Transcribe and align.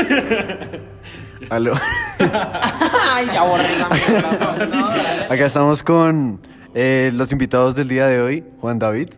Aló. 1.50 1.72
Ay, 2.18 3.26
ya 3.26 3.42
borré 3.42 3.64
la. 3.78 4.66
No. 4.66 4.86
Acá 5.32 5.46
estamos 5.46 5.82
con 5.82 6.40
eh, 6.74 7.10
los 7.14 7.32
invitados 7.32 7.74
del 7.74 7.88
día 7.88 8.06
de 8.06 8.20
hoy, 8.20 8.44
Juan 8.60 8.78
David, 8.78 9.10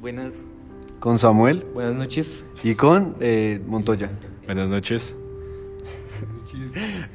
Buenas, 0.00 0.34
con 1.00 1.18
Samuel 1.18 1.66
buenas 1.74 1.94
noches. 1.94 2.44
y 2.62 2.74
con 2.74 3.16
eh, 3.20 3.60
Montoya. 3.66 4.10
Buenas 4.46 4.68
noches. 4.68 5.16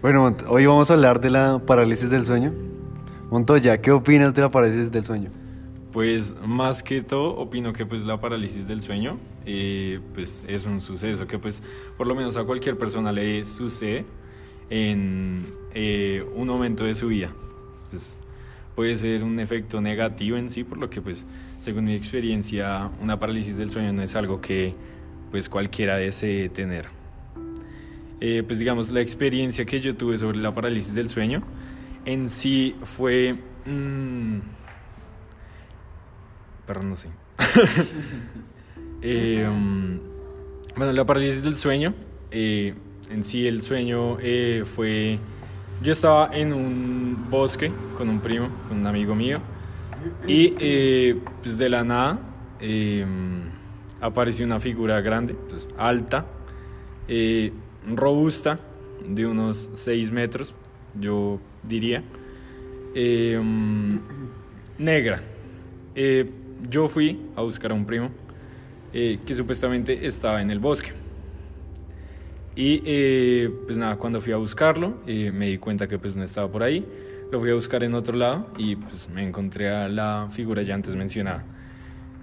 Bueno, 0.01 0.35
hoy 0.49 0.65
vamos 0.65 0.89
a 0.89 0.95
hablar 0.95 1.21
de 1.21 1.29
la 1.29 1.59
parálisis 1.59 2.09
del 2.09 2.25
sueño. 2.25 2.53
Montoya, 3.29 3.79
¿qué 3.79 3.91
opinas 3.91 4.33
de 4.33 4.41
la 4.41 4.51
parálisis 4.51 4.91
del 4.91 5.05
sueño? 5.05 5.29
Pues 5.93 6.35
más 6.45 6.83
que 6.83 7.01
todo 7.01 7.35
opino 7.37 7.71
que 7.71 7.85
pues 7.85 8.03
la 8.03 8.19
parálisis 8.19 8.67
del 8.67 8.81
sueño 8.81 9.19
pues 10.13 10.43
es 10.47 10.65
un 10.65 10.79
suceso 10.79 11.27
que 11.27 11.37
pues 11.39 11.61
por 11.97 12.07
lo 12.07 12.15
menos 12.15 12.37
a 12.37 12.43
cualquier 12.43 12.77
persona 12.77 13.11
le 13.11 13.45
sucede 13.45 14.05
en 14.69 15.45
eh, 15.73 16.25
un 16.35 16.47
momento 16.47 16.83
de 16.83 16.95
su 16.95 17.07
vida. 17.07 17.33
Pues, 17.89 18.17
puede 18.75 18.97
ser 18.97 19.23
un 19.23 19.39
efecto 19.39 19.81
negativo 19.81 20.35
en 20.35 20.49
sí 20.49 20.63
por 20.63 20.79
lo 20.79 20.89
que 20.89 20.99
pues 20.99 21.27
según 21.59 21.85
mi 21.85 21.93
experiencia 21.93 22.89
una 23.01 23.19
parálisis 23.19 23.55
del 23.55 23.69
sueño 23.69 23.93
no 23.93 24.01
es 24.01 24.15
algo 24.15 24.41
que 24.41 24.73
pues 25.31 25.49
cualquiera 25.49 25.97
desee 25.97 26.49
tener. 26.49 26.87
Eh, 28.19 28.41
pues 28.41 28.57
digamos, 28.57 28.89
la 28.89 29.01
experiencia 29.01 29.65
que 29.65 29.81
yo 29.81 29.95
tuve 29.95 30.17
sobre 30.17 30.37
la 30.37 30.53
parálisis 30.53 30.95
del 30.95 31.09
sueño 31.09 31.43
en 32.05 32.29
sí 32.29 32.75
fue... 32.83 33.35
mm, 33.65 34.37
perdón, 36.65 36.89
no 36.89 36.95
sé. 36.95 37.09
Um, 39.03 39.99
bueno, 40.77 40.93
la 40.93 41.05
parálisis 41.05 41.43
del 41.43 41.57
sueño, 41.57 41.93
eh, 42.31 42.73
en 43.09 43.23
sí 43.25 43.45
el 43.47 43.61
sueño 43.61 44.17
eh, 44.21 44.63
fue... 44.65 45.19
Yo 45.81 45.91
estaba 45.91 46.29
en 46.31 46.53
un 46.53 47.27
bosque 47.29 47.69
con 47.97 48.07
un 48.07 48.21
primo, 48.21 48.49
con 48.69 48.79
un 48.79 48.87
amigo 48.87 49.13
mío, 49.13 49.41
y 50.25 50.53
eh, 50.57 51.19
pues 51.41 51.57
de 51.57 51.67
la 51.67 51.83
nada 51.83 52.19
eh, 52.61 53.05
apareció 53.99 54.45
una 54.45 54.61
figura 54.61 55.01
grande, 55.01 55.35
pues, 55.49 55.67
alta, 55.77 56.25
robusta, 57.85 58.59
de 59.05 59.25
unos 59.25 59.69
6 59.73 60.11
metros, 60.11 60.55
yo 60.97 61.41
diría, 61.63 62.01
mm, 62.95 63.97
negra. 64.77 65.21
Yo 66.69 66.87
fui 66.87 67.19
a 67.35 67.41
buscar 67.41 67.71
a 67.71 67.73
un 67.73 67.85
primo 67.85 68.09
eh, 68.93 69.19
que 69.25 69.35
supuestamente 69.35 70.05
estaba 70.05 70.41
en 70.41 70.49
el 70.49 70.59
bosque. 70.59 70.91
Y 72.55 72.83
eh, 72.85 73.49
pues 73.65 73.77
nada, 73.77 73.95
cuando 73.97 74.21
fui 74.21 74.31
a 74.31 74.37
buscarlo, 74.37 74.99
eh, 75.07 75.31
me 75.33 75.47
di 75.47 75.57
cuenta 75.57 75.87
que 75.87 75.97
pues 75.97 76.15
no 76.15 76.23
estaba 76.23 76.51
por 76.51 76.63
ahí. 76.63 76.85
Lo 77.31 77.39
fui 77.39 77.49
a 77.49 77.55
buscar 77.55 77.83
en 77.83 77.95
otro 77.95 78.15
lado 78.15 78.47
y 78.57 78.75
pues 78.75 79.09
me 79.09 79.23
encontré 79.23 79.69
a 79.69 79.89
la 79.89 80.27
figura 80.29 80.61
ya 80.61 80.75
antes 80.75 80.95
mencionada. 80.95 81.43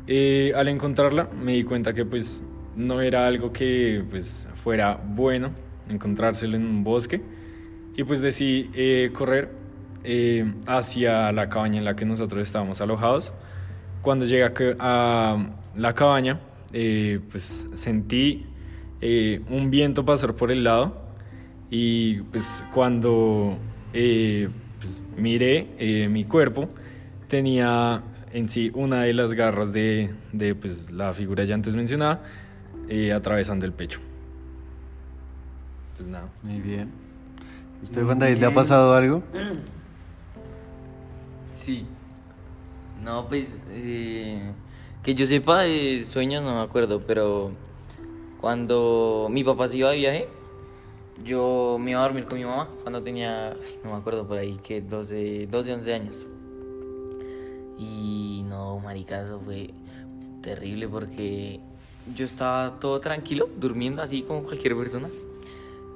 Eh, 0.06 0.52
al 0.56 0.68
encontrarla 0.68 1.28
me 1.40 1.52
di 1.52 1.62
cuenta 1.62 1.92
que 1.92 2.04
pues 2.04 2.42
no 2.74 3.00
era 3.00 3.26
algo 3.26 3.52
que 3.52 4.02
pues 4.10 4.48
fuera 4.54 5.00
bueno 5.04 5.52
encontrárselo 5.88 6.56
en 6.56 6.66
un 6.66 6.82
bosque 6.82 7.20
y 7.96 8.02
pues 8.04 8.20
decidí 8.20 8.70
eh, 8.74 9.10
correr 9.12 9.50
eh, 10.02 10.52
hacia 10.66 11.30
la 11.32 11.48
cabaña 11.48 11.78
en 11.78 11.84
la 11.84 11.94
que 11.94 12.04
nosotros 12.04 12.42
estábamos 12.42 12.80
alojados. 12.80 13.32
Cuando 14.02 14.24
llegué 14.24 14.76
a 14.80 15.36
la 15.76 15.94
cabaña 15.94 16.40
eh, 16.72 17.20
pues 17.30 17.66
sentí 17.74 18.46
eh, 19.00 19.42
un 19.48 19.70
viento 19.70 20.04
pasar 20.04 20.34
por 20.34 20.50
el 20.52 20.64
lado 20.64 21.00
y 21.70 22.20
pues 22.22 22.64
cuando 22.72 23.56
eh, 23.92 24.48
pues, 24.78 25.02
miré 25.16 25.68
eh, 25.78 26.08
mi 26.08 26.24
cuerpo 26.24 26.68
tenía 27.28 28.02
en 28.32 28.48
sí 28.48 28.70
una 28.74 29.02
de 29.02 29.12
las 29.14 29.32
garras 29.34 29.72
de, 29.72 30.10
de, 30.32 30.54
pues, 30.54 30.90
la 30.92 31.12
figura 31.12 31.44
ya 31.44 31.54
antes 31.54 31.74
mencionada 31.74 32.22
eh, 32.88 33.12
atravesando 33.12 33.66
el 33.66 33.72
pecho. 33.72 34.00
Pues 35.96 36.08
nada. 36.08 36.28
Muy 36.42 36.60
bien. 36.60 36.90
¿Usted, 37.82 38.04
Juan 38.04 38.18
David, 38.18 38.38
le 38.38 38.46
ha 38.46 38.54
pasado 38.54 38.94
algo? 38.94 39.22
Sí. 41.52 41.86
No, 43.02 43.28
pues, 43.28 43.58
eh, 43.70 44.52
que 45.02 45.14
yo 45.14 45.24
sepa, 45.26 45.62
de 45.62 46.04
sueños 46.04 46.44
no 46.44 46.54
me 46.54 46.60
acuerdo, 46.60 47.02
pero 47.06 47.52
cuando 48.40 49.28
mi 49.30 49.42
papá 49.44 49.68
se 49.68 49.78
iba 49.78 49.90
de 49.90 49.96
viaje, 49.96 50.28
yo 51.24 51.78
me 51.80 51.92
iba 51.92 52.00
a 52.00 52.04
dormir 52.04 52.26
con 52.26 52.38
mi 52.38 52.44
mamá 52.44 52.68
cuando 52.82 53.02
tenía, 53.02 53.56
no 53.82 53.92
me 53.92 53.96
acuerdo 53.96 54.26
por 54.26 54.38
ahí, 54.38 54.58
que 54.62 54.80
12, 54.82 55.46
12 55.46 55.74
11 55.74 55.94
años. 55.94 56.26
Y 57.78 58.42
no, 58.46 58.78
marica, 58.78 59.26
fue 59.42 59.70
terrible 60.42 60.86
porque 60.86 61.60
yo 62.14 62.24
estaba 62.26 62.78
todo 62.78 63.00
tranquilo, 63.00 63.48
durmiendo 63.58 64.02
así 64.02 64.22
como 64.22 64.42
cualquier 64.42 64.76
persona. 64.76 65.08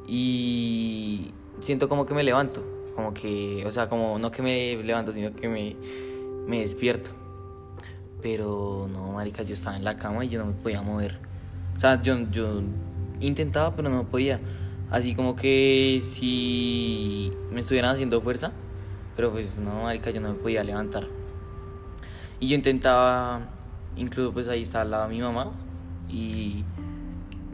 Y 0.07 1.31
siento 1.61 1.89
como 1.89 2.07
que 2.07 2.15
me 2.15 2.23
levanto, 2.23 2.63
como 2.95 3.13
que, 3.13 3.65
o 3.67 3.71
sea, 3.71 3.89
como 3.89 4.19
no 4.19 4.31
que 4.31 4.41
me 4.41 4.83
levanto, 4.83 5.13
sino 5.13 5.35
que 5.35 5.49
me, 5.49 5.77
me 6.47 6.61
despierto. 6.61 7.24
Pero 8.25 8.89
no, 8.91 9.13
marica, 9.13 9.43
yo 9.43 9.53
estaba 9.53 9.77
en 9.77 9.85
la 9.85 9.99
cama 9.99 10.25
y 10.25 10.31
yo 10.31 10.39
no 10.39 10.47
me 10.47 10.55
podía 10.55 10.81
mover. 10.81 11.19
O 11.77 11.79
sea, 11.79 12.01
yo, 12.01 12.17
yo 12.31 12.63
intentaba, 13.21 13.77
pero 13.77 13.91
no 13.91 14.05
podía. 14.05 14.41
Así 14.91 15.15
como 15.15 15.37
que 15.37 16.01
si 16.03 17.31
me 17.53 17.61
estuvieran 17.61 17.91
haciendo 17.91 18.23
fuerza, 18.23 18.53
pero 19.15 19.31
pues 19.31 19.59
no, 19.59 19.83
marica, 19.83 20.11
yo 20.11 20.23
no 20.23 20.31
me 20.31 20.37
podía 20.37 20.65
levantar. 20.65 21.07
Y 22.41 22.49
yo 22.49 22.55
intentaba, 22.55 23.43
incluso 23.95 24.33
pues 24.33 24.49
ahí 24.49 24.63
está 24.63 24.81
al 24.81 24.93
lado 24.93 25.07
mi 25.11 25.21
mamá 25.21 25.51
y 26.09 26.65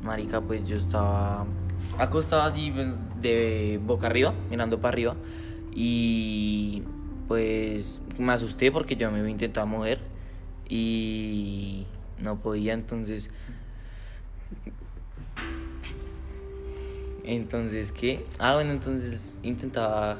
marica 0.04 0.40
pues 0.40 0.68
yo 0.68 0.76
estaba 0.76 1.46
acostado 1.98 2.42
así 2.42 2.70
pues, 2.70 2.86
de 3.20 3.80
boca 3.84 4.06
arriba, 4.06 4.34
mirando 4.48 4.80
para 4.80 4.92
arriba 4.92 5.16
y 5.72 6.84
pues 7.26 8.02
me 8.18 8.32
asusté 8.32 8.70
porque 8.70 8.94
yo 8.94 9.10
me 9.10 9.28
intentaba 9.28 9.66
mover 9.66 10.09
y 10.70 11.86
no 12.18 12.38
podía 12.40 12.72
entonces 12.72 13.28
entonces 17.24 17.92
qué 17.92 18.24
ah 18.38 18.54
bueno 18.54 18.70
entonces 18.70 19.36
intentaba 19.42 20.16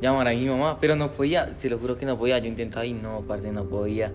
llamar 0.00 0.28
a 0.28 0.30
mi 0.32 0.46
mamá 0.46 0.78
pero 0.80 0.96
no 0.96 1.10
podía 1.10 1.54
se 1.54 1.68
lo 1.68 1.78
juro 1.78 1.98
que 1.98 2.06
no 2.06 2.18
podía. 2.18 2.38
Yo 2.38 2.46
intentaba 2.46 2.86
y 2.86 2.94
no 2.94 3.22
parce 3.26 3.52
no 3.52 3.64
podía. 3.64 4.12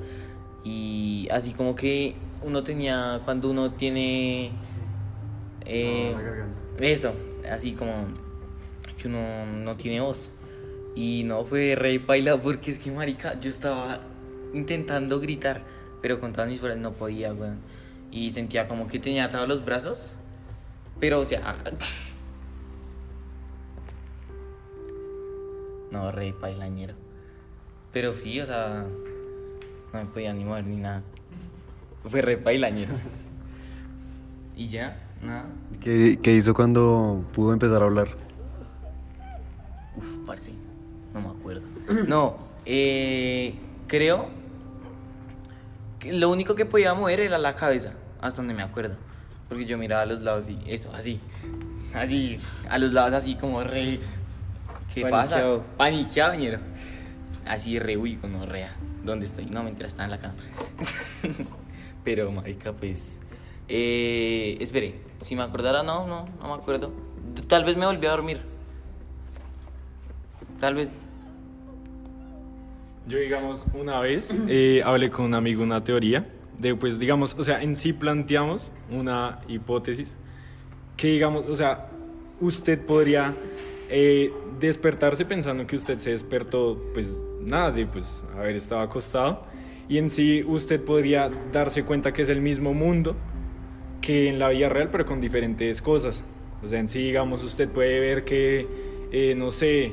Y 0.64 1.28
así 1.32 1.54
como 1.54 1.76
que 1.76 2.16
uno 2.42 2.64
tenía 2.64 3.22
cuando 3.24 3.50
uno 3.52 3.72
tiene 3.74 4.52
eh, 5.66 6.16
eso 6.80 7.14
así 7.50 7.74
como 7.74 8.08
que 8.98 9.08
uno 9.08 9.46
no 9.46 9.76
tiene 9.76 10.02
voz. 10.02 10.30
Y 10.96 11.24
no 11.26 11.44
fue 11.44 11.76
rey 11.76 12.00
paila 12.00 12.42
porque 12.42 12.72
es 12.72 12.80
que 12.80 12.90
marica 12.90 13.40
yo 13.40 13.50
estaba 13.50 14.00
intentando 14.56 15.20
gritar 15.20 15.62
pero 16.02 16.20
con 16.20 16.34
todas 16.34 16.50
mis 16.50 16.60
fuerzas 16.60 16.80
no 16.80 16.94
podía 16.94 17.34
weón. 17.34 17.60
Y 18.12 18.32
sentía 18.32 18.68
como 18.68 18.88
que 18.88 19.00
tenía 19.00 19.26
atados 19.26 19.50
los 19.50 19.66
brazos 19.66 20.14
pero 21.00 21.20
o 21.20 21.26
sea 21.26 21.58
no 25.92 26.12
rey 26.12 26.32
pailañero 26.32 26.94
pero 27.92 28.14
sí 28.14 28.40
o 28.40 28.46
sea 28.46 28.86
no 29.94 30.00
me 30.00 30.06
podía 30.06 30.34
ni 30.34 30.46
mover 30.46 30.66
ni 30.66 30.78
nada. 30.78 31.02
Fue 32.04 32.22
re 32.22 32.38
pailañero 32.38 32.94
y 34.56 34.68
ya 34.68 35.02
nada. 35.24 35.48
¿Qué, 35.82 36.20
qué 36.22 36.36
hizo 36.36 36.54
cuando 36.54 37.26
pudo 37.34 37.52
empezar 37.52 37.82
a 37.82 37.86
hablar? 37.86 38.10
Uf, 39.98 40.18
parce, 40.26 40.52
no 41.14 41.22
me 41.22 41.30
acuerdo. 41.30 41.64
No, 42.08 42.38
eh, 42.66 43.56
creo 43.88 44.28
lo 46.12 46.30
único 46.30 46.56
que 46.56 46.66
podía 46.66 46.94
mover 46.94 47.20
era 47.20 47.38
la 47.38 47.56
cabeza, 47.56 47.94
hasta 48.22 48.38
donde 48.38 48.54
me 48.54 48.64
acuerdo. 48.64 48.96
Porque 49.48 49.66
yo 49.66 49.78
miraba 49.78 50.04
a 50.04 50.06
los 50.06 50.22
lados 50.22 50.46
y 50.50 50.60
eso, 50.68 50.92
así. 50.94 51.20
Así, 51.94 52.40
a 52.70 52.78
los 52.78 52.94
lados 52.94 53.14
así 53.14 53.36
como 53.36 53.64
re... 53.64 54.00
¿Qué 54.94 55.02
Paniqueado. 55.02 55.60
pasa? 55.60 55.78
Paniqueado, 55.78 56.34
ñero. 56.36 56.60
Así 57.46 57.80
re, 57.80 57.98
uy, 57.98 58.18
no 58.24 58.46
rea. 58.46 58.76
¿Dónde 59.04 59.26
estoy? 59.26 59.46
No, 59.46 59.64
mentira, 59.64 59.88
está 59.88 60.04
en 60.06 60.12
la 60.12 60.20
cama. 60.20 60.36
Pero, 62.04 62.32
marica, 62.32 62.74
pues... 62.74 63.20
Eh, 63.68 64.58
espere, 64.60 65.02
si 65.22 65.36
me 65.36 65.44
acordara, 65.44 65.84
no, 65.84 66.06
no, 66.08 66.28
no 66.40 66.48
me 66.48 66.54
acuerdo. 66.54 66.92
Tal 67.48 67.64
vez 67.64 67.78
me 67.78 67.86
volví 67.86 68.06
a 68.08 68.12
dormir. 68.12 68.42
Tal 70.60 70.76
vez. 70.76 70.92
Yo, 73.08 73.20
digamos, 73.20 73.66
una 73.74 74.00
vez 74.00 74.36
eh, 74.48 74.82
hablé 74.84 75.10
con 75.10 75.26
un 75.26 75.34
amigo 75.36 75.62
una 75.62 75.84
teoría 75.84 76.28
de, 76.60 76.76
pues, 76.76 76.98
digamos, 77.00 77.36
o 77.38 77.44
sea, 77.44 77.62
en 77.62 77.76
sí 77.76 77.94
planteamos 77.94 78.72
una 78.90 79.40
hipótesis 79.48 80.18
que, 80.98 81.10
digamos, 81.10 81.48
o 81.48 81.56
sea, 81.56 81.90
usted 82.40 82.80
podría 82.80 83.36
eh, 83.90 84.34
despertarse 84.60 85.26
pensando 85.26 85.68
que 85.68 85.76
usted 85.76 85.98
se 85.98 86.12
despertó, 86.12 86.82
pues 86.94 87.24
nada, 87.42 87.72
de 87.72 87.86
pues 87.86 88.24
haber 88.36 88.56
estado 88.56 88.82
acostado. 88.82 89.44
Y 89.88 90.00
en 90.00 90.10
sí 90.10 90.44
usted 90.44 90.82
podría 90.82 91.30
darse 91.52 91.84
cuenta 91.84 92.12
que 92.12 92.24
es 92.24 92.30
el 92.30 92.42
mismo 92.42 92.74
mundo 92.74 93.16
que 94.02 94.30
en 94.30 94.40
la 94.40 94.50
vida 94.50 94.70
real, 94.70 94.90
pero 94.92 95.06
con 95.06 95.20
diferentes 95.20 95.82
cosas. 95.82 96.24
O 96.64 96.68
sea, 96.68 96.80
en 96.80 96.88
sí, 96.88 97.00
digamos, 97.00 97.44
usted 97.44 97.70
puede 97.70 98.00
ver 98.00 98.24
que, 98.24 98.68
eh, 99.12 99.36
no 99.36 99.52
sé, 99.52 99.92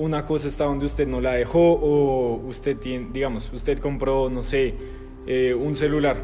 una 0.00 0.24
cosa 0.24 0.48
está 0.48 0.64
donde 0.64 0.86
usted 0.86 1.06
no 1.06 1.20
la 1.20 1.32
dejó 1.32 1.74
o 1.74 2.36
usted 2.46 2.76
tiene, 2.78 3.08
digamos, 3.12 3.52
usted 3.52 3.78
compró, 3.78 4.30
no 4.30 4.42
sé, 4.42 4.74
eh, 5.26 5.54
un 5.54 5.74
celular. 5.74 6.16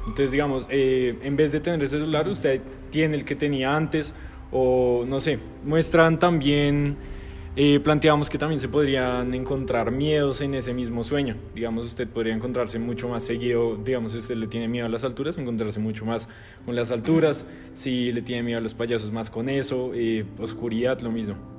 Entonces, 0.00 0.30
digamos, 0.30 0.66
eh, 0.68 1.18
en 1.22 1.34
vez 1.34 1.50
de 1.50 1.60
tener 1.60 1.82
ese 1.82 1.96
celular, 1.98 2.28
usted 2.28 2.60
tiene 2.90 3.16
el 3.16 3.24
que 3.24 3.34
tenía 3.34 3.74
antes 3.74 4.14
o, 4.52 5.04
no 5.06 5.20
sé, 5.20 5.38
muestran 5.64 6.18
también 6.18 6.96
eh, 7.56 7.78
planteamos 7.78 8.28
que 8.28 8.36
también 8.36 8.60
se 8.60 8.68
podrían 8.68 9.32
encontrar 9.32 9.92
miedos 9.92 10.40
en 10.40 10.54
ese 10.54 10.74
mismo 10.74 11.02
sueño. 11.02 11.36
Digamos, 11.54 11.86
usted 11.86 12.06
podría 12.08 12.34
encontrarse 12.34 12.78
mucho 12.78 13.08
más 13.08 13.24
seguido, 13.24 13.76
digamos, 13.76 14.12
si 14.12 14.18
usted 14.18 14.36
le 14.36 14.48
tiene 14.48 14.68
miedo 14.68 14.86
a 14.86 14.88
las 14.88 15.04
alturas, 15.04 15.38
encontrarse 15.38 15.78
mucho 15.78 16.04
más 16.04 16.28
con 16.66 16.74
las 16.74 16.90
alturas. 16.90 17.46
Si 17.72 18.12
le 18.12 18.22
tiene 18.22 18.42
miedo 18.42 18.58
a 18.58 18.60
los 18.60 18.74
payasos, 18.74 19.12
más 19.12 19.30
con 19.30 19.48
eso. 19.48 19.92
Eh, 19.94 20.24
oscuridad, 20.38 21.00
lo 21.00 21.12
mismo. 21.12 21.53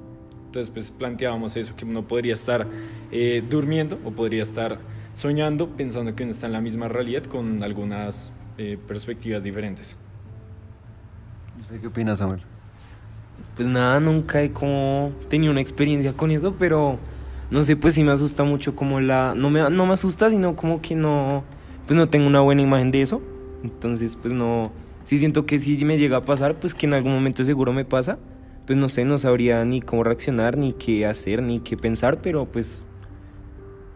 Entonces, 0.55 0.73
pues 0.73 0.89
planteábamos 0.89 1.57
eso, 1.57 1.75
que 1.75 1.83
uno 1.83 2.07
podría 2.07 2.33
estar 2.33 2.65
eh, 3.11 3.43
durmiendo 3.49 3.99
o 4.05 4.11
podría 4.11 4.41
estar 4.41 4.79
soñando 5.13 5.67
pensando 5.75 6.15
que 6.15 6.23
uno 6.23 6.31
está 6.31 6.45
en 6.45 6.53
la 6.53 6.61
misma 6.61 6.87
realidad 6.87 7.23
con 7.23 7.61
algunas 7.61 8.31
eh, 8.57 8.77
perspectivas 8.87 9.43
diferentes. 9.43 9.97
¿Usted 11.59 11.81
qué 11.81 11.87
opina, 11.87 12.15
Samuel? 12.15 12.39
Pues 13.57 13.67
nada, 13.67 13.99
nunca 13.99 14.41
he 14.41 14.53
como 14.53 15.11
tenido 15.27 15.51
una 15.51 15.59
experiencia 15.59 16.13
con 16.13 16.31
eso, 16.31 16.55
pero 16.57 16.99
no 17.51 17.61
sé, 17.61 17.75
pues 17.75 17.95
sí 17.95 18.05
me 18.05 18.13
asusta 18.13 18.45
mucho 18.45 18.77
como 18.77 19.01
la... 19.01 19.33
No 19.35 19.49
me, 19.49 19.69
no 19.69 19.85
me 19.85 19.91
asusta, 19.91 20.29
sino 20.29 20.55
como 20.55 20.81
que 20.81 20.95
no... 20.95 21.43
Pues 21.85 21.97
no 21.99 22.07
tengo 22.07 22.27
una 22.27 22.39
buena 22.39 22.61
imagen 22.61 22.91
de 22.91 23.01
eso. 23.01 23.21
Entonces, 23.61 24.15
pues 24.15 24.33
no... 24.33 24.71
Sí 25.03 25.17
siento 25.19 25.45
que 25.45 25.59
si 25.59 25.83
me 25.83 25.97
llega 25.97 26.15
a 26.15 26.21
pasar, 26.23 26.55
pues 26.55 26.73
que 26.73 26.85
en 26.85 26.93
algún 26.93 27.11
momento 27.11 27.43
seguro 27.43 27.73
me 27.73 27.83
pasa. 27.83 28.17
Pues 28.65 28.77
no 28.79 28.89
sé, 28.89 29.05
no 29.05 29.17
sabría 29.17 29.63
ni 29.63 29.81
cómo 29.81 30.03
reaccionar, 30.03 30.57
ni 30.57 30.73
qué 30.73 31.05
hacer, 31.05 31.41
ni 31.43 31.59
qué 31.59 31.77
pensar, 31.77 32.21
pero 32.21 32.45
pues... 32.45 32.85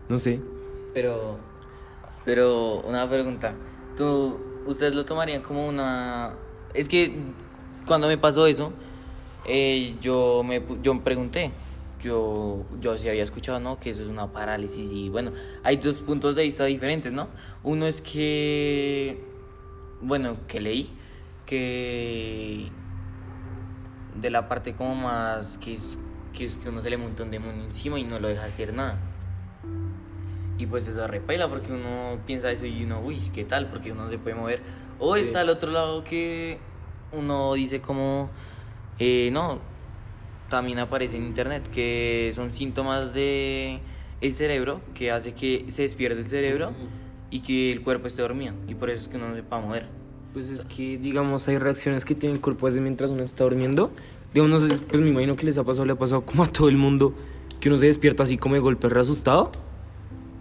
No 0.09 0.17
sé. 0.17 0.39
Pero, 0.93 1.37
pero 2.23 2.81
una 2.81 3.09
pregunta. 3.09 3.55
¿Tú, 3.97 4.39
¿Ustedes 4.65 4.93
lo 4.93 5.05
tomarían 5.05 5.41
como 5.41 5.67
una...? 5.67 6.35
Es 6.73 6.87
que 6.87 7.15
cuando 7.87 8.07
me 8.07 8.17
pasó 8.17 8.45
eso, 8.45 8.71
eh, 9.45 9.95
yo, 10.01 10.43
me, 10.45 10.61
yo 10.83 10.93
me 10.93 11.01
pregunté. 11.01 11.51
Yo, 12.01 12.63
yo 12.79 12.97
sí 12.97 13.09
había 13.09 13.23
escuchado, 13.23 13.59
¿no? 13.59 13.79
Que 13.79 13.89
eso 13.89 14.03
es 14.03 14.07
una 14.07 14.31
parálisis 14.31 14.89
y 14.89 15.09
bueno, 15.09 15.31
hay 15.63 15.77
dos 15.77 15.95
puntos 15.95 16.33
de 16.35 16.43
vista 16.43 16.63
diferentes, 16.63 17.11
¿no? 17.11 17.27
Uno 17.61 17.87
es 17.87 18.01
que, 18.01 19.21
bueno, 19.99 20.37
que 20.47 20.61
leí, 20.61 20.89
que 21.45 22.71
de 24.21 24.29
la 24.29 24.47
parte 24.47 24.73
como 24.73 24.95
más 24.95 25.57
que 25.59 25.73
es 25.73 25.97
que, 26.33 26.45
es 26.45 26.57
que 26.57 26.69
uno 26.69 26.81
se 26.81 26.89
le 26.89 26.97
monta 26.97 27.23
un 27.23 27.31
demonio 27.31 27.63
encima 27.63 27.99
y 27.99 28.03
no 28.03 28.19
lo 28.19 28.27
deja 28.27 28.45
hacer 28.45 28.73
nada. 28.73 28.97
Y 30.57 30.65
pues 30.65 30.87
eso 30.87 31.07
repaila 31.07 31.47
porque 31.47 31.71
uno 31.71 32.17
piensa 32.27 32.51
eso 32.51 32.65
y 32.65 32.83
uno, 32.83 32.99
uy, 33.01 33.31
¿qué 33.33 33.45
tal? 33.45 33.67
Porque 33.67 33.91
uno 33.91 34.03
no 34.03 34.09
se 34.09 34.17
puede 34.17 34.35
mover. 34.35 34.61
O 34.99 35.15
Sí. 35.15 35.21
está 35.21 35.41
el 35.41 35.49
otro 35.49 35.71
lado 35.71 36.03
que 36.03 36.59
uno 37.13 37.53
dice 37.53 37.79
como, 37.81 38.29
eh, 38.99 39.29
no, 39.31 39.59
también 40.49 40.79
aparece 40.79 41.15
en 41.17 41.25
internet 41.25 41.69
que 41.71 42.31
son 42.35 42.51
síntomas 42.51 43.13
de 43.13 43.79
el 44.21 44.33
cerebro 44.33 44.81
que 44.93 45.11
hace 45.11 45.33
que 45.33 45.65
se 45.69 45.83
despierte 45.83 46.19
el 46.19 46.27
cerebro 46.27 46.73
y 47.31 47.39
que 47.39 47.71
el 47.71 47.81
cuerpo 47.81 48.07
esté 48.07 48.21
dormido. 48.21 48.53
Y 48.67 48.75
por 48.75 48.89
eso 48.89 49.03
es 49.03 49.07
que 49.07 49.15
uno 49.15 49.29
no 49.29 49.35
se 49.35 49.43
puede 49.43 49.61
mover. 49.61 49.98
Pues 50.33 50.49
es 50.49 50.65
que, 50.65 50.97
digamos, 50.97 51.47
hay 51.47 51.57
reacciones 51.57 52.05
que 52.05 52.13
tiene 52.13 52.35
el 52.35 52.41
cuerpo 52.41 52.67
desde 52.67 52.81
mientras 52.81 53.09
uno 53.09 53.23
está 53.23 53.45
durmiendo. 53.45 53.91
Digamos, 54.33 54.63
pues 54.87 55.01
me 55.01 55.09
imagino 55.09 55.35
que 55.35 55.45
les 55.45 55.57
ha 55.57 55.63
pasado, 55.63 55.85
le 55.85 55.93
ha 55.93 55.97
pasado 55.97 56.21
como 56.21 56.43
a 56.43 56.47
todo 56.47 56.69
el 56.69 56.77
mundo, 56.77 57.15
que 57.59 57.69
uno 57.69 57.77
se 57.77 57.87
despierta 57.87 58.23
así 58.23 58.37
como 58.37 58.55
de 58.55 58.61
golpe 58.61 58.89
re 58.89 59.01
asustado. 59.01 59.51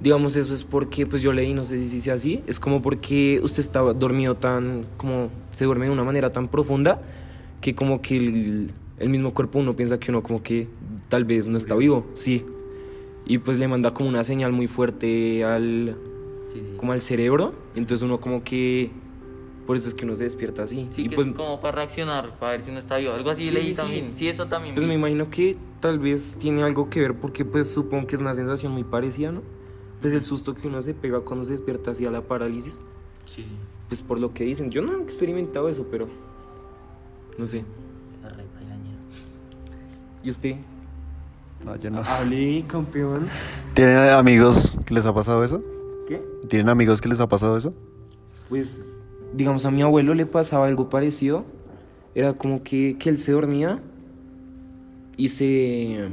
Digamos, 0.00 0.36
eso 0.36 0.54
es 0.54 0.62
porque, 0.62 1.06
pues 1.06 1.22
yo 1.22 1.32
leí, 1.32 1.54
no 1.54 1.64
sé 1.64 1.84
si 1.86 2.00
sea 2.00 2.14
así, 2.14 2.44
es 2.46 2.60
como 2.60 2.82
porque 2.82 3.40
usted 3.42 3.60
estaba 3.60 3.94
dormido 3.94 4.36
tan, 4.36 4.86
como 4.96 5.30
se 5.52 5.64
duerme 5.64 5.86
de 5.86 5.92
una 5.92 6.04
manera 6.04 6.32
tan 6.32 6.48
profunda, 6.48 7.00
que 7.60 7.74
como 7.74 8.02
que 8.02 8.18
el, 8.18 8.72
el 8.98 9.08
mismo 9.08 9.32
cuerpo 9.32 9.58
uno 9.58 9.74
piensa 9.74 9.98
que 9.98 10.10
uno 10.10 10.22
como 10.22 10.42
que 10.42 10.68
tal 11.08 11.24
vez 11.24 11.46
no 11.46 11.56
está 11.56 11.74
vivo, 11.74 12.06
sí. 12.14 12.44
Y 13.26 13.38
pues 13.38 13.58
le 13.58 13.68
manda 13.68 13.92
como 13.92 14.08
una 14.08 14.22
señal 14.22 14.52
muy 14.52 14.66
fuerte 14.66 15.44
al, 15.44 15.96
como 16.76 16.92
al 16.92 17.02
cerebro, 17.02 17.54
entonces 17.74 18.02
uno 18.04 18.20
como 18.20 18.44
que 18.44 18.90
por 19.68 19.76
eso 19.76 19.86
es 19.86 19.94
que 19.94 20.06
uno 20.06 20.16
se 20.16 20.24
despierta 20.24 20.62
así. 20.62 20.88
Sí, 20.96 21.02
y 21.02 21.08
que 21.10 21.14
pues, 21.14 21.26
es 21.26 21.34
como 21.34 21.60
para 21.60 21.74
reaccionar, 21.76 22.38
para 22.38 22.52
ver 22.52 22.64
si 22.64 22.70
uno 22.70 22.78
está 22.78 22.96
vivo. 22.96 23.12
Algo 23.12 23.28
así 23.28 23.48
Sí, 23.48 23.54
leí 23.54 23.64
sí, 23.66 23.70
sí. 23.74 23.76
también. 23.76 24.16
Sí, 24.16 24.26
eso 24.26 24.46
también. 24.46 24.74
pues 24.74 24.86
vi. 24.86 24.88
me 24.88 24.94
imagino 24.94 25.28
que 25.28 25.58
tal 25.80 25.98
vez 25.98 26.36
tiene 26.38 26.62
algo 26.62 26.88
que 26.88 27.00
ver 27.02 27.14
porque 27.20 27.44
pues 27.44 27.70
supongo 27.70 28.06
que 28.06 28.14
es 28.14 28.20
una 28.22 28.32
sensación 28.32 28.72
muy 28.72 28.82
parecida, 28.84 29.30
¿no? 29.30 29.42
Pues 30.00 30.14
el 30.14 30.24
susto 30.24 30.54
que 30.54 30.68
uno 30.68 30.80
se 30.80 30.94
pega 30.94 31.20
cuando 31.20 31.44
se 31.44 31.52
despierta 31.52 31.90
así 31.90 32.06
a 32.06 32.10
la 32.10 32.22
parálisis, 32.22 32.80
Sí, 33.26 33.44
pues 33.88 34.00
por 34.00 34.18
lo 34.18 34.32
que 34.32 34.44
dicen, 34.44 34.70
yo 34.70 34.80
no 34.80 34.98
he 34.98 35.02
experimentado 35.02 35.68
eso, 35.68 35.86
pero 35.90 36.08
no 37.36 37.46
sé. 37.46 37.62
La. 38.22 38.34
¿Y 40.22 40.30
usted? 40.30 40.56
No, 41.64 41.76
yo 41.76 41.90
no. 41.90 42.00
Hable, 42.04 42.64
campeón. 42.66 43.26
¿Tienen 43.74 43.98
amigos 44.10 44.72
que 44.86 44.94
les 44.94 45.04
ha 45.04 45.12
pasado 45.14 45.44
eso? 45.44 45.62
¿Qué? 46.08 46.22
¿Tienen 46.48 46.70
amigos 46.70 47.02
que 47.02 47.08
les 47.10 47.20
ha 47.20 47.28
pasado 47.28 47.56
eso? 47.58 47.74
Pues, 48.48 48.97
digamos, 49.32 49.64
a 49.66 49.70
mi 49.70 49.82
abuelo 49.82 50.14
le 50.14 50.26
pasaba 50.26 50.66
algo 50.66 50.88
parecido. 50.88 51.44
Era 52.14 52.32
como 52.32 52.62
que, 52.62 52.96
que 52.98 53.10
él 53.10 53.18
se 53.18 53.32
dormía 53.32 53.80
y 55.16 55.28
se... 55.28 56.08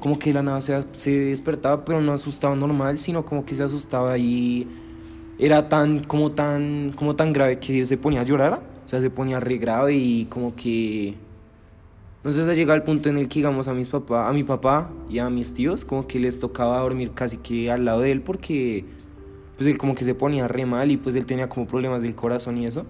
Como 0.00 0.18
que 0.18 0.32
la 0.32 0.42
nada 0.42 0.60
se, 0.62 0.82
se 0.92 1.10
despertaba, 1.10 1.84
pero 1.84 2.00
no 2.00 2.12
asustaba 2.12 2.56
normal, 2.56 2.98
sino 2.98 3.24
como 3.24 3.44
que 3.44 3.54
se 3.54 3.62
asustaba 3.62 4.16
y 4.16 4.66
era 5.38 5.68
tan, 5.68 6.04
como 6.04 6.32
tan, 6.32 6.92
como 6.96 7.16
tan 7.16 7.32
grave 7.32 7.58
que 7.58 7.84
se 7.84 7.96
ponía 7.96 8.20
a 8.20 8.24
llorar. 8.24 8.62
O 8.84 8.88
sea, 8.88 9.00
se 9.00 9.10
ponía 9.10 9.40
re 9.40 9.58
grave 9.58 9.94
y 9.94 10.24
como 10.26 10.54
que... 10.56 11.14
Entonces 12.16 12.48
ha 12.48 12.54
llegado 12.54 12.74
al 12.74 12.82
punto 12.82 13.08
en 13.08 13.16
el 13.16 13.28
que, 13.28 13.36
digamos, 13.36 13.68
a 13.68 13.72
mis 13.72 13.88
papá, 13.88 14.28
a 14.28 14.32
mi 14.32 14.44
papá 14.44 14.90
y 15.08 15.18
a 15.20 15.30
mis 15.30 15.54
tíos, 15.54 15.86
como 15.86 16.06
que 16.06 16.18
les 16.18 16.38
tocaba 16.38 16.80
dormir 16.80 17.12
casi 17.14 17.38
que 17.38 17.70
al 17.70 17.86
lado 17.86 18.00
de 18.00 18.12
él 18.12 18.20
porque 18.20 18.84
pues 19.60 19.68
él 19.68 19.76
como 19.76 19.94
que 19.94 20.06
se 20.06 20.14
ponía 20.14 20.48
re 20.48 20.64
mal 20.64 20.90
y 20.90 20.96
pues 20.96 21.14
él 21.16 21.26
tenía 21.26 21.50
como 21.50 21.66
problemas 21.66 22.00
del 22.00 22.14
corazón 22.14 22.56
y 22.56 22.64
eso. 22.64 22.86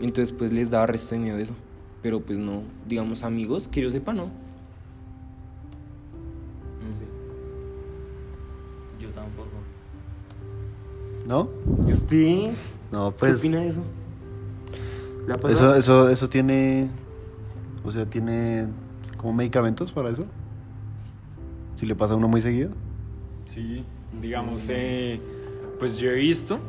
Entonces 0.00 0.32
pues 0.32 0.50
les 0.54 0.70
daba 0.70 0.86
resto 0.86 1.14
de 1.14 1.20
miedo 1.20 1.36
eso. 1.36 1.52
Pero 2.00 2.20
pues 2.20 2.38
no, 2.38 2.62
digamos 2.88 3.22
amigos, 3.22 3.68
que 3.68 3.82
yo 3.82 3.90
sepa 3.90 4.14
no. 4.14 4.30
No 6.88 6.94
sé. 6.94 7.04
Yo 9.00 9.10
tampoco. 9.10 9.50
¿No? 11.26 11.50
¿Y 11.86 11.92
usted? 11.92 12.52
No, 12.90 13.10
¿Qué 13.10 13.16
pues. 13.18 13.40
opina 13.40 13.60
de 13.60 13.68
eso? 13.68 13.82
¿Le 15.26 15.34
ha 15.34 15.36
Eso, 15.36 15.42
pasado? 15.42 15.74
eso, 15.74 16.08
eso 16.08 16.30
tiene. 16.30 16.88
O 17.84 17.92
sea, 17.92 18.06
tiene 18.06 18.66
como 19.18 19.34
medicamentos 19.34 19.92
para 19.92 20.08
eso. 20.08 20.24
Si 21.74 21.84
le 21.84 21.94
pasa 21.94 22.14
a 22.14 22.16
uno 22.16 22.28
muy 22.28 22.40
seguido. 22.40 22.70
Sí, 23.44 23.84
digamos, 24.22 24.66
eh, 24.70 25.20
pues 25.80 25.98
yo 25.98 26.10
he 26.10 26.14
visto 26.14 26.60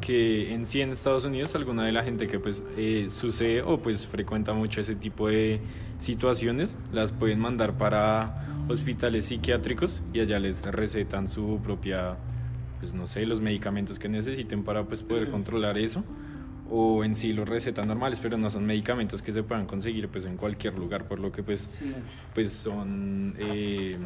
que 0.00 0.54
en 0.54 0.66
sí 0.66 0.80
en 0.80 0.90
Estados 0.90 1.24
Unidos 1.24 1.54
alguna 1.54 1.84
de 1.84 1.92
la 1.92 2.02
gente 2.02 2.26
que 2.26 2.38
pues 2.38 2.62
eh, 2.76 3.08
sucede 3.10 3.62
o 3.62 3.78
pues 3.82 4.06
frecuenta 4.06 4.54
mucho 4.54 4.80
ese 4.80 4.94
tipo 4.94 5.28
de 5.28 5.60
situaciones 5.98 6.78
las 6.92 7.12
pueden 7.12 7.40
mandar 7.40 7.76
para 7.76 8.46
hospitales 8.68 9.26
psiquiátricos 9.26 10.02
y 10.12 10.20
allá 10.20 10.38
les 10.38 10.64
recetan 10.64 11.28
su 11.28 11.60
propia 11.62 12.16
pues 12.80 12.94
no 12.94 13.06
sé 13.06 13.26
los 13.26 13.40
medicamentos 13.40 13.98
que 13.98 14.08
necesiten 14.08 14.64
para 14.64 14.84
pues 14.84 15.02
poder 15.02 15.30
controlar 15.30 15.78
eso. 15.78 16.04
O 16.74 17.04
en 17.04 17.14
sí 17.14 17.32
los 17.32 17.48
recetan 17.48 17.86
normales 17.86 18.18
pero 18.20 18.38
no 18.38 18.48
son 18.48 18.64
medicamentos 18.64 19.22
que 19.22 19.32
se 19.32 19.42
puedan 19.42 19.66
conseguir 19.66 20.08
pues 20.08 20.24
en 20.24 20.36
cualquier 20.36 20.76
lugar 20.76 21.06
por 21.06 21.20
lo 21.20 21.30
que 21.30 21.42
pues 21.42 21.68
pues 22.34 22.50
son, 22.50 23.34
eh, 23.38 23.98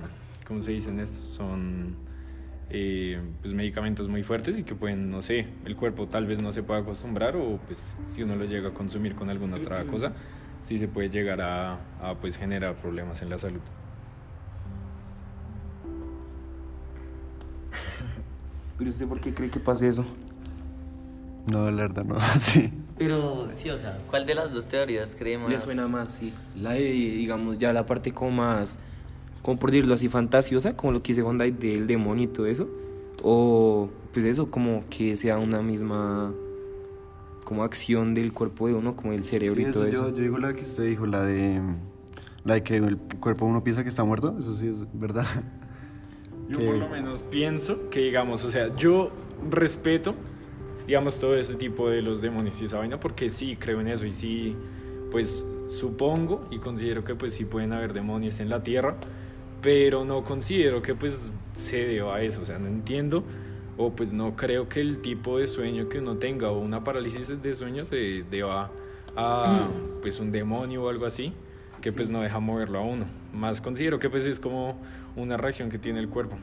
¿cómo 0.46 0.60
se 0.62 0.72
dicen 0.72 0.98
estos? 0.98 1.24
Son 1.26 1.94
eh, 2.70 3.20
pues 3.42 3.54
medicamentos 3.54 4.08
muy 4.08 4.22
fuertes 4.22 4.58
y 4.58 4.64
que 4.64 4.74
pueden, 4.74 5.10
no 5.10 5.22
sé, 5.22 5.46
el 5.64 5.76
cuerpo 5.76 6.08
tal 6.08 6.26
vez 6.26 6.42
no 6.42 6.52
se 6.52 6.62
pueda 6.62 6.80
acostumbrar 6.80 7.36
o 7.36 7.58
pues 7.66 7.96
si 8.14 8.22
uno 8.22 8.34
lo 8.36 8.44
llega 8.44 8.70
a 8.70 8.74
consumir 8.74 9.14
con 9.14 9.30
alguna 9.30 9.56
otra 9.56 9.84
cosa, 9.84 10.12
sí 10.62 10.78
se 10.78 10.88
puede 10.88 11.10
llegar 11.10 11.40
a, 11.40 11.78
a, 12.00 12.16
pues 12.20 12.36
generar 12.36 12.74
problemas 12.76 13.22
en 13.22 13.30
la 13.30 13.38
salud. 13.38 13.60
¿Pero 18.78 18.90
usted 18.90 19.06
por 19.06 19.20
qué 19.20 19.32
cree 19.32 19.48
que 19.48 19.60
pase 19.60 19.88
eso? 19.88 20.04
No, 21.46 21.70
la 21.70 21.82
verdad, 21.82 22.04
no. 22.04 22.18
Sí. 22.38 22.72
Pero, 22.98 23.48
sí, 23.56 23.68
o 23.70 23.78
sea, 23.78 23.98
¿cuál 24.10 24.24
de 24.26 24.34
las 24.34 24.52
dos 24.52 24.66
teorías 24.68 25.14
creemos? 25.16 25.50
Le 25.50 25.60
suena 25.60 25.86
más, 25.86 26.10
sí. 26.10 26.32
La 26.56 26.72
de, 26.72 26.80
digamos, 26.80 27.58
ya 27.58 27.72
la 27.72 27.84
parte 27.84 28.12
como 28.12 28.30
más, 28.30 28.78
como 29.46 29.60
por 29.60 29.70
decirlo 29.70 29.94
así, 29.94 30.08
fantasiosa, 30.08 30.76
como 30.76 30.92
lo 30.92 31.02
que 31.04 31.12
dice 31.12 31.22
Honda 31.22 31.44
del 31.44 31.86
demonio 31.86 32.24
y 32.24 32.26
todo 32.26 32.46
eso. 32.46 32.68
O, 33.22 33.88
pues 34.12 34.24
eso, 34.24 34.50
como 34.50 34.82
que 34.90 35.14
sea 35.14 35.38
una 35.38 35.62
misma, 35.62 36.34
como 37.44 37.62
acción 37.62 38.12
del 38.12 38.32
cuerpo 38.32 38.66
de 38.66 38.74
uno, 38.74 38.96
como 38.96 39.12
el 39.12 39.22
cerebro 39.22 39.62
Sí, 39.62 39.68
y 39.68 39.72
todo 39.72 39.86
eso. 39.86 40.10
Yo, 40.10 40.16
yo 40.16 40.22
digo 40.24 40.38
la 40.38 40.52
que 40.52 40.62
usted 40.62 40.82
dijo, 40.84 41.06
la 41.06 41.22
de. 41.22 41.62
La 42.44 42.54
de 42.54 42.64
que 42.64 42.78
el 42.78 42.96
cuerpo 42.98 43.46
uno 43.46 43.62
piensa 43.62 43.84
que 43.84 43.88
está 43.88 44.02
muerto. 44.02 44.36
Eso 44.36 44.52
sí 44.52 44.66
es 44.66 44.78
verdad. 44.92 45.24
Yo 46.48 46.58
que- 46.58 46.66
por 46.66 46.78
lo 46.78 46.88
menos 46.88 47.22
pienso 47.22 47.88
que, 47.88 48.00
digamos, 48.00 48.44
o 48.44 48.50
sea, 48.50 48.74
yo 48.74 49.12
respeto, 49.48 50.16
digamos, 50.88 51.20
todo 51.20 51.36
ese 51.36 51.54
tipo 51.54 51.88
de 51.88 52.02
los 52.02 52.20
demonios 52.20 52.60
y 52.60 52.64
esa 52.64 52.78
vaina, 52.78 52.98
porque 52.98 53.30
sí 53.30 53.54
creo 53.54 53.80
en 53.80 53.86
eso 53.86 54.06
y 54.06 54.12
sí, 54.12 54.56
pues 55.12 55.46
supongo 55.68 56.46
y 56.50 56.58
considero 56.58 57.04
que 57.04 57.14
pues 57.14 57.34
sí 57.34 57.44
pueden 57.44 57.72
haber 57.72 57.92
demonios 57.92 58.38
en 58.40 58.48
la 58.48 58.62
tierra, 58.62 58.96
pero 59.62 60.04
no 60.04 60.24
considero 60.24 60.82
que 60.82 60.94
pues 60.94 61.30
se 61.54 61.86
deba 61.86 62.16
a 62.16 62.22
eso, 62.22 62.42
o 62.42 62.44
sea, 62.44 62.58
no 62.58 62.68
entiendo 62.68 63.24
o 63.78 63.90
pues 63.90 64.12
no 64.12 64.36
creo 64.36 64.68
que 64.68 64.80
el 64.80 64.98
tipo 64.98 65.38
de 65.38 65.46
sueño 65.46 65.88
que 65.88 65.98
uno 65.98 66.16
tenga 66.16 66.50
o 66.50 66.58
una 66.58 66.82
parálisis 66.82 67.42
de 67.42 67.54
sueño 67.54 67.84
se 67.84 68.24
deba 68.30 68.70
a 69.16 69.68
pues 70.00 70.18
un 70.20 70.32
demonio 70.32 70.84
o 70.84 70.88
algo 70.88 71.06
así 71.06 71.32
que 71.80 71.92
pues 71.92 72.08
no 72.08 72.22
deja 72.22 72.40
moverlo 72.40 72.78
a 72.78 72.82
uno. 72.82 73.06
Más 73.32 73.60
considero 73.60 73.98
que 73.98 74.10
pues 74.10 74.24
es 74.24 74.40
como 74.40 74.80
una 75.14 75.36
reacción 75.36 75.68
que 75.68 75.78
tiene 75.78 76.00
el 76.00 76.08
cuerpo. 76.08 76.36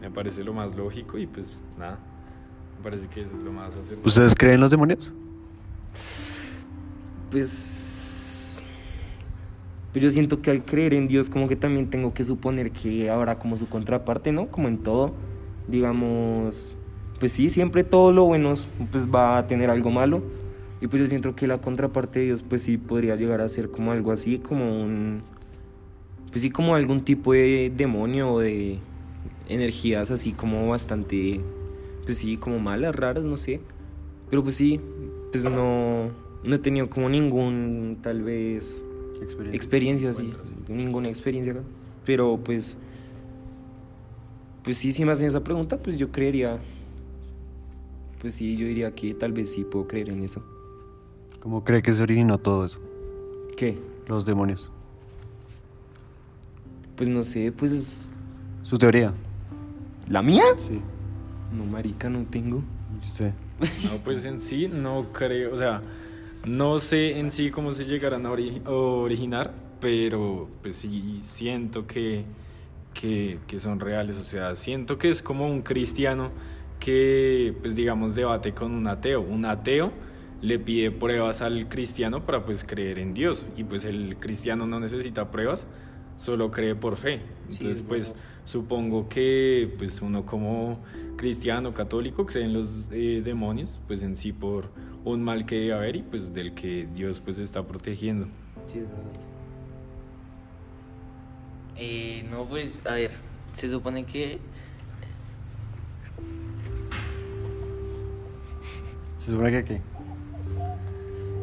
Me 0.00 0.10
parece 0.10 0.42
lo 0.42 0.52
más 0.52 0.74
lógico 0.74 1.18
y 1.18 1.26
pues 1.26 1.62
nada. 1.78 1.98
Me 2.78 2.84
parece 2.84 3.08
que 3.08 3.20
eso 3.20 3.36
es 3.36 3.42
lo 3.42 3.52
más 3.52 3.76
acertado. 3.76 4.06
¿Ustedes 4.06 4.34
creen 4.34 4.56
en 4.56 4.60
los 4.62 4.70
demonios? 4.70 5.12
Pues, 7.30 7.87
pues 9.92 10.02
yo 10.02 10.10
siento 10.10 10.42
que 10.42 10.50
al 10.50 10.64
creer 10.64 10.94
en 10.94 11.08
Dios 11.08 11.30
como 11.30 11.48
que 11.48 11.56
también 11.56 11.88
tengo 11.88 12.12
que 12.12 12.24
suponer 12.24 12.70
que 12.72 13.10
habrá 13.10 13.38
como 13.38 13.56
su 13.56 13.68
contraparte, 13.68 14.32
¿no? 14.32 14.48
Como 14.48 14.68
en 14.68 14.78
todo, 14.78 15.14
digamos, 15.66 16.76
pues 17.18 17.32
sí, 17.32 17.50
siempre 17.50 17.84
todo 17.84 18.12
lo 18.12 18.24
bueno 18.24 18.54
pues 18.90 19.08
va 19.08 19.38
a 19.38 19.46
tener 19.46 19.70
algo 19.70 19.90
malo. 19.90 20.22
Y 20.80 20.86
pues 20.86 21.02
yo 21.02 21.08
siento 21.08 21.34
que 21.34 21.46
la 21.48 21.58
contraparte 21.58 22.20
de 22.20 22.26
Dios 22.26 22.42
pues 22.42 22.62
sí 22.62 22.76
podría 22.76 23.16
llegar 23.16 23.40
a 23.40 23.48
ser 23.48 23.70
como 23.70 23.90
algo 23.92 24.12
así, 24.12 24.38
como 24.38 24.82
un, 24.82 25.22
pues 26.30 26.42
sí, 26.42 26.50
como 26.50 26.74
algún 26.74 27.00
tipo 27.00 27.32
de 27.32 27.72
demonio 27.74 28.32
o 28.32 28.40
de 28.40 28.78
energías 29.48 30.10
así 30.10 30.32
como 30.32 30.68
bastante, 30.68 31.40
pues 32.04 32.18
sí, 32.18 32.36
como 32.36 32.58
malas, 32.58 32.94
raras, 32.94 33.24
no 33.24 33.36
sé. 33.36 33.60
Pero 34.30 34.42
pues 34.42 34.54
sí, 34.54 34.80
pues 35.32 35.44
no, 35.44 36.10
no 36.44 36.54
he 36.54 36.58
tenido 36.58 36.88
como 36.88 37.08
ningún, 37.08 37.98
tal 38.02 38.22
vez, 38.22 38.84
Experiencia. 39.22 39.56
experiencia 39.56 40.10
así, 40.10 40.32
ninguna 40.68 41.08
experiencia. 41.08 41.54
Pero 42.04 42.38
pues, 42.42 42.78
pues 44.64 44.76
sí, 44.78 44.92
si 44.92 45.04
me 45.04 45.12
hacen 45.12 45.26
esa 45.26 45.42
pregunta, 45.44 45.78
pues 45.78 45.96
yo 45.96 46.10
creería, 46.10 46.58
pues 48.20 48.34
sí, 48.34 48.56
yo 48.56 48.66
diría 48.66 48.94
que 48.94 49.14
tal 49.14 49.32
vez 49.32 49.52
sí 49.52 49.64
puedo 49.64 49.86
creer 49.86 50.10
en 50.10 50.22
eso. 50.22 50.42
¿Cómo 51.40 51.64
cree 51.64 51.82
que 51.82 51.92
se 51.92 52.02
originó 52.02 52.38
todo 52.38 52.64
eso? 52.64 52.80
¿Qué? 53.56 53.78
Los 54.06 54.24
demonios. 54.24 54.70
Pues 56.96 57.08
no 57.08 57.22
sé, 57.22 57.52
pues... 57.52 58.12
¿Su 58.64 58.76
teoría? 58.76 59.12
¿La 60.08 60.20
mía? 60.22 60.42
Sí. 60.58 60.80
No, 61.56 61.64
marica, 61.64 62.10
no 62.10 62.24
tengo. 62.24 62.62
Usted. 63.00 63.32
No, 63.84 63.98
pues 64.04 64.24
en 64.24 64.40
sí 64.40 64.68
no 64.68 65.12
creo, 65.12 65.54
o 65.54 65.58
sea, 65.58 65.82
no 66.44 66.78
sé 66.78 67.18
en 67.18 67.30
sí 67.30 67.50
cómo 67.50 67.72
se 67.72 67.84
llegarán 67.84 68.26
a 68.26 68.30
ori- 68.30 68.62
originar, 68.66 69.52
pero 69.80 70.48
pues 70.62 70.76
sí 70.76 71.18
siento 71.22 71.86
que, 71.86 72.24
que, 72.94 73.38
que 73.46 73.58
son 73.58 73.80
reales, 73.80 74.16
o 74.16 74.22
sea, 74.24 74.56
siento 74.56 74.98
que 74.98 75.10
es 75.10 75.22
como 75.22 75.46
un 75.48 75.62
cristiano 75.62 76.30
que, 76.80 77.54
pues 77.60 77.74
digamos, 77.76 78.14
debate 78.14 78.54
con 78.54 78.72
un 78.72 78.86
ateo. 78.86 79.20
Un 79.20 79.44
ateo 79.44 79.92
le 80.40 80.58
pide 80.58 80.90
pruebas 80.92 81.42
al 81.42 81.68
cristiano 81.68 82.24
para 82.24 82.44
pues 82.44 82.64
creer 82.64 82.98
en 82.98 83.14
Dios 83.14 83.46
y 83.56 83.64
pues 83.64 83.84
el 83.84 84.16
cristiano 84.18 84.66
no 84.66 84.80
necesita 84.80 85.30
pruebas, 85.30 85.66
solo 86.16 86.50
cree 86.50 86.74
por 86.74 86.96
fe. 86.96 87.22
Entonces 87.50 87.78
es 87.78 87.82
pues 87.82 88.14
verdad. 88.14 88.22
supongo 88.44 89.08
que 89.08 89.74
pues 89.78 90.00
uno 90.02 90.24
como 90.24 90.80
cristiano 91.16 91.74
católico 91.74 92.26
cree 92.26 92.44
en 92.44 92.52
los 92.52 92.68
eh, 92.92 93.22
demonios 93.24 93.80
pues 93.88 94.02
en 94.02 94.16
sí 94.16 94.32
por 94.32 94.70
un 95.12 95.22
mal 95.22 95.46
que 95.46 95.56
debe 95.56 95.72
haber 95.72 95.96
y 95.96 96.02
pues 96.02 96.32
del 96.32 96.54
que 96.54 96.88
Dios 96.94 97.20
pues 97.20 97.38
está 97.38 97.66
protegiendo. 97.66 98.26
Sí, 98.66 98.78
es 98.78 98.88
verdad. 98.88 99.04
Eh, 101.76 102.26
no, 102.30 102.44
pues, 102.44 102.84
a 102.86 102.94
ver, 102.94 103.12
se 103.52 103.70
supone 103.70 104.04
que 104.04 104.40
¿Se 109.28 109.32
supone 109.32 109.50
que 109.50 109.64
qué? 109.64 109.80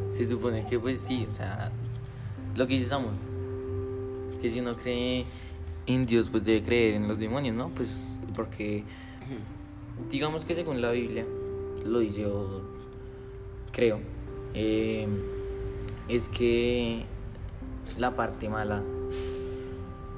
Se 0.09 0.27
supone 0.27 0.65
que 0.65 0.79
pues 0.79 1.01
sí, 1.01 1.27
o 1.29 1.35
sea, 1.35 1.71
lo 2.55 2.65
que 2.65 2.73
dice 2.73 2.87
Samuel, 2.87 3.13
que 4.41 4.49
si 4.49 4.59
uno 4.59 4.75
cree 4.75 5.23
en 5.85 6.07
Dios, 6.07 6.29
pues 6.31 6.43
debe 6.43 6.63
creer 6.63 6.95
en 6.95 7.07
los 7.07 7.19
demonios, 7.19 7.55
¿no? 7.55 7.69
Pues 7.69 8.17
porque 8.35 8.83
digamos 10.09 10.45
que 10.45 10.55
según 10.55 10.81
la 10.81 10.89
Biblia, 10.89 11.27
lo 11.85 11.99
dice 11.99 12.21
yo 12.21 12.74
creo, 13.75 13.99
eh, 14.53 15.05
es 16.07 16.29
que 16.29 17.03
la 17.99 18.15
parte 18.15 18.47
mala, 18.47 18.81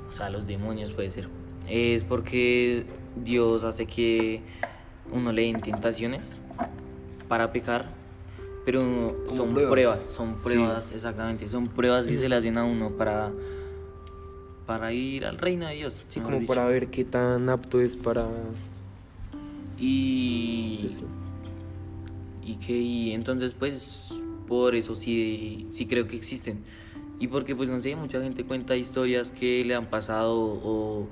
o 0.09 0.15
sea, 0.15 0.29
los 0.29 0.45
demonios 0.45 0.91
puede 0.91 1.09
ser, 1.09 1.27
es 1.67 2.03
porque 2.03 2.85
Dios 3.15 3.63
hace 3.63 3.87
que 3.87 4.41
uno 5.11 5.31
le 5.31 5.41
den 5.43 5.59
tentaciones 5.61 6.39
para 7.27 7.51
pecar, 7.51 7.89
pero 8.63 9.15
son 9.29 9.49
pruebas. 9.53 9.71
pruebas, 9.71 10.03
son 10.03 10.37
Sí. 10.37 10.49
pruebas, 10.49 10.91
exactamente, 10.91 11.49
son 11.49 11.67
pruebas 11.67 12.05
que 12.05 12.15
se 12.15 12.29
le 12.29 12.35
hacen 12.35 12.57
a 12.57 12.63
uno 12.63 12.91
para 12.91 13.31
para 14.67 14.91
ir 14.91 15.25
al 15.25 15.37
reino 15.37 15.65
de 15.65 15.75
Dios. 15.75 16.05
Sí, 16.09 16.19
como 16.19 16.37
dicho. 16.39 16.53
para 16.53 16.65
ver 16.67 16.89
qué 16.89 17.05
tan 17.05 17.47
apto 17.47 17.79
es 17.79 17.95
para... 17.95 18.27
Y. 19.79 20.85
y 22.47 22.55
que 22.55 22.73
y 22.73 23.11
entonces 23.11 23.53
pues 23.53 24.09
por 24.47 24.73
eso 24.73 24.95
sí 24.95 25.67
sí 25.73 25.85
creo 25.85 26.07
que 26.07 26.15
existen. 26.15 26.63
Y 27.19 27.27
porque 27.27 27.55
pues 27.55 27.67
no 27.67 27.81
sé 27.81 27.95
mucha 27.95 28.21
gente 28.21 28.45
cuenta 28.45 28.75
historias 28.75 29.31
que 29.31 29.65
le 29.65 29.75
han 29.75 29.87
pasado 29.87 30.35
o, 30.37 31.07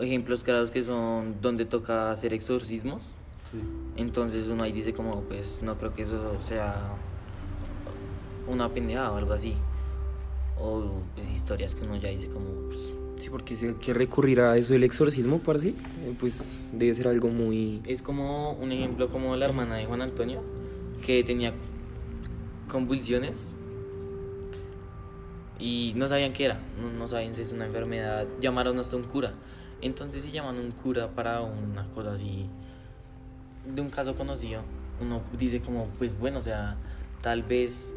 ejemplos 0.00 0.44
claros 0.44 0.70
que 0.70 0.84
son 0.84 1.40
donde 1.40 1.64
toca 1.66 2.10
hacer 2.10 2.32
exorcismos. 2.32 3.04
Sí. 3.52 3.58
entonces 3.96 4.48
uno 4.48 4.64
ahí 4.64 4.72
dice 4.72 4.92
como 4.92 5.20
pues 5.20 5.62
no 5.62 5.78
creo 5.78 5.94
que 5.94 6.02
eso 6.02 6.36
sea 6.48 6.74
una 8.48 8.68
pendejada 8.70 9.12
o 9.12 9.16
algo 9.16 9.32
así. 9.34 9.54
O 10.58 11.02
pues, 11.14 11.30
historias 11.30 11.74
que 11.74 11.84
uno 11.84 11.96
ya 11.96 12.08
dice 12.08 12.28
como 12.28 12.46
pues, 12.68 12.80
Sí, 13.18 13.30
porque 13.30 13.56
si 13.56 13.66
hay 13.66 13.74
que 13.74 13.94
recurrir 13.94 14.40
a 14.40 14.56
eso 14.56 14.74
del 14.74 14.84
exorcismo, 14.84 15.38
parce, 15.38 15.70
eh, 15.70 16.14
pues 16.18 16.70
debe 16.72 16.94
ser 16.94 17.08
algo 17.08 17.28
muy... 17.28 17.80
Es 17.86 18.02
como 18.02 18.52
un 18.52 18.72
ejemplo 18.72 19.08
como 19.08 19.34
la 19.36 19.46
hermana 19.46 19.76
de 19.76 19.86
Juan 19.86 20.02
Antonio, 20.02 20.42
que 21.04 21.24
tenía 21.24 21.54
convulsiones 22.68 23.54
y 25.58 25.94
no 25.96 26.08
sabían 26.08 26.32
qué 26.32 26.44
era, 26.46 26.60
no, 26.80 26.90
no 26.90 27.08
sabían 27.08 27.34
si 27.34 27.42
es 27.42 27.52
una 27.52 27.66
enfermedad, 27.66 28.26
llamaron 28.40 28.78
hasta 28.78 28.96
un 28.96 29.04
cura. 29.04 29.32
Entonces 29.80 30.24
si 30.24 30.32
llaman 30.32 30.58
un 30.58 30.70
cura 30.72 31.08
para 31.08 31.40
una 31.40 31.88
cosa 31.90 32.12
así, 32.12 32.46
de 33.64 33.80
un 33.80 33.90
caso 33.90 34.14
conocido, 34.14 34.62
uno 35.00 35.22
dice 35.38 35.60
como, 35.60 35.88
pues 35.98 36.18
bueno, 36.18 36.40
o 36.40 36.42
sea, 36.42 36.76
tal 37.22 37.42
vez 37.42 37.92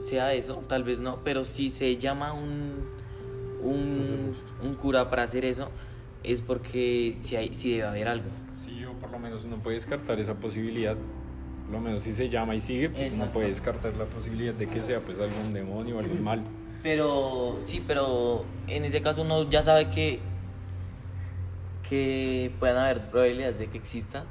sea 0.00 0.34
eso, 0.34 0.62
tal 0.68 0.84
vez 0.84 1.00
no, 1.00 1.20
pero 1.24 1.44
si 1.44 1.70
se 1.70 1.96
llama 1.96 2.32
un, 2.32 2.95
un, 3.62 4.34
un 4.62 4.74
cura 4.74 5.08
para 5.10 5.22
hacer 5.22 5.44
eso, 5.44 5.66
es 6.22 6.42
porque 6.42 7.12
si, 7.16 7.36
hay, 7.36 7.54
si 7.56 7.72
debe 7.72 7.84
haber 7.88 8.08
algo. 8.08 8.26
Sí, 8.54 8.84
o 8.84 8.92
por 8.94 9.10
lo 9.10 9.18
menos 9.18 9.44
uno 9.44 9.56
puede 9.58 9.76
descartar 9.76 10.18
esa 10.20 10.34
posibilidad. 10.34 10.96
Por 11.64 11.72
lo 11.74 11.80
menos 11.80 12.02
si 12.02 12.12
se 12.12 12.28
llama 12.28 12.54
y 12.54 12.60
sigue, 12.60 12.90
pues 12.90 13.06
uno 13.08 13.14
Exacto. 13.16 13.32
puede 13.34 13.48
descartar 13.48 13.96
la 13.96 14.04
posibilidad 14.04 14.54
de 14.54 14.66
que 14.68 14.80
sea 14.80 15.00
pues 15.00 15.18
algún 15.20 15.52
demonio 15.52 15.96
o 15.96 15.98
algún 15.98 16.22
mal. 16.22 16.42
Pero 16.82 17.58
sí, 17.64 17.82
pero 17.86 18.44
en 18.68 18.84
ese 18.84 19.02
caso 19.02 19.22
uno 19.22 19.48
ya 19.50 19.62
sabe 19.62 19.88
que 19.90 20.20
que 21.88 22.52
puedan 22.58 22.76
haber 22.78 23.10
probabilidades 23.10 23.58
de 23.58 23.68
que 23.68 23.78
exista. 23.78 24.24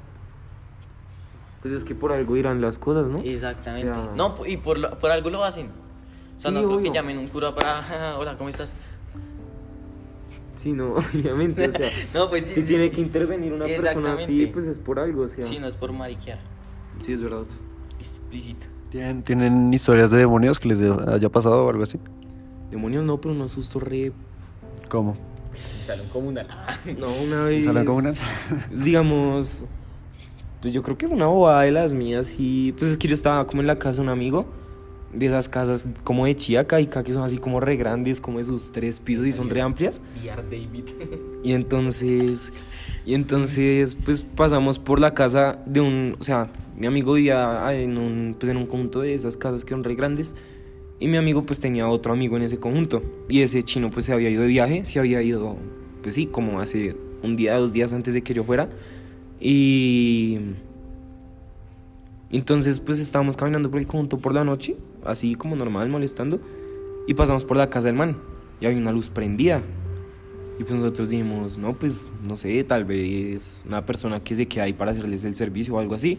Pues 1.62 1.72
es 1.72 1.84
que 1.84 1.94
por 1.94 2.12
algo 2.12 2.36
irán 2.36 2.60
las 2.60 2.78
cosas, 2.78 3.06
¿no? 3.06 3.20
Exactamente. 3.20 3.90
O 3.90 3.94
sea- 3.94 4.12
no, 4.14 4.34
y 4.46 4.56
por, 4.58 4.98
por 4.98 5.10
algo 5.10 5.30
lo 5.30 5.42
hacen. 5.44 5.68
O 6.36 6.38
sea, 6.38 6.50
Sí, 6.50 6.54
no 6.54 6.60
creo 6.64 6.70
que 6.78 6.82
obvio. 6.88 6.92
llamen 6.92 7.18
un 7.18 7.28
cura 7.28 7.54
para, 7.54 8.16
hola, 8.18 8.36
¿cómo 8.36 8.50
estás? 8.50 8.74
Sí, 10.66 10.72
no, 10.72 10.94
obviamente, 11.14 11.68
o 11.68 11.70
sea... 11.70 11.88
No, 12.14 12.28
pues 12.28 12.44
sí, 12.44 12.54
si 12.54 12.62
sí, 12.62 12.66
tiene 12.66 12.88
sí. 12.88 12.90
que 12.90 13.00
intervenir 13.00 13.52
una 13.52 13.66
persona 13.66 14.14
así, 14.14 14.46
pues 14.46 14.66
es 14.66 14.78
por 14.78 14.98
algo, 14.98 15.22
o 15.22 15.28
sea... 15.28 15.44
Sí, 15.44 15.60
no 15.60 15.68
es 15.68 15.76
por 15.76 15.92
mariquear. 15.92 16.40
Sí, 16.98 17.12
es 17.12 17.22
verdad. 17.22 17.44
Explícito. 18.00 18.66
¿Tienen, 18.90 19.22
¿Tienen 19.22 19.72
historias 19.72 20.10
de 20.10 20.18
demonios 20.18 20.58
que 20.58 20.66
les 20.66 20.80
haya 20.80 21.28
pasado 21.28 21.66
o 21.66 21.70
algo 21.70 21.84
así? 21.84 22.00
Demonios 22.72 23.04
no, 23.04 23.20
pero 23.20 23.32
unos 23.32 23.52
sustos 23.52 23.80
re... 23.80 24.10
¿Cómo? 24.88 25.16
Salón 25.52 26.08
comunal. 26.08 26.48
No, 26.98 27.12
una 27.12 27.44
vez... 27.44 27.64
¿Salón 27.64 27.84
comunal? 27.84 28.16
Digamos... 28.72 29.66
Pues 30.60 30.74
yo 30.74 30.82
creo 30.82 30.98
que 30.98 31.06
fue 31.06 31.16
una 31.16 31.26
bobada 31.26 31.62
de 31.62 31.70
las 31.70 31.92
mías 31.92 32.34
y... 32.36 32.72
Pues 32.72 32.90
es 32.90 32.96
que 32.96 33.06
yo 33.06 33.14
estaba 33.14 33.46
como 33.46 33.60
en 33.60 33.68
la 33.68 33.78
casa 33.78 33.98
de 33.98 34.00
un 34.00 34.08
amigo. 34.08 34.46
De 35.16 35.26
esas 35.26 35.48
casas 35.48 35.88
como 36.04 36.26
de 36.26 36.36
Chiacaica, 36.36 37.02
que 37.02 37.12
son 37.12 37.22
así 37.22 37.38
como 37.38 37.60
re 37.60 37.76
grandes, 37.76 38.20
como 38.20 38.38
de 38.38 38.44
sus 38.44 38.70
tres 38.72 38.98
pisos 38.98 39.26
y 39.26 39.32
son 39.32 39.48
re 39.50 39.60
amplias. 39.60 40.00
David. 40.50 40.84
Y 41.42 41.52
entonces, 41.52 42.52
y 43.04 43.14
entonces, 43.14 43.94
pues 43.94 44.18
pasamos 44.20 44.80
por 44.80 44.98
la 44.98 45.14
casa 45.14 45.60
de 45.64 45.80
un, 45.80 46.16
o 46.18 46.24
sea, 46.24 46.50
mi 46.76 46.88
amigo 46.88 47.12
vivía 47.12 47.72
en 47.72 47.98
un, 47.98 48.34
pues 48.36 48.50
en 48.50 48.56
un 48.56 48.66
conjunto 48.66 49.00
de 49.00 49.14
esas 49.14 49.36
casas 49.36 49.64
que 49.64 49.70
son 49.70 49.84
re 49.84 49.94
grandes. 49.94 50.34
Y 50.98 51.08
mi 51.08 51.16
amigo 51.16 51.44
pues 51.44 51.60
tenía 51.60 51.88
otro 51.88 52.12
amigo 52.12 52.36
en 52.36 52.42
ese 52.42 52.58
conjunto. 52.58 53.02
Y 53.28 53.42
ese 53.42 53.62
chino 53.62 53.90
pues 53.90 54.06
se 54.06 54.12
había 54.12 54.28
ido 54.28 54.42
de 54.42 54.48
viaje, 54.48 54.84
se 54.84 54.98
había 54.98 55.22
ido, 55.22 55.56
pues 56.02 56.14
sí, 56.14 56.26
como 56.26 56.60
hace 56.60 56.96
un 57.22 57.36
día, 57.36 57.56
dos 57.56 57.72
días 57.72 57.92
antes 57.92 58.12
de 58.12 58.22
que 58.22 58.34
yo 58.34 58.44
fuera. 58.44 58.68
Y 59.40 60.38
entonces 62.30 62.80
pues 62.80 62.98
estábamos 62.98 63.36
caminando 63.36 63.70
por 63.70 63.78
el 63.78 63.86
conjunto 63.86 64.18
por 64.18 64.34
la 64.34 64.44
noche, 64.44 64.76
así 65.08 65.34
como 65.34 65.56
normal, 65.56 65.88
molestando. 65.88 66.40
Y 67.06 67.14
pasamos 67.14 67.44
por 67.44 67.56
la 67.56 67.70
casa 67.70 67.86
del 67.86 67.96
man. 67.96 68.16
Y 68.60 68.66
había 68.66 68.78
una 68.78 68.92
luz 68.92 69.08
prendida. 69.08 69.62
Y 70.58 70.64
pues 70.64 70.80
nosotros 70.80 71.10
dijimos, 71.10 71.58
no, 71.58 71.74
pues 71.74 72.08
no 72.22 72.36
sé, 72.36 72.64
tal 72.64 72.84
vez 72.84 73.64
una 73.66 73.84
persona 73.84 74.20
que 74.20 74.34
se 74.34 74.46
queda 74.46 74.64
ahí 74.64 74.72
para 74.72 74.92
hacerles 74.92 75.24
el 75.24 75.36
servicio 75.36 75.74
o 75.74 75.78
algo 75.78 75.94
así. 75.94 76.18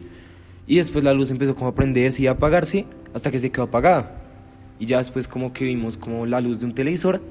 Y 0.67 0.77
después 0.77 1.03
la 1.03 1.13
luz 1.13 1.31
empezó 1.31 1.55
como 1.55 1.69
a 1.69 1.75
prenderse 1.75 2.21
y 2.21 2.27
a 2.27 2.31
apagarse 2.31 2.85
hasta 3.13 3.31
que 3.31 3.39
se 3.39 3.51
quedó 3.51 3.63
apagada. 3.63 4.21
Y 4.79 4.85
ya 4.85 4.99
después 4.99 5.27
como 5.27 5.53
que 5.53 5.65
vimos 5.65 5.97
como 5.97 6.25
la 6.25 6.39
luz 6.39 6.59
de 6.59 6.67
un 6.67 6.73
televisor 6.73 7.21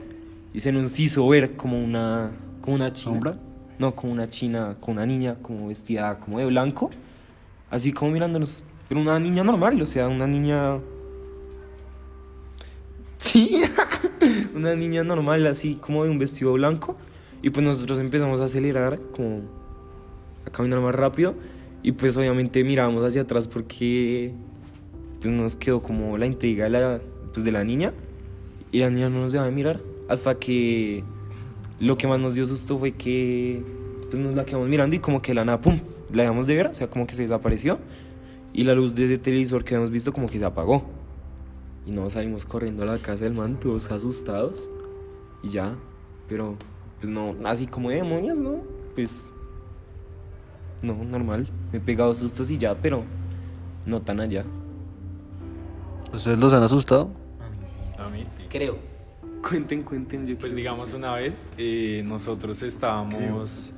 y 0.52 0.60
se 0.60 0.72
nos 0.72 0.98
hizo 0.98 1.28
ver 1.28 1.54
como 1.54 1.78
una, 1.78 2.32
como 2.60 2.76
una 2.76 2.92
china. 2.92 3.12
¿Sombra? 3.12 3.38
No, 3.78 3.94
como 3.94 4.12
una 4.12 4.28
china, 4.28 4.76
como 4.80 4.96
una 4.96 5.06
niña 5.06 5.36
como 5.42 5.68
vestida 5.68 6.18
como 6.18 6.38
de 6.38 6.46
blanco. 6.46 6.90
Así 7.70 7.92
como 7.92 8.12
mirándonos. 8.12 8.64
Pero 8.88 9.00
una 9.00 9.20
niña 9.20 9.44
normal, 9.44 9.80
o 9.80 9.86
sea, 9.86 10.08
una 10.08 10.26
niña... 10.26 10.78
Sí, 13.26 13.60
una 14.54 14.76
niña 14.76 15.02
normal, 15.02 15.44
así 15.48 15.74
como 15.80 16.04
de 16.04 16.10
un 16.10 16.18
vestido 16.18 16.52
blanco. 16.52 16.96
Y 17.42 17.50
pues 17.50 17.66
nosotros 17.66 17.98
empezamos 17.98 18.40
a 18.40 18.44
acelerar, 18.44 19.00
como 19.10 19.40
a 20.46 20.50
caminar 20.50 20.80
más 20.80 20.94
rápido. 20.94 21.34
Y 21.82 21.90
pues 21.90 22.16
obviamente 22.16 22.62
mirábamos 22.62 23.04
hacia 23.04 23.22
atrás 23.22 23.48
porque 23.48 24.32
pues 25.20 25.32
nos 25.32 25.56
quedó 25.56 25.82
como 25.82 26.16
la 26.18 26.26
intriga 26.26 26.64
de 26.64 26.70
la, 26.70 27.00
pues, 27.32 27.44
de 27.44 27.50
la 27.50 27.64
niña. 27.64 27.92
Y 28.70 28.78
la 28.78 28.90
niña 28.90 29.08
no 29.08 29.22
nos 29.22 29.32
dejaba 29.32 29.48
de 29.48 29.56
mirar. 29.56 29.80
Hasta 30.08 30.38
que 30.38 31.02
lo 31.80 31.98
que 31.98 32.06
más 32.06 32.20
nos 32.20 32.34
dio 32.34 32.46
susto 32.46 32.78
fue 32.78 32.92
que 32.92 33.60
pues 34.08 34.22
nos 34.22 34.36
la 34.36 34.44
quedamos 34.44 34.68
mirando 34.68 34.94
y 34.94 35.00
como 35.00 35.20
que 35.20 35.34
la 35.34 35.44
nada, 35.44 35.60
¡pum! 35.60 35.80
La 36.12 36.22
dejamos 36.22 36.46
de 36.46 36.54
ver, 36.54 36.68
o 36.68 36.74
sea, 36.74 36.88
como 36.88 37.08
que 37.08 37.14
se 37.14 37.22
desapareció. 37.22 37.80
Y 38.52 38.62
la 38.62 38.74
luz 38.76 38.94
de 38.94 39.06
ese 39.06 39.18
televisor 39.18 39.64
que 39.64 39.74
habíamos 39.74 39.90
visto 39.90 40.12
como 40.12 40.28
que 40.28 40.38
se 40.38 40.44
apagó. 40.44 40.95
Y 41.86 41.92
nos 41.92 42.14
salimos 42.14 42.44
corriendo 42.44 42.82
a 42.82 42.86
la 42.86 42.98
casa 42.98 43.24
del 43.24 43.34
man, 43.34 43.58
todos 43.60 43.90
asustados. 43.90 44.68
Y 45.42 45.50
ya, 45.50 45.74
pero 46.28 46.56
pues 47.00 47.10
no, 47.10 47.36
así 47.44 47.66
como 47.66 47.90
de 47.90 47.96
demonios, 47.96 48.38
¿no? 48.38 48.60
Pues 48.94 49.30
no, 50.82 50.94
normal. 51.04 51.48
Me 51.72 51.78
he 51.78 51.80
pegado 51.80 52.12
sustos 52.14 52.50
y 52.50 52.58
ya, 52.58 52.74
pero 52.74 53.04
no 53.84 54.00
tan 54.00 54.20
allá. 54.20 54.44
¿Ustedes 56.12 56.38
los 56.38 56.52
han 56.52 56.62
asustado? 56.62 57.10
A 57.98 58.08
mí 58.08 58.24
sí. 58.24 58.44
Creo. 58.48 58.78
Cuenten, 59.46 59.82
cuenten. 59.82 60.26
Yo 60.26 60.36
Pues 60.38 60.54
digamos 60.54 60.84
escuchar. 60.84 60.98
una 60.98 61.14
vez 61.14 61.46
eh, 61.56 62.02
nosotros 62.04 62.62
estábamos 62.62 63.72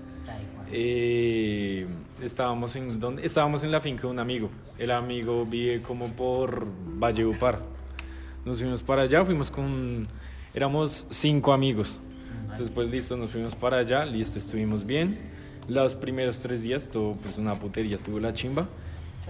eh, 0.71 1.87
estábamos 2.23 2.77
en 2.77 3.01
¿dónde? 3.01 3.25
estábamos 3.25 3.65
en 3.65 3.71
la 3.71 3.81
finca 3.81 4.03
de 4.03 4.09
un 4.09 4.19
amigo. 4.19 4.51
El 4.79 4.91
amigo 4.91 5.45
vive 5.45 5.83
como 5.83 6.09
por 6.09 6.67
Valledupar. 6.99 7.61
Nos 8.49 8.59
fuimos 8.61 8.83
para 8.83 9.03
allá, 9.03 9.23
fuimos 9.25 9.51
con 9.51 10.09
éramos 10.55 11.07
cinco 11.11 11.53
amigos. 11.53 11.99
Entonces 12.43 12.71
pues 12.71 12.89
listo, 12.91 13.15
nos 13.17 13.31
fuimos 13.31 13.55
para 13.55 13.77
allá, 13.77 14.07
listo, 14.07 14.39
estuvimos 14.39 14.87
bien. 14.87 15.19
Los 15.69 15.95
primeros 15.95 16.41
tres 16.41 16.63
días 16.63 16.89
todo 16.89 17.13
pues 17.21 17.37
una 17.37 17.55
putería, 17.55 17.95
estuvo 17.97 18.19
la 18.19 18.33
chimba. 18.33 18.67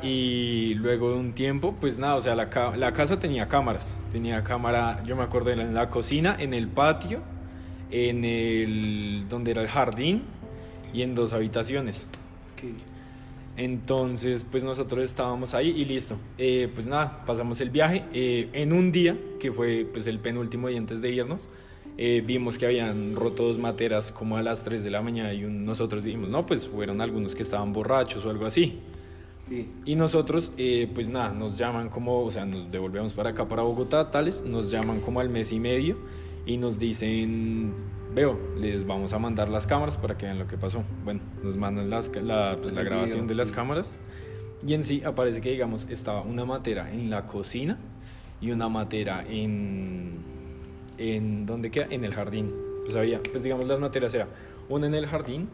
Y 0.00 0.74
luego 0.74 1.10
de 1.10 1.16
un 1.18 1.32
tiempo, 1.32 1.74
pues 1.80 1.98
nada, 1.98 2.14
o 2.14 2.20
sea, 2.22 2.36
la, 2.36 2.48
ca- 2.48 2.76
la 2.76 2.92
casa 2.92 3.18
tenía 3.18 3.48
cámaras. 3.48 3.96
Tenía 4.12 4.44
cámara, 4.44 5.02
yo 5.04 5.16
me 5.16 5.24
acuerdo, 5.24 5.50
en 5.50 5.74
la, 5.74 5.90
cocina, 5.90 6.36
en 6.38 6.54
el 6.54 6.68
patio, 6.68 7.20
en 7.90 8.24
el. 8.24 9.24
donde 9.28 9.50
era 9.50 9.62
el 9.62 9.66
jardín 9.68 10.22
y 10.94 11.02
en 11.02 11.16
dos 11.16 11.32
habitaciones. 11.32 12.06
Entonces, 13.58 14.46
pues 14.48 14.62
nosotros 14.62 15.02
estábamos 15.04 15.52
ahí 15.52 15.68
y 15.70 15.84
listo. 15.84 16.16
Eh, 16.38 16.70
pues 16.74 16.86
nada, 16.86 17.24
pasamos 17.26 17.60
el 17.60 17.70
viaje. 17.70 18.04
Eh, 18.12 18.48
en 18.52 18.72
un 18.72 18.92
día, 18.92 19.18
que 19.40 19.50
fue 19.50 19.84
pues 19.92 20.06
el 20.06 20.20
penúltimo 20.20 20.68
día 20.68 20.78
antes 20.78 21.02
de 21.02 21.10
irnos, 21.10 21.48
eh, 21.96 22.22
vimos 22.24 22.56
que 22.56 22.66
habían 22.66 23.16
roto 23.16 23.42
dos 23.42 23.58
materas 23.58 24.12
como 24.12 24.36
a 24.36 24.42
las 24.42 24.62
3 24.62 24.84
de 24.84 24.90
la 24.90 25.02
mañana 25.02 25.34
y 25.34 25.44
un- 25.44 25.64
nosotros 25.64 26.04
dijimos, 26.04 26.28
no, 26.30 26.46
pues 26.46 26.68
fueron 26.68 27.00
algunos 27.00 27.34
que 27.34 27.42
estaban 27.42 27.72
borrachos 27.72 28.24
o 28.24 28.30
algo 28.30 28.46
así. 28.46 28.78
Sí. 29.42 29.68
Y 29.84 29.96
nosotros, 29.96 30.52
eh, 30.56 30.88
pues 30.94 31.08
nada, 31.08 31.32
nos 31.34 31.58
llaman 31.58 31.88
como, 31.88 32.20
o 32.22 32.30
sea, 32.30 32.44
nos 32.44 32.70
devolvemos 32.70 33.12
para 33.14 33.30
acá, 33.30 33.48
para 33.48 33.62
Bogotá, 33.62 34.10
tales, 34.12 34.42
nos 34.42 34.70
llaman 34.70 35.00
como 35.00 35.18
al 35.18 35.30
mes 35.30 35.50
y 35.52 35.58
medio 35.58 35.96
y 36.46 36.58
nos 36.58 36.78
dicen, 36.78 37.72
veo, 38.14 38.38
les 38.56 38.86
vamos 38.86 39.12
a 39.12 39.18
mandar 39.18 39.48
las 39.48 39.66
cámaras 39.66 39.98
para 39.98 40.16
que 40.16 40.26
vean 40.26 40.38
lo 40.38 40.46
que 40.46 40.56
pasó. 40.56 40.82
Bueno, 41.04 41.20
nos 41.42 41.56
mandan 41.56 41.90
las, 41.90 42.10
la, 42.22 42.58
pues, 42.60 42.74
la 42.74 42.82
grabación 42.82 43.26
de 43.26 43.34
las 43.34 43.52
cámaras 43.52 43.94
y 44.66 44.74
en 44.74 44.82
sí 44.84 45.02
aparece 45.04 45.40
que, 45.40 45.50
digamos, 45.50 45.86
estaba 45.88 46.22
una 46.22 46.44
matera 46.44 46.92
en 46.92 47.10
la 47.10 47.26
cocina 47.26 47.78
y 48.40 48.50
una 48.50 48.68
matera 48.68 49.24
en, 49.28 50.18
en 50.96 51.46
¿dónde 51.46 51.70
queda? 51.70 51.86
En 51.90 52.04
el 52.04 52.14
jardín. 52.14 52.52
Pues 52.84 52.96
había, 52.96 53.22
pues 53.22 53.42
digamos, 53.42 53.66
las 53.66 53.78
materas 53.78 54.14
era 54.14 54.28
una 54.68 54.86
en 54.86 54.94
el 54.94 55.06
jardín 55.06 55.48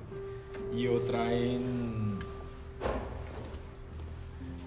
y 0.74 0.86
otra 0.86 1.32
en 1.32 2.18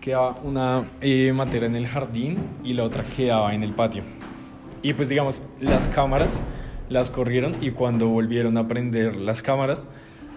quedaba 0.02 0.38
una 0.44 0.90
eh, 1.02 1.34
matera 1.34 1.66
en 1.66 1.76
el 1.76 1.86
jardín 1.86 2.38
y 2.64 2.74
la 2.74 2.84
otra 2.84 3.04
quedaba 3.04 3.54
en 3.54 3.64
el 3.64 3.74
patio. 3.74 4.04
Y 4.82 4.94
pues 4.94 5.10
digamos, 5.10 5.42
las 5.60 5.90
cámaras 5.90 6.44
las 6.90 7.10
corrieron 7.12 7.58
y 7.62 7.72
cuando 7.72 8.08
volvieron 8.08 8.58
a 8.58 8.68
prender 8.68 9.16
las 9.16 9.42
cámaras, 9.42 9.88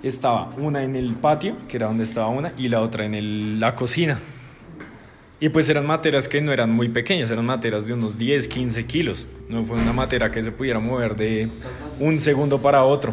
estaba 0.02 0.50
una 0.56 0.82
en 0.82 0.96
el 0.96 1.14
patio, 1.14 1.56
que 1.68 1.76
era 1.76 1.86
donde 1.86 2.04
estaba 2.04 2.28
una, 2.28 2.52
y 2.56 2.68
la 2.68 2.80
otra 2.80 3.04
en 3.04 3.14
el- 3.14 3.60
la 3.60 3.74
cocina. 3.74 4.18
Y 5.40 5.48
pues 5.48 5.68
eran 5.68 5.86
materas 5.86 6.28
que 6.28 6.40
no 6.42 6.52
eran 6.52 6.70
muy 6.70 6.88
pequeñas, 6.88 7.30
eran 7.30 7.46
materas 7.46 7.86
de 7.86 7.94
unos 7.94 8.18
10, 8.18 8.46
15 8.48 8.84
kilos. 8.86 9.26
No 9.48 9.62
fue 9.62 9.78
una 9.78 9.92
matera 9.92 10.30
que 10.30 10.42
se 10.42 10.52
pudiera 10.52 10.80
mover 10.80 11.16
de 11.16 11.48
un 11.98 12.20
segundo 12.20 12.60
para 12.60 12.84
otro. 12.84 13.12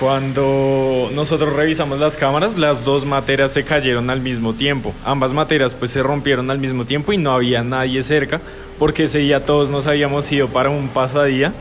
Cuando 0.00 1.10
nosotros 1.14 1.54
revisamos 1.54 1.98
las 1.98 2.16
cámaras, 2.18 2.58
las 2.58 2.84
dos 2.84 3.06
materas 3.06 3.52
se 3.52 3.64
cayeron 3.64 4.10
al 4.10 4.20
mismo 4.20 4.52
tiempo. 4.52 4.92
Ambas 5.04 5.32
materas 5.32 5.74
pues 5.74 5.90
se 5.90 6.02
rompieron 6.02 6.50
al 6.50 6.58
mismo 6.58 6.84
tiempo 6.84 7.12
y 7.14 7.16
no 7.18 7.30
había 7.32 7.62
nadie 7.64 8.02
cerca 8.02 8.40
porque 8.78 9.04
ese 9.04 9.18
día 9.18 9.44
todos 9.44 9.70
nos 9.70 9.86
habíamos 9.86 10.30
ido 10.32 10.48
para 10.48 10.70
un 10.70 10.88
pasadía 10.88 11.52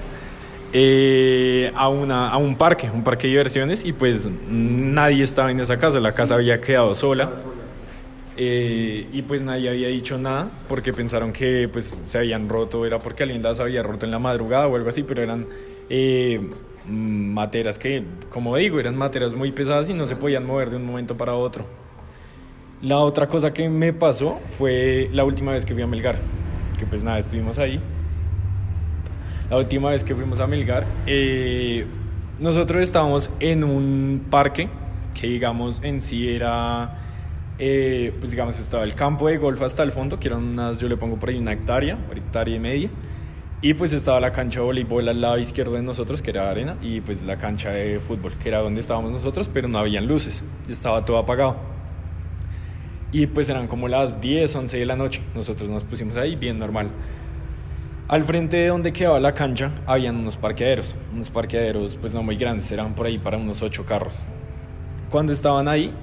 eh, 0.73 1.71
a, 1.75 1.87
una, 1.87 2.29
a 2.29 2.37
un 2.37 2.57
parque, 2.57 2.89
un 2.93 3.03
parque 3.03 3.27
de 3.27 3.31
diversiones 3.31 3.85
y 3.85 3.93
pues 3.93 4.27
nadie 4.49 5.23
estaba 5.23 5.49
en 5.49 5.59
esa 5.59 5.77
casa, 5.77 5.99
la 5.99 6.11
casa 6.11 6.35
había 6.35 6.59
quedado 6.59 6.93
sola. 6.95 7.31
Eh, 8.37 9.07
y 9.13 9.21
pues 9.21 9.41
nadie 9.41 9.69
había 9.69 9.87
dicho 9.87 10.17
nada 10.17 10.49
porque 10.67 10.91
pensaron 10.91 11.31
que 11.31 11.69
pues 11.71 12.01
se 12.03 12.17
habían 12.17 12.49
roto, 12.49 12.85
era 12.85 12.99
porque 12.99 13.23
alguien 13.23 13.41
las 13.41 13.61
había 13.61 13.81
roto 13.81 14.05
en 14.05 14.11
la 14.11 14.19
madrugada 14.19 14.67
o 14.67 14.75
algo 14.75 14.89
así, 14.89 15.03
pero 15.03 15.23
eran 15.23 15.47
eh, 15.89 16.41
materas 16.89 17.79
que, 17.79 18.03
como 18.29 18.57
digo, 18.57 18.77
eran 18.77 18.97
materas 18.97 19.33
muy 19.33 19.53
pesadas 19.53 19.87
y 19.87 19.93
no 19.93 20.05
se 20.05 20.17
podían 20.17 20.45
mover 20.45 20.69
de 20.69 20.75
un 20.75 20.85
momento 20.85 21.15
para 21.15 21.35
otro. 21.35 21.65
La 22.81 22.97
otra 22.97 23.27
cosa 23.27 23.53
que 23.53 23.69
me 23.69 23.93
pasó 23.93 24.41
fue 24.43 25.09
la 25.13 25.23
última 25.23 25.53
vez 25.53 25.65
que 25.65 25.73
fui 25.73 25.83
a 25.83 25.87
Melgar, 25.87 26.17
que 26.77 26.85
pues 26.85 27.03
nada, 27.03 27.19
estuvimos 27.19 27.59
ahí. 27.59 27.81
La 29.49 29.57
última 29.57 29.91
vez 29.91 30.03
que 30.03 30.15
fuimos 30.15 30.39
a 30.39 30.47
Melgar, 30.47 30.85
eh, 31.05 31.85
nosotros 32.39 32.81
estábamos 32.81 33.29
en 33.39 33.63
un 33.63 34.25
parque 34.29 34.69
que 35.13 35.27
digamos 35.27 35.81
en 35.83 36.01
sí 36.01 36.29
era, 36.29 36.97
eh, 37.59 38.13
pues 38.19 38.31
digamos 38.31 38.59
estaba 38.59 38.83
el 38.83 38.95
campo 38.95 39.27
de 39.27 39.37
golf 39.37 39.61
hasta 39.61 39.83
el 39.83 39.91
fondo, 39.91 40.19
que 40.19 40.27
eran 40.27 40.43
unas, 40.43 40.79
yo 40.79 40.89
le 40.89 40.97
pongo 40.97 41.17
por 41.17 41.29
ahí 41.29 41.37
una 41.37 41.53
hectárea, 41.53 41.95
una 41.95 42.19
hectárea 42.19 42.55
y 42.55 42.59
media. 42.59 42.89
Y 43.61 43.73
pues 43.73 43.93
estaba 43.93 44.19
la 44.19 44.31
cancha 44.31 44.59
de 44.59 44.65
voleibol 44.65 45.07
al 45.07 45.21
lado 45.21 45.39
izquierdo 45.39 45.73
de 45.73 45.81
nosotros, 45.81 46.21
que 46.21 46.31
era 46.31 46.49
arena, 46.49 46.77
y 46.81 47.01
pues 47.01 47.23
la 47.23 47.37
cancha 47.37 47.69
de 47.71 47.99
fútbol, 47.99 48.33
que 48.33 48.49
era 48.49 48.59
donde 48.59 48.81
estábamos 48.81 49.11
nosotros, 49.11 49.49
pero 49.51 49.67
no 49.67 49.79
habían 49.79 50.05
luces, 50.07 50.43
estaba 50.69 51.05
todo 51.05 51.17
apagado. 51.17 51.74
Y 53.15 53.27
pues 53.27 53.47
eran 53.47 53.67
como 53.67 53.87
las 53.87 54.19
10, 54.19 54.53
11 54.53 54.77
de 54.77 54.85
la 54.85 54.97
noche. 54.97 55.21
Nosotros 55.33 55.69
nos 55.69 55.85
pusimos 55.85 56.17
ahí 56.17 56.35
bien 56.35 56.59
normal. 56.59 56.89
Al 58.09 58.25
frente 58.25 58.57
de 58.57 58.67
donde 58.67 58.91
quedaba 58.91 59.21
la 59.21 59.33
cancha 59.33 59.71
habían 59.85 60.17
unos 60.17 60.35
parqueaderos, 60.35 60.95
unos 61.13 61.29
parqueaderos 61.29 61.95
pues 61.95 62.13
no 62.13 62.23
muy 62.23 62.35
grandes, 62.35 62.69
eran 62.73 62.93
por 62.93 63.05
ahí 63.05 63.17
para 63.17 63.37
unos 63.37 63.61
8 63.61 63.85
carros. 63.85 64.25
Cuando 65.09 65.31
estaban 65.31 65.69
ahí, 65.69 65.93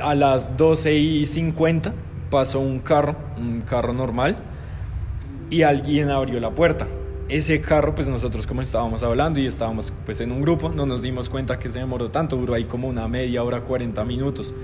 a 0.00 0.14
las 0.14 0.56
12 0.56 0.94
y 0.94 1.26
50 1.26 1.92
pasó 2.30 2.60
un 2.60 2.78
carro, 2.78 3.14
un 3.36 3.60
carro 3.60 3.92
normal, 3.92 4.38
y 5.50 5.64
alguien 5.64 6.08
abrió 6.08 6.40
la 6.40 6.52
puerta. 6.52 6.88
Ese 7.28 7.60
carro, 7.60 7.94
pues 7.94 8.08
nosotros 8.08 8.46
como 8.46 8.62
estábamos 8.62 9.02
hablando 9.02 9.38
y 9.38 9.46
estábamos 9.46 9.92
pues 10.06 10.22
en 10.22 10.32
un 10.32 10.40
grupo, 10.40 10.70
no 10.70 10.86
nos 10.86 11.02
dimos 11.02 11.28
cuenta 11.28 11.58
que 11.58 11.68
se 11.68 11.80
demoró 11.80 12.10
tanto, 12.10 12.36
duró 12.36 12.54
ahí 12.54 12.64
como 12.64 12.88
una 12.88 13.06
media 13.06 13.44
hora, 13.44 13.60
40 13.60 14.02
minutos. 14.06 14.54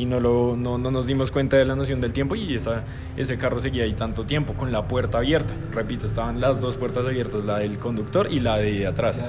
Y 0.00 0.06
no, 0.06 0.18
lo, 0.18 0.56
no, 0.56 0.78
no 0.78 0.90
nos 0.90 1.06
dimos 1.06 1.30
cuenta 1.30 1.58
de 1.58 1.66
la 1.66 1.76
noción 1.76 2.00
del 2.00 2.14
tiempo 2.14 2.34
y 2.34 2.54
esa, 2.54 2.84
ese 3.18 3.36
carro 3.36 3.60
seguía 3.60 3.84
ahí 3.84 3.92
tanto 3.92 4.24
tiempo 4.24 4.54
con 4.54 4.72
la 4.72 4.88
puerta 4.88 5.18
abierta. 5.18 5.52
Repito, 5.72 6.06
estaban 6.06 6.40
las 6.40 6.58
dos 6.62 6.78
puertas 6.78 7.04
abiertas, 7.04 7.44
la 7.44 7.58
del 7.58 7.78
conductor 7.78 8.26
y 8.30 8.40
la 8.40 8.56
de 8.56 8.86
atrás. 8.86 9.22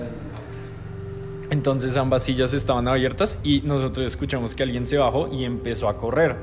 Entonces 1.49 1.97
ambas 1.97 2.23
sillas 2.23 2.53
estaban 2.53 2.87
abiertas 2.87 3.37
y 3.43 3.59
nosotros 3.63 4.07
escuchamos 4.07 4.55
que 4.55 4.63
alguien 4.63 4.87
se 4.87 4.97
bajó 4.97 5.27
y 5.29 5.43
empezó 5.43 5.89
a 5.89 5.97
correr 5.97 6.37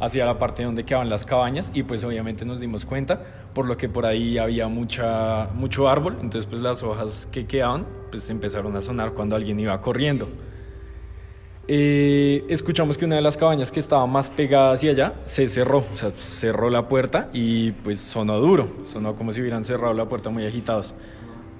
hacia 0.00 0.24
la 0.24 0.40
parte 0.40 0.64
donde 0.64 0.84
quedaban 0.84 1.08
las 1.08 1.24
cabañas 1.24 1.70
y 1.72 1.84
pues 1.84 2.02
obviamente 2.02 2.44
nos 2.44 2.58
dimos 2.58 2.84
cuenta 2.84 3.22
por 3.54 3.66
lo 3.66 3.76
que 3.76 3.88
por 3.88 4.06
ahí 4.06 4.38
había 4.38 4.66
mucha, 4.66 5.50
mucho 5.54 5.88
árbol, 5.88 6.14
entonces 6.20 6.46
pues 6.46 6.60
las 6.60 6.82
hojas 6.82 7.28
que 7.30 7.46
quedaban 7.46 7.86
pues 8.10 8.28
empezaron 8.28 8.74
a 8.74 8.82
sonar 8.82 9.12
cuando 9.12 9.36
alguien 9.36 9.60
iba 9.60 9.80
corriendo. 9.80 10.28
Eh, 11.70 12.46
escuchamos 12.48 12.96
que 12.96 13.04
una 13.04 13.16
de 13.16 13.22
las 13.22 13.36
cabañas 13.36 13.70
que 13.70 13.78
estaba 13.78 14.06
más 14.06 14.30
pegada 14.30 14.72
hacia 14.72 14.92
allá 14.92 15.14
se 15.24 15.48
cerró, 15.48 15.84
o 15.92 15.96
sea, 15.96 16.12
cerró 16.12 16.70
la 16.70 16.88
puerta 16.88 17.28
y 17.34 17.72
pues 17.72 18.00
sonó 18.00 18.40
duro, 18.40 18.70
sonó 18.86 19.14
como 19.14 19.32
si 19.32 19.42
hubieran 19.42 19.66
cerrado 19.66 19.92
la 19.92 20.08
puerta 20.08 20.30
muy 20.30 20.46
agitados. 20.46 20.94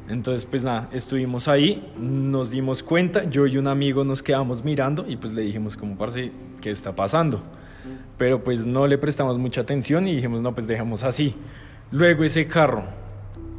Entonces, 0.09 0.47
pues 0.47 0.65
nada, 0.65 0.89
estuvimos 0.93 1.47
ahí, 1.47 1.93
nos 1.99 2.51
dimos 2.51 2.83
cuenta, 2.83 3.25
yo 3.25 3.47
y 3.47 3.59
un 3.59 3.69
amigo 3.69 4.03
nos 4.05 4.23
quedamos 4.23 4.65
mirando 4.65 5.05
y 5.07 5.17
pues 5.17 5.35
le 5.35 5.43
dijimos 5.43 5.77
como, 5.77 5.99
parce, 5.99 6.33
¿qué 6.63 6.71
está 6.71 6.97
pasando? 6.97 7.43
Pero 8.17 8.43
pues 8.43 8.65
no 8.65 8.87
le 8.87 8.97
prestamos 8.97 9.37
mucha 9.37 9.61
atención 9.61 10.09
y 10.09 10.15
dijimos, 10.15 10.41
no, 10.41 10.55
pues 10.55 10.67
dejamos 10.67 11.03
así. 11.05 11.35
Luego 11.91 12.25
ese 12.25 12.47
carro, 12.47 12.85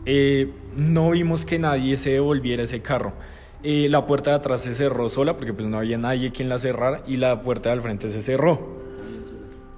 eh, 0.08 0.52
no 0.76 1.12
vimos 1.12 1.46
que 1.46 1.60
nadie 1.60 1.96
se 1.98 2.10
devolviera 2.10 2.64
ese 2.64 2.82
carro. 2.82 3.14
Eh, 3.63 3.88
la 3.89 4.06
puerta 4.06 4.32
de 4.32 4.38
atrás 4.38 4.62
se 4.62 4.74
cerró 4.74 5.10
sola 5.10 5.36
porque 5.36 5.54
pues 5.54 5.67
no 5.67 5.78
había 5.78 5.98
nadie 5.98 6.32
quien 6.32 6.48
la 6.50 6.60
cerrara 6.60 7.02
y 7.06 7.17
la 7.17 7.41
puerta 7.41 7.69
del 7.69 7.82
frente 7.82 8.10
se 8.10 8.22
cerró. 8.22 8.80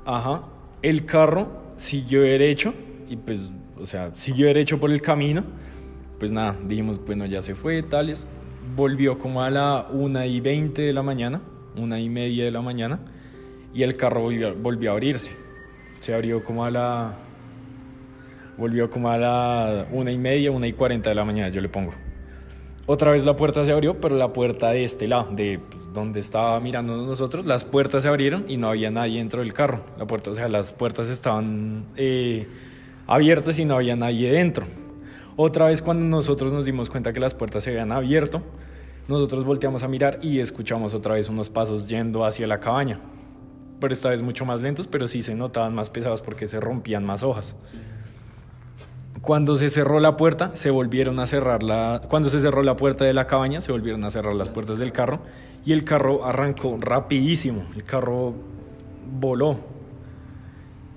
Ajá. 0.06 0.44
El 0.82 1.06
carro 1.06 1.52
siguió 1.76 2.22
derecho 2.22 2.74
y 3.10 3.18
pues, 3.18 3.52
o 3.80 3.86
sea, 3.86 4.12
siguió 4.16 4.48
derecho 4.48 4.80
por 4.80 4.92
el 4.92 5.02
camino 5.02 5.44
pues 6.22 6.32
nada, 6.32 6.56
dijimos, 6.64 7.04
bueno, 7.04 7.26
ya 7.26 7.42
se 7.42 7.56
fue, 7.56 7.82
tales. 7.82 8.28
Volvió 8.76 9.18
como 9.18 9.42
a 9.42 9.50
la 9.50 9.88
una 9.90 10.28
y 10.28 10.40
20 10.40 10.84
de 10.84 10.94
la 10.94 11.02
mañana, 11.02 11.42
una 11.76 12.00
y 12.00 12.10
media 12.10 12.46
de 12.46 12.52
la 12.52 12.62
mañana, 12.62 13.00
y 13.74 13.82
el 13.82 13.98
carro 13.98 14.22
volvió, 14.22 14.54
volvió 14.54 14.92
a 14.92 14.94
abrirse. 14.94 15.32
Se 16.00 16.14
abrió 16.14 16.44
como 16.44 16.64
a 16.64 16.70
la. 16.70 17.18
Volvió 18.56 18.92
como 18.92 19.10
a 19.10 19.18
la 19.18 19.88
una 19.90 20.12
y 20.12 20.20
media, 20.20 20.52
una 20.52 20.68
y 20.68 20.74
40 20.74 21.10
de 21.10 21.16
la 21.16 21.26
mañana, 21.26 21.50
yo 21.50 21.60
le 21.60 21.70
pongo. 21.70 21.96
Otra 22.94 23.12
vez 23.12 23.24
la 23.24 23.38
puerta 23.38 23.64
se 23.64 23.72
abrió, 23.72 24.02
pero 24.02 24.18
la 24.18 24.34
puerta 24.34 24.72
de 24.72 24.84
este 24.84 25.08
lado, 25.08 25.30
de 25.32 25.60
pues, 25.60 25.94
donde 25.94 26.20
estaba 26.20 26.60
mirando 26.60 26.98
nosotros, 26.98 27.46
las 27.46 27.64
puertas 27.64 28.04
se 28.04 28.10
abrieron 28.10 28.44
y 28.50 28.58
no 28.58 28.68
había 28.68 28.92
nadie 28.92 29.20
dentro 29.20 29.40
del 29.40 29.54
carro. 29.54 29.86
La 29.98 30.06
puerta, 30.06 30.32
o 30.32 30.36
sea, 30.36 30.50
las 30.50 30.74
puertas 30.74 31.08
estaban 31.08 31.86
eh, 31.96 32.50
abiertas 33.08 33.58
y 33.60 33.64
no 33.64 33.76
había 33.76 33.96
nadie 33.96 34.30
dentro. 34.34 34.66
Otra 35.38 35.68
vez 35.68 35.82
cuando 35.82 36.06
nosotros 36.06 36.52
nos 36.52 36.66
dimos 36.66 36.90
cuenta 36.90 37.14
que 37.14 37.22
las 37.22 37.34
puertas 37.34 37.64
se 37.64 37.70
habían 37.70 37.94
abierto, 37.94 38.42
nosotros 39.08 39.46
volteamos 39.46 39.84
a 39.84 39.88
mirar 39.88 40.20
y 40.22 40.40
escuchamos 40.40 40.94
otra 40.94 41.14
vez 41.14 41.30
unos 41.30 41.50
pasos 41.50 41.88
yendo 41.88 42.26
hacia 42.26 42.46
la 42.46 42.60
cabaña. 42.60 43.00
Pero 43.80 43.94
esta 43.94 44.10
vez 44.10 44.22
mucho 44.22 44.44
más 44.44 44.62
lentos, 44.62 44.88
pero 44.88 45.08
sí 45.08 45.22
se 45.22 45.34
notaban 45.34 45.74
más 45.74 45.90
pesados 45.90 46.22
porque 46.22 46.46
se 46.46 46.60
rompían 46.60 47.06
más 47.06 47.24
hojas. 47.24 47.56
Cuando 49.22 49.56
se 49.56 49.70
cerró 49.70 50.00
la 50.00 50.18
puerta, 50.18 50.56
se 50.56 50.72
volvieron 50.72 51.20
a 51.20 51.28
cerrar 51.28 51.62
la... 51.62 52.02
Cuando 52.10 52.32
se 52.32 52.40
cerró 52.40 52.64
la 52.64 52.76
puerta 52.76 53.06
de 53.06 53.14
la 53.14 53.28
cabaña, 53.28 53.62
se 53.62 53.72
volvieron 53.72 54.04
a 54.04 54.10
cerrar 54.10 54.34
las 54.34 54.50
puertas 54.50 54.80
del 54.80 54.92
carro 54.92 55.20
y 55.64 55.74
el 55.74 55.84
carro 55.84 56.26
arrancó 56.26 56.78
rapidísimo. 56.80 57.66
El 57.76 57.84
carro 57.84 58.34
voló. 59.20 59.60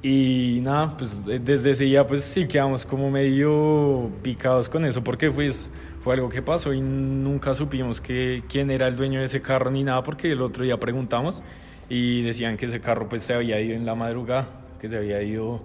Y 0.02 0.60
nada, 0.62 0.96
pues 0.96 1.22
eh, 1.28 1.40
desde 1.42 1.70
ese 1.72 1.84
día 1.84 2.06
pues 2.06 2.24
sí 2.24 2.46
quedamos 2.46 2.84
como 2.84 3.10
medio 3.10 4.10
picados 4.22 4.68
con 4.68 4.84
eso 4.84 5.02
porque 5.02 5.30
pues, 5.30 5.70
fue 6.00 6.14
algo 6.14 6.28
que 6.28 6.42
pasó 6.42 6.74
y 6.74 6.82
nunca 6.82 7.54
supimos 7.54 8.02
que, 8.02 8.42
quién 8.46 8.70
era 8.70 8.86
el 8.86 8.96
dueño 8.96 9.20
de 9.20 9.26
ese 9.26 9.40
carro 9.40 9.70
ni 9.70 9.82
nada 9.82 10.02
porque 10.02 10.30
el 10.32 10.42
otro 10.42 10.62
día 10.62 10.78
preguntamos 10.78 11.42
y 11.88 12.20
decían 12.20 12.58
que 12.58 12.66
ese 12.66 12.80
carro 12.82 13.08
pues 13.08 13.22
se 13.22 13.32
había 13.32 13.58
ido 13.62 13.74
en 13.74 13.86
la 13.86 13.94
madrugada, 13.94 14.48
que 14.78 14.90
se 14.90 14.98
había 14.98 15.22
ido 15.22 15.62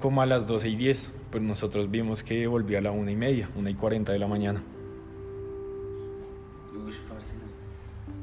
como 0.00 0.22
a 0.22 0.26
las 0.26 0.46
12 0.46 0.70
y 0.70 0.76
10, 0.76 1.12
pero 1.34 1.44
nosotros 1.44 1.90
vimos 1.90 2.22
que 2.22 2.46
volvía 2.46 2.78
a 2.78 2.80
la 2.80 2.92
una 2.92 3.10
y 3.10 3.16
media, 3.16 3.50
una 3.56 3.68
y 3.68 3.74
40 3.74 4.12
de 4.12 4.20
la 4.20 4.28
mañana. 4.28 4.62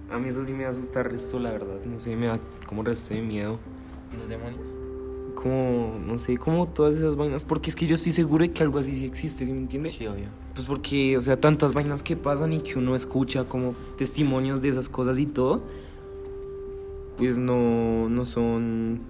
A 0.09 0.17
mí 0.17 0.29
eso 0.29 0.45
sí 0.45 0.53
me 0.53 0.63
asusta 0.63 1.03
resto, 1.03 1.37
la 1.37 1.51
verdad. 1.51 1.75
No 1.85 1.97
sé, 1.97 2.15
me 2.15 2.27
da 2.27 2.39
como 2.65 2.83
resto 2.83 3.13
de 3.13 3.21
miedo. 3.21 3.59
Los 4.17 4.29
demonios. 4.29 4.61
Como, 5.35 5.99
no 6.05 6.17
sé, 6.17 6.37
como 6.37 6.69
todas 6.69 6.95
esas 6.95 7.17
vainas. 7.17 7.43
Porque 7.43 7.69
es 7.69 7.75
que 7.75 7.85
yo 7.85 7.95
estoy 7.95 8.13
seguro 8.13 8.45
de 8.45 8.51
que 8.53 8.63
algo 8.63 8.79
así 8.79 8.95
sí 8.95 9.03
existe, 9.03 9.45
¿sí 9.45 9.51
me 9.51 9.59
entiendes? 9.59 9.93
Sí, 9.93 10.07
obvio. 10.07 10.27
Pues 10.55 10.65
porque, 10.65 11.17
o 11.17 11.21
sea, 11.21 11.37
tantas 11.37 11.73
vainas 11.73 12.03
que 12.03 12.15
pasan 12.15 12.53
y 12.53 12.59
que 12.59 12.79
uno 12.79 12.95
escucha 12.95 13.43
como 13.43 13.75
testimonios 13.97 14.61
de 14.61 14.69
esas 14.69 14.87
cosas 14.87 15.19
y 15.19 15.25
todo, 15.25 15.63
pues 17.17 17.37
no, 17.37 18.07
no 18.07 18.23
son... 18.23 19.01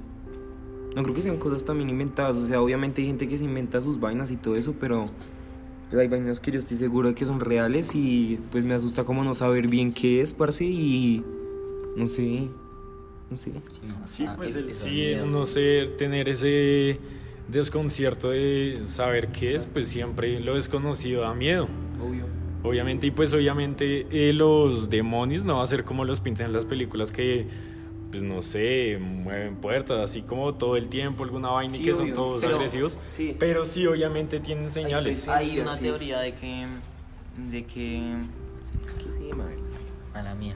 No 0.95 1.03
creo 1.03 1.15
que 1.15 1.21
sean 1.21 1.37
cosas 1.37 1.63
también 1.63 1.89
inventadas. 1.89 2.35
O 2.37 2.45
sea, 2.45 2.61
obviamente 2.61 3.01
hay 3.01 3.07
gente 3.07 3.27
que 3.27 3.37
se 3.37 3.45
inventa 3.45 3.79
sus 3.81 3.99
vainas 3.99 4.29
y 4.31 4.37
todo 4.37 4.55
eso, 4.55 4.73
pero 4.79 5.09
pues 5.89 6.01
hay 6.01 6.07
vainas 6.07 6.39
que 6.39 6.51
yo 6.51 6.59
estoy 6.59 6.77
seguro 6.77 7.09
de 7.09 7.15
que 7.15 7.25
son 7.25 7.39
reales 7.39 7.95
y 7.95 8.39
pues 8.51 8.63
me 8.65 8.73
asusta 8.73 9.03
como 9.03 9.23
no 9.23 9.33
saber 9.35 9.67
bien 9.67 9.93
qué 9.93 10.21
es, 10.21 10.33
parce, 10.33 10.63
y 10.65 11.23
no 11.95 12.05
sé, 12.07 12.47
no 13.29 13.37
sé. 13.37 13.51
Sí, 14.05 14.25
pues 14.37 14.51
es- 14.51 14.55
el- 14.57 14.73
sí, 14.73 15.13
no 15.29 15.45
sé, 15.45 15.89
tener 15.97 16.27
ese 16.29 16.97
desconcierto 17.49 18.29
de 18.29 18.81
saber 18.85 19.29
qué 19.29 19.55
es, 19.55 19.67
pues 19.67 19.87
siempre 19.89 20.39
lo 20.39 20.55
desconocido 20.55 21.21
da 21.21 21.33
miedo. 21.33 21.67
Obvio. 22.01 22.25
Obviamente, 22.63 23.07
y 23.07 23.11
pues 23.11 23.33
obviamente 23.33 24.05
eh, 24.11 24.33
los 24.33 24.89
demonios 24.89 25.43
no 25.43 25.57
va 25.57 25.63
a 25.63 25.67
ser 25.67 25.83
como 25.83 26.05
los 26.05 26.21
pintan 26.21 26.47
en 26.47 26.53
las 26.53 26.65
películas 26.65 27.11
que, 27.11 27.47
pues 28.11 28.21
no 28.23 28.41
sé, 28.41 28.97
mueven 28.99 29.55
puertas, 29.55 29.99
así 29.99 30.21
como 30.21 30.53
todo 30.55 30.75
el 30.75 30.89
tiempo, 30.89 31.23
alguna 31.23 31.49
vaina 31.49 31.75
y 31.75 31.81
que 31.83 31.95
son 31.95 32.13
todos 32.13 32.41
Pero- 32.43 32.57
agresivos. 32.57 32.97
sí. 33.09 33.35
Pero 33.39 33.65
sí, 33.65 33.87
obviamente 33.87 34.39
tienen 34.41 34.69
señales. 34.69 35.27
Hay 35.29 35.59
una 35.59 35.71
sí. 35.73 35.83
teoría 35.83 36.19
de 36.19 36.33
que. 36.33 36.67
de 37.49 37.63
que. 37.65 38.13
Sí, 39.17 39.33
madre. 39.35 39.55
a 40.13 40.21
la 40.23 40.35
mía. 40.35 40.55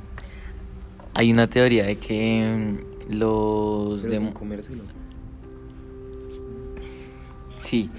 Hay 1.13 1.31
una 1.31 1.49
teoría 1.49 1.85
de 1.85 1.97
que 1.97 2.75
los 3.09 4.01
Pero 4.01 4.13
sin 4.15 4.23
demo- 4.25 4.33
comérselo. 4.33 4.83
Sí. 7.59 7.89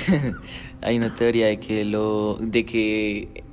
Hay 0.80 0.96
una 0.96 1.14
teoría 1.14 1.46
de 1.46 1.60
que 1.60 1.84
lo 1.84 2.38
de 2.40 2.64
que 2.64 3.44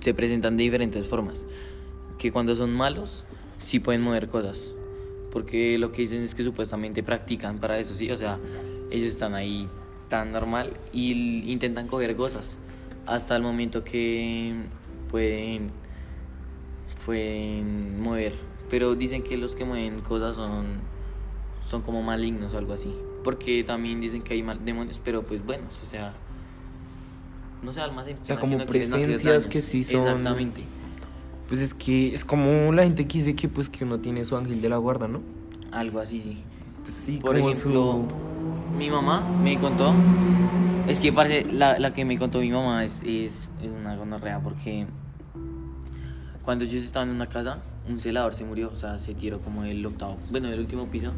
se 0.00 0.14
presentan 0.14 0.56
de 0.56 0.62
diferentes 0.62 1.06
formas. 1.06 1.44
Que 2.18 2.32
cuando 2.32 2.54
son 2.54 2.70
malos 2.72 3.24
sí 3.62 3.78
pueden 3.80 4.02
mover 4.02 4.28
cosas. 4.28 4.70
Porque 5.30 5.78
lo 5.78 5.92
que 5.92 6.02
dicen 6.02 6.22
es 6.22 6.34
que 6.34 6.44
supuestamente 6.44 7.02
practican 7.02 7.58
para 7.58 7.78
eso, 7.78 7.94
sí, 7.94 8.10
o 8.10 8.16
sea, 8.18 8.38
ellos 8.90 9.08
están 9.12 9.34
ahí 9.34 9.66
tan 10.08 10.30
normal 10.32 10.74
y 10.92 11.50
intentan 11.50 11.86
coger 11.88 12.14
cosas 12.16 12.58
hasta 13.06 13.34
el 13.34 13.42
momento 13.42 13.82
que 13.82 14.54
pueden 15.08 15.70
pueden 17.06 18.00
mover, 18.00 18.34
pero 18.70 18.94
dicen 18.94 19.22
que 19.22 19.36
los 19.36 19.54
que 19.54 19.64
mueven 19.64 20.00
cosas 20.02 20.36
son 20.36 20.66
son 21.68 21.82
como 21.82 22.02
malignos 22.02 22.52
o 22.54 22.58
algo 22.58 22.74
así. 22.74 22.94
Porque 23.24 23.64
también 23.64 24.00
dicen 24.00 24.22
que 24.22 24.34
hay 24.34 24.42
mal 24.42 24.64
demonios, 24.64 25.00
pero 25.02 25.22
pues 25.22 25.44
bueno, 25.44 25.64
o 25.70 25.90
sea. 25.90 26.14
No 27.62 27.70
sé, 27.72 27.80
almas 27.80 28.06
O 28.20 28.24
sea, 28.24 28.38
como 28.38 28.58
presencias 28.66 29.46
que 29.46 29.60
sí 29.60 29.84
son- 29.84 30.00
Exactamente. 30.06 30.64
Pues 31.52 31.60
es 31.60 31.74
que 31.74 32.14
es 32.14 32.24
como 32.24 32.72
la 32.72 32.84
gente 32.84 33.06
que 33.06 33.18
dice 33.18 33.36
que 33.36 33.46
pues 33.46 33.68
que 33.68 33.84
uno 33.84 33.98
tiene 33.98 34.24
su 34.24 34.38
ángel 34.38 34.62
de 34.62 34.70
la 34.70 34.78
guarda, 34.78 35.06
¿no? 35.06 35.20
Algo 35.70 35.98
así, 35.98 36.18
sí. 36.18 36.38
Pues 36.80 36.94
sí, 36.94 37.18
Por 37.18 37.36
como 37.36 37.50
ejemplo, 37.50 38.04
mi 38.78 38.88
mamá 38.88 39.20
me 39.20 39.58
contó. 39.58 39.92
Es 40.88 40.98
que 40.98 41.12
parece, 41.12 41.44
la, 41.52 41.78
la 41.78 41.92
que 41.92 42.06
me 42.06 42.18
contó 42.18 42.38
mi 42.38 42.50
mamá 42.50 42.82
es, 42.84 43.02
es, 43.02 43.50
es 43.62 43.70
una 43.70 43.94
gonorrea 43.96 44.40
porque 44.40 44.86
cuando 46.42 46.64
ellos 46.64 46.82
estaban 46.86 47.10
en 47.10 47.16
una 47.16 47.26
casa, 47.26 47.58
un 47.86 48.00
celador 48.00 48.34
se 48.34 48.46
murió, 48.46 48.70
o 48.72 48.78
sea, 48.78 48.98
se 48.98 49.12
tiró 49.12 49.42
como 49.42 49.64
del 49.64 49.84
octavo, 49.84 50.16
bueno, 50.30 50.48
del 50.48 50.60
último 50.60 50.86
piso 50.86 51.12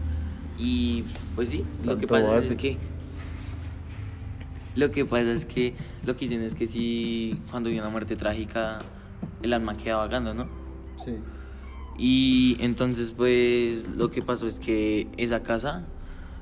Y 0.58 1.04
pues 1.36 1.50
sí, 1.50 1.64
lo 1.84 1.96
que 1.96 2.08
pasa 2.08 2.26
base. 2.26 2.48
es 2.48 2.56
que. 2.56 2.76
Lo 4.74 4.90
que 4.90 5.04
pasa 5.04 5.30
es 5.30 5.44
que 5.44 5.74
lo 6.04 6.16
que 6.16 6.24
dicen 6.24 6.42
es 6.42 6.56
que 6.56 6.66
si 6.66 7.38
cuando 7.52 7.68
hay 7.68 7.78
una 7.78 7.88
muerte 7.88 8.16
trágica, 8.16 8.80
el 9.42 9.52
alma 9.52 9.76
queda 9.76 9.96
vagando, 9.96 10.34
¿no? 10.34 10.46
Sí. 11.02 11.16
Y 11.96 12.56
entonces 12.60 13.12
pues 13.12 13.88
lo 13.96 14.10
que 14.10 14.22
pasó 14.22 14.46
es 14.46 14.58
que 14.58 15.08
esa 15.16 15.42
casa 15.42 15.84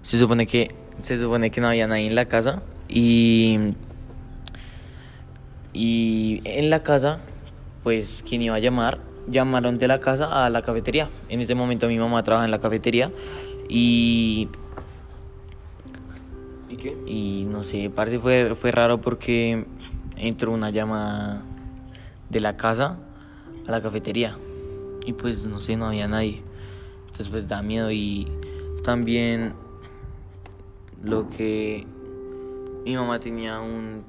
se 0.02 0.18
supone 0.18 0.46
que 0.46 0.74
se 1.02 1.18
supone 1.18 1.50
que 1.50 1.61
no 1.61 1.68
había 1.68 1.87
nadie 1.87 2.07
en 2.07 2.14
la 2.14 2.26
casa 2.26 2.62
y 2.88 3.74
y 5.72 6.40
en 6.44 6.70
la 6.70 6.83
casa 6.83 7.20
pues 7.83 8.22
quien 8.26 8.42
iba 8.42 8.55
a 8.55 8.59
llamar 8.61 9.00
llamaron 9.28 9.78
de 9.78 9.88
la 9.88 10.00
casa 10.00 10.44
a 10.44 10.50
la 10.50 10.62
cafetería. 10.62 11.09
En 11.28 11.40
ese 11.40 11.55
momento 11.55 11.87
mi 11.88 11.98
mamá 11.98 12.22
trabaja 12.22 12.44
en 12.44 12.50
la 12.50 12.61
cafetería 12.61 13.11
y 13.68 14.48
¿Y 16.68 16.76
qué? 16.76 16.96
y 17.07 17.44
no 17.48 17.62
sé, 17.62 17.90
parece 17.90 18.18
fue 18.18 18.55
fue 18.55 18.72
raro 18.72 19.00
porque 19.00 19.66
entró 20.16 20.52
una 20.52 20.70
llamada 20.70 21.42
de 22.33 22.40
la 22.40 22.57
casa 22.57 22.99
a 23.66 23.71
la 23.71 23.81
cafetería 23.81 24.37
y 25.05 25.12
pues 25.12 25.47
no 25.47 25.61
sé, 25.61 25.77
no 25.77 25.87
había 25.87 26.09
nadie. 26.09 26.42
Entonces 27.03 27.29
pues 27.29 27.47
da 27.47 27.62
miedo 27.62 27.92
y 27.92 28.27
también 28.83 29.55
lo 31.03 31.29
que 31.29 31.87
mi 32.85 32.97
mamá 32.97 33.21
tenía 33.21 33.61
un 33.61 34.05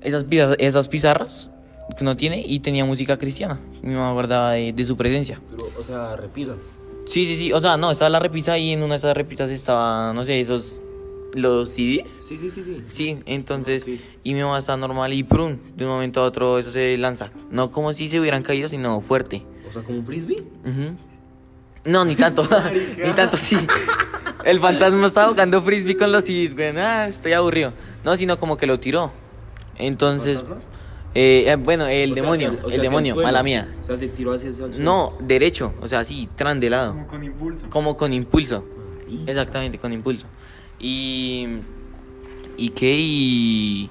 esas 0.00 0.24
pizarras, 0.24 0.56
esas 0.60 0.88
pizarras 0.88 1.50
que 1.96 2.04
no 2.04 2.16
tiene 2.16 2.44
y 2.46 2.60
tenía 2.60 2.84
música 2.84 3.18
cristiana. 3.18 3.58
Mi 3.82 3.94
mamá 3.94 4.12
guardaba 4.12 4.52
de, 4.52 4.72
de 4.72 4.84
su 4.84 4.96
presencia. 4.96 5.40
Pero, 5.50 5.70
o 5.76 5.82
sea, 5.82 6.14
repisas. 6.16 6.58
Sí, 7.06 7.24
sí, 7.24 7.36
sí, 7.36 7.52
o 7.52 7.60
sea, 7.60 7.78
no, 7.78 7.90
estaba 7.90 8.10
la 8.10 8.20
repisa 8.20 8.58
y 8.58 8.72
en 8.72 8.82
una 8.82 8.94
de 8.94 8.98
esas 8.98 9.16
repisas 9.16 9.50
estaba, 9.50 10.12
no 10.12 10.24
sé, 10.24 10.38
esos 10.38 10.82
los 11.34 11.70
CDs. 11.70 12.10
Sí, 12.22 12.36
sí, 12.38 12.48
sí, 12.48 12.62
sí. 12.62 12.82
Sí, 12.88 13.18
entonces, 13.26 13.82
Sí. 13.82 14.00
y 14.24 14.34
mi 14.34 14.40
mamá 14.42 14.58
está 14.58 14.76
normal 14.76 15.12
y 15.12 15.22
prun, 15.24 15.60
de 15.76 15.84
un 15.84 15.90
momento 15.90 16.20
a 16.20 16.24
otro 16.24 16.58
eso 16.58 16.70
se 16.70 16.96
lanza. 16.98 17.30
No 17.50 17.70
como 17.70 17.92
si 17.92 18.08
se 18.08 18.18
hubieran 18.20 18.42
caído, 18.42 18.68
sino 18.68 19.00
fuerte. 19.00 19.44
O 19.68 19.72
sea, 19.72 19.82
como 19.82 19.98
un 19.98 20.06
frisbee. 20.06 20.40
Ujú. 20.64 20.96
No, 21.84 22.04
ni 22.04 22.16
tanto, 22.16 22.46
ni 23.04 23.12
tanto, 23.12 23.36
sí. 23.36 23.56
El 24.44 24.60
fantasma 24.60 25.06
estaba 25.08 25.28
jugando 25.30 25.60
frisbee 25.62 25.96
con 25.96 26.12
los 26.12 26.24
CDs, 26.24 26.54
güey. 26.54 26.76
Ah, 26.78 27.06
estoy 27.08 27.32
aburrido. 27.32 27.72
No, 28.04 28.16
sino 28.16 28.38
como 28.38 28.56
que 28.56 28.66
lo 28.66 28.78
tiró. 28.80 29.12
Entonces, 29.76 30.44
eh, 31.14 31.44
eh, 31.48 31.56
bueno, 31.56 31.86
el 31.86 32.12
O 32.12 32.14
sea, 32.14 32.22
demonio, 32.22 32.48
hacia- 32.50 32.66
o 32.66 32.68
sea, 32.68 32.76
el 32.76 32.82
demonio, 32.82 33.16
mala 33.16 33.42
mía. 33.42 33.68
O 33.82 33.86
sea, 33.86 33.96
se 33.96 34.08
tiró 34.08 34.32
hacia 34.32 34.48
el 34.48 34.54
suelo. 34.54 34.74
No, 34.78 35.14
derecho, 35.20 35.74
o 35.80 35.88
sea, 35.88 36.04
sí, 36.04 36.28
tran 36.36 36.60
de 36.60 36.70
lado. 36.70 36.92
Como 36.92 37.06
con 37.06 37.24
impulso. 37.24 37.66
Como 37.70 37.96
con 37.96 38.12
impulso. 38.12 38.64
Exactamente, 39.26 39.78
con 39.78 39.92
impulso. 39.92 40.26
Y. 40.78 41.46
¿Y 42.56 42.68
qué? 42.70 42.96
Y. 42.98 43.90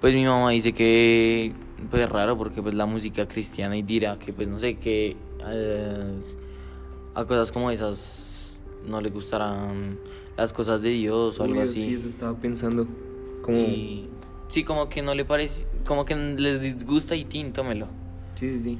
Pues 0.00 0.14
mi 0.14 0.24
mamá 0.24 0.50
dice 0.50 0.72
que. 0.72 1.52
Pues 1.90 2.02
es 2.02 2.08
raro 2.08 2.36
porque 2.36 2.60
pues 2.60 2.74
la 2.74 2.86
música 2.86 3.28
cristiana 3.28 3.76
y 3.76 3.82
dirá 3.82 4.18
que 4.18 4.32
pues 4.32 4.48
no 4.48 4.58
sé, 4.58 4.76
que. 4.76 5.16
eh, 5.46 6.12
a 7.14 7.24
cosas 7.24 7.50
como 7.50 7.70
esas 7.70 8.58
no 8.86 9.00
le 9.00 9.10
gustarán 9.10 9.98
las 10.36 10.52
cosas 10.52 10.82
de 10.82 10.90
Dios 10.90 11.38
o 11.40 11.44
algo 11.44 11.60
así. 11.60 11.82
Sí, 11.82 11.94
eso 11.94 12.08
estaba 12.08 12.36
pensando. 12.36 12.86
Como... 13.42 13.58
Y- 13.58 14.08
sí, 14.48 14.62
como 14.62 14.88
que 14.88 15.02
no 15.02 15.14
le 15.14 15.24
parece. 15.24 15.66
Como 15.86 16.04
que 16.04 16.14
les 16.14 16.60
disgusta 16.60 17.16
y 17.16 17.24
tin, 17.24 17.52
tómelo. 17.52 17.88
Sí, 18.36 18.48
sí, 18.48 18.58
sí. 18.60 18.78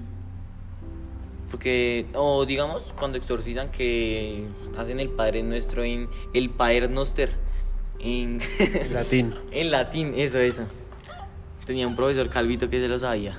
Porque, 1.51 2.07
o 2.15 2.45
digamos, 2.45 2.93
cuando 2.99 3.17
exorcizan 3.19 3.71
que 3.71 4.45
hacen 4.77 5.01
el 5.01 5.09
Padre 5.09 5.43
Nuestro 5.43 5.83
en 5.83 6.09
el 6.35 6.51
Padre 6.51 6.89
Noster. 6.89 7.31
En, 8.01 8.41
Latín. 8.93 9.35
en 9.51 9.71
latín, 9.71 10.13
eso, 10.15 10.39
eso. 10.39 10.63
Tenía 11.67 11.87
un 11.87 11.97
profesor 11.97 12.29
Calvito 12.29 12.71
que 12.71 12.81
se 12.81 12.89
lo 12.89 12.99
sabía. 12.99 13.37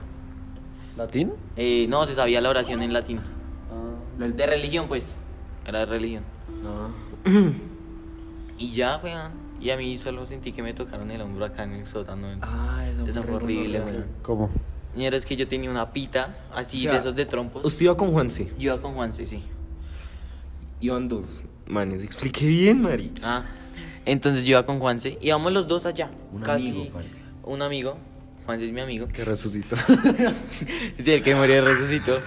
¿Latín? 0.98 1.34
Eh, 1.56 1.88
no, 1.90 2.06
se 2.06 2.14
sabía 2.14 2.42
la 2.42 2.50
oración 2.50 2.82
en 2.82 2.94
latín. 2.94 3.22
Ah. 3.72 4.28
De 4.28 4.46
religión, 4.46 4.88
pues. 4.88 5.16
Era 5.66 5.80
de 5.80 5.86
religión. 5.86 6.24
No. 6.62 6.90
Y 8.58 8.72
ya, 8.72 9.00
weón. 9.02 9.32
Y 9.62 9.72
a 9.72 9.78
mí 9.78 9.98
solo 9.98 10.26
sentí 10.26 10.52
que 10.52 10.62
me 10.62 10.74
tocaron 10.74 11.10
el 11.12 11.22
hombro 11.22 11.46
acá 11.46 11.64
en 11.64 11.74
el 11.74 11.88
sótano. 11.88 12.28
Ah, 12.42 12.86
eso 12.90 13.06
Esa 13.06 13.24
fue 13.24 13.36
horrible, 13.36 13.80
weón. 13.82 14.06
¿Cómo? 14.22 14.50
Señora, 14.94 15.18
es 15.18 15.26
que 15.26 15.36
yo 15.36 15.48
tenía 15.48 15.70
una 15.70 15.94
pita 15.94 16.36
así 16.54 16.78
O 16.78 16.82
sea, 16.82 16.92
de 16.94 16.98
esos 16.98 17.16
de 17.16 17.26
trompos. 17.26 17.64
Usted 17.64 17.86
iba 17.86 17.96
con 17.96 18.12
Juanse. 18.12 18.52
Yo 18.58 18.74
iba 18.74 18.82
con 18.82 18.94
Juanse, 18.96 19.26
sí. 19.26 19.44
Iban 20.82 21.08
dos 21.08 21.46
manes. 21.68 22.04
Expliqué 22.04 22.48
bien, 22.48 22.82
Mari. 22.82 23.14
Ah, 23.24 23.44
entonces 24.06 24.46
yo 24.46 24.52
iba 24.52 24.66
con 24.66 24.80
Juanse. 24.80 25.18
Íbamos 25.22 25.52
los 25.52 25.68
dos 25.68 25.86
allá. 25.86 26.10
Un 26.32 26.42
casi. 26.42 26.70
amigo, 26.70 26.90
parce. 26.94 27.22
Un 27.44 27.62
amigo. 27.62 27.98
Juanse 28.46 28.66
es 28.66 28.72
mi 28.72 28.82
amigo. 28.82 29.08
Que 29.08 29.24
resucitó. 29.26 29.76
Sí, 31.04 31.12
el 31.12 31.22
que 31.22 31.36
murió 31.36 31.64
resucitó. 31.64 32.20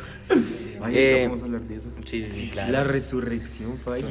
Ay, 0.82 0.94
Eh, 0.96 1.24
vamos 1.26 1.42
a 1.42 1.44
hablar 1.44 1.60
de 1.62 1.76
eso. 1.76 1.90
Sí, 2.04 2.20
sí, 2.26 2.46
sí, 2.46 2.50
claro. 2.50 2.72
La 2.72 2.84
resurrección, 2.84 3.78
Fay. 3.78 4.04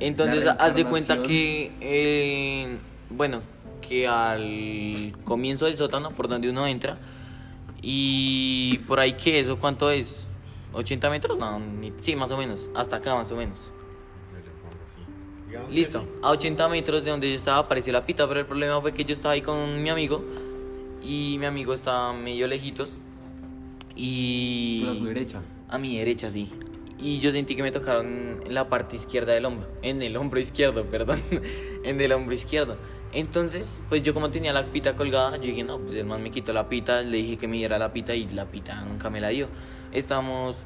Entonces, 0.00 0.46
haz 0.46 0.74
de 0.74 0.84
cuenta 0.84 1.22
que, 1.22 1.72
eh, 1.80 2.78
bueno, 3.10 3.40
que 3.80 4.06
al 4.06 5.16
comienzo 5.24 5.64
del 5.66 5.76
sótano, 5.76 6.10
por 6.12 6.28
donde 6.28 6.50
uno 6.50 6.66
entra, 6.66 6.98
y 7.82 8.78
por 8.86 9.00
ahí, 9.00 9.14
¿qué? 9.14 9.40
¿Eso 9.40 9.58
cuánto 9.58 9.90
es? 9.90 10.28
¿80 10.74 11.10
metros? 11.10 11.38
No, 11.38 11.58
ni- 11.58 11.92
sí, 12.00 12.14
más 12.16 12.30
o 12.30 12.36
menos. 12.36 12.68
Hasta 12.74 12.96
acá, 12.96 13.14
más 13.14 13.30
o 13.30 13.36
menos. 13.36 13.72
Listo. 15.70 16.06
A 16.22 16.30
80 16.30 16.68
metros 16.68 17.04
de 17.04 17.10
donde 17.10 17.28
yo 17.28 17.34
estaba 17.34 17.58
apareció 17.58 17.92
la 17.92 18.04
pita, 18.04 18.26
pero 18.28 18.40
el 18.40 18.46
problema 18.46 18.80
fue 18.80 18.92
que 18.92 19.04
yo 19.04 19.12
estaba 19.12 19.34
ahí 19.34 19.42
con 19.42 19.82
mi 19.82 19.90
amigo 19.90 20.24
y 21.02 21.36
mi 21.38 21.46
amigo 21.46 21.72
estaba 21.72 22.12
medio 22.12 22.46
lejitos 22.46 22.98
y... 23.96 24.82
La 24.86 24.94
su 24.94 25.04
derecha. 25.06 25.42
A 25.68 25.78
mi 25.78 25.98
derecha, 25.98 26.30
sí. 26.30 26.50
Y 26.98 27.20
yo 27.20 27.30
sentí 27.30 27.54
que 27.54 27.62
me 27.62 27.70
tocaron 27.70 28.42
en 28.44 28.54
la 28.54 28.68
parte 28.68 28.96
izquierda 28.96 29.32
del 29.32 29.44
hombro. 29.44 29.68
En 29.82 30.02
el 30.02 30.16
hombro 30.16 30.40
izquierdo, 30.40 30.84
perdón. 30.90 31.20
en 31.84 32.00
el 32.00 32.12
hombro 32.12 32.34
izquierdo. 32.34 32.76
Entonces, 33.12 33.80
pues 33.88 34.02
yo 34.02 34.12
como 34.12 34.30
tenía 34.30 34.52
la 34.52 34.66
pita 34.66 34.94
colgada, 34.94 35.36
yo 35.36 35.44
dije, 35.44 35.64
no, 35.64 35.78
pues 35.78 35.94
el 35.94 36.04
man 36.04 36.22
me 36.22 36.30
quitó 36.30 36.52
la 36.52 36.68
pita, 36.68 37.00
le 37.00 37.16
dije 37.18 37.38
que 37.38 37.48
me 37.48 37.56
diera 37.56 37.78
la 37.78 37.92
pita 37.92 38.14
y 38.14 38.28
la 38.28 38.46
pita 38.46 38.82
nunca 38.82 39.08
me 39.08 39.20
la 39.20 39.28
dio. 39.28 39.48
Estábamos, 39.92 40.64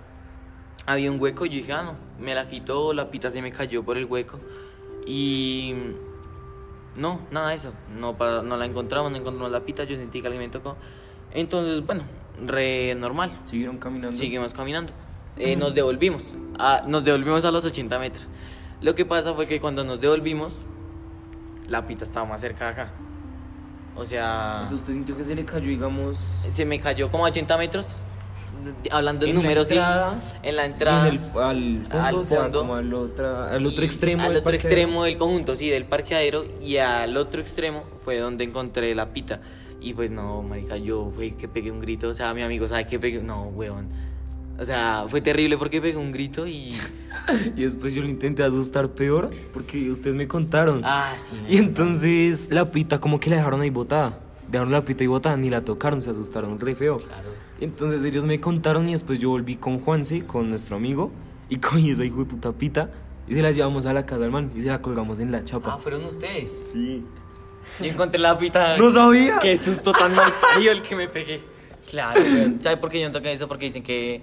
había 0.86 1.10
un 1.10 1.20
hueco 1.20 1.46
yo 1.46 1.52
dije, 1.52 1.72
ah, 1.72 1.82
no, 1.84 1.96
me 2.18 2.34
la 2.34 2.48
quitó, 2.48 2.92
la 2.92 3.10
pita 3.10 3.30
se 3.30 3.40
me 3.42 3.52
cayó 3.52 3.84
por 3.84 3.96
el 3.96 4.06
hueco. 4.06 4.40
Y 5.06 5.74
no, 6.96 7.20
nada 7.30 7.50
de 7.50 7.54
eso. 7.56 7.72
No, 7.98 8.16
no 8.42 8.56
la 8.56 8.64
encontramos, 8.64 9.10
no 9.10 9.16
encontramos 9.18 9.50
la 9.50 9.60
pita, 9.60 9.84
yo 9.84 9.96
sentí 9.96 10.20
que 10.20 10.28
alguien 10.28 10.42
me 10.44 10.48
tocó. 10.50 10.76
Entonces, 11.32 11.84
bueno, 11.86 12.04
re 12.44 12.94
normal. 12.94 13.40
Siguieron 13.44 13.78
caminando. 13.78 14.16
Seguimos 14.16 14.52
caminando. 14.52 14.92
Eh, 15.36 15.56
nos 15.56 15.74
devolvimos. 15.74 16.34
A, 16.58 16.82
nos 16.86 17.04
devolvimos 17.04 17.44
a 17.44 17.50
los 17.50 17.64
80 17.64 17.98
metros. 17.98 18.26
Lo 18.80 18.94
que 18.94 19.04
pasa 19.04 19.32
fue 19.34 19.46
que 19.46 19.60
cuando 19.60 19.84
nos 19.84 20.00
devolvimos, 20.00 20.56
la 21.68 21.86
pita 21.86 22.04
estaba 22.04 22.26
más 22.26 22.40
cerca 22.40 22.66
de 22.66 22.70
acá. 22.72 22.92
O 23.94 24.04
sea, 24.04 24.60
O 24.62 24.66
sea, 24.66 24.74
usted 24.74 24.92
sintió 24.92 25.16
que 25.16 25.24
se 25.24 25.34
le 25.34 25.44
cayó, 25.44 25.68
digamos. 25.68 26.16
se 26.16 26.64
me 26.64 26.80
cayó 26.80 27.10
como 27.10 27.24
a 27.24 27.28
80 27.28 27.56
metros. 27.58 27.86
Hablando 28.90 29.26
en 29.26 29.34
números, 29.34 29.68
sí. 29.68 29.74
En 30.42 30.56
la 30.56 30.64
entrada. 30.64 31.08
en 31.08 31.14
el, 31.14 31.20
al 31.20 31.78
fondo, 31.80 32.00
al 32.00 32.14
o 32.14 32.24
sea, 32.24 32.42
fondo. 32.42 32.58
como 32.60 32.74
al, 32.74 32.92
otra, 32.94 33.52
al 33.52 33.66
otro 33.66 33.84
extremo. 33.84 34.22
Al 34.22 34.28
del 34.28 34.38
otro 34.38 34.44
parqueadero. 34.50 34.68
extremo 34.68 35.04
del 35.04 35.16
conjunto, 35.16 35.56
sí, 35.56 35.68
del 35.68 35.84
parqueadero. 35.84 36.44
Y 36.60 36.76
al 36.76 37.16
otro 37.16 37.40
extremo 37.40 37.84
fue 37.96 38.18
donde 38.18 38.44
encontré 38.44 38.94
la 38.94 39.12
pita. 39.12 39.40
Y 39.80 39.94
pues 39.94 40.10
no, 40.10 40.42
marica, 40.42 40.76
yo 40.76 41.10
fue 41.14 41.32
que 41.32 41.48
pegué 41.48 41.70
un 41.70 41.80
grito. 41.80 42.08
O 42.08 42.14
sea, 42.14 42.32
mi 42.34 42.42
amigo 42.42 42.68
sabe 42.68 42.86
que 42.86 42.98
pegué. 42.98 43.22
No, 43.22 43.44
weón. 43.48 43.88
O 44.58 44.64
sea, 44.64 45.06
fue 45.08 45.20
terrible 45.20 45.58
porque 45.58 45.80
pegué 45.80 45.96
un 45.96 46.12
grito 46.12 46.46
y. 46.46 46.72
Y 47.56 47.62
después 47.62 47.94
yo 47.94 48.02
lo 48.02 48.08
intenté 48.08 48.42
asustar 48.42 48.88
peor 48.88 49.30
porque 49.52 49.88
ustedes 49.90 50.16
me 50.16 50.26
contaron. 50.26 50.80
Ah, 50.82 51.14
sí. 51.18 51.36
Y 51.48 51.58
entonces 51.58 52.48
la 52.50 52.70
pita 52.70 52.98
como 53.00 53.20
que 53.20 53.30
la 53.30 53.36
dejaron 53.36 53.60
ahí 53.60 53.70
botada. 53.70 54.18
Dejaron 54.48 54.72
la 54.72 54.84
pita 54.84 55.04
ahí 55.04 55.06
botada, 55.06 55.36
ni 55.36 55.48
la 55.48 55.60
tocaron, 55.62 56.02
se 56.02 56.10
asustaron 56.10 56.58
re 56.58 56.74
feo. 56.74 56.98
Claro. 56.98 57.30
Entonces 57.62 58.04
ellos 58.04 58.24
me 58.24 58.40
contaron 58.40 58.88
y 58.88 58.92
después 58.92 59.18
yo 59.18 59.30
volví 59.30 59.56
con 59.56 59.78
Juanse, 59.78 60.24
con 60.26 60.50
nuestro 60.50 60.76
amigo, 60.76 61.10
y 61.48 61.56
cogí 61.58 61.90
esa 61.92 62.04
hijo 62.04 62.18
de 62.18 62.24
puta 62.24 62.52
pita 62.52 62.90
y 63.28 63.34
se 63.34 63.42
la 63.42 63.52
llevamos 63.52 63.86
a 63.86 63.92
la 63.92 64.04
casa 64.04 64.20
del 64.22 64.30
man 64.32 64.50
y 64.56 64.62
se 64.62 64.68
la 64.68 64.82
colgamos 64.82 65.20
en 65.20 65.30
la 65.30 65.38
Ah, 65.38 65.44
chapa. 65.44 65.78
fueron 65.78 66.04
ustedes. 66.04 66.60
Sí. 66.64 67.04
Yo 67.80 67.86
encontré 67.86 68.18
la 68.20 68.36
pita. 68.36 68.76
¡No 68.76 68.90
sabía! 68.90 69.38
Qué 69.40 69.56
susto 69.56 69.92
tan 69.92 70.14
mal 70.14 70.32
parido 70.40 70.72
el 70.72 70.82
que 70.82 70.96
me 70.96 71.08
pegué. 71.08 71.40
Claro, 71.88 72.20
weón. 72.20 72.60
¿Sabe 72.60 72.76
por 72.78 72.90
qué 72.90 73.00
yo 73.00 73.06
no 73.06 73.12
toqué 73.12 73.32
eso? 73.32 73.46
Porque 73.46 73.66
dicen 73.66 73.82
que 73.84 74.20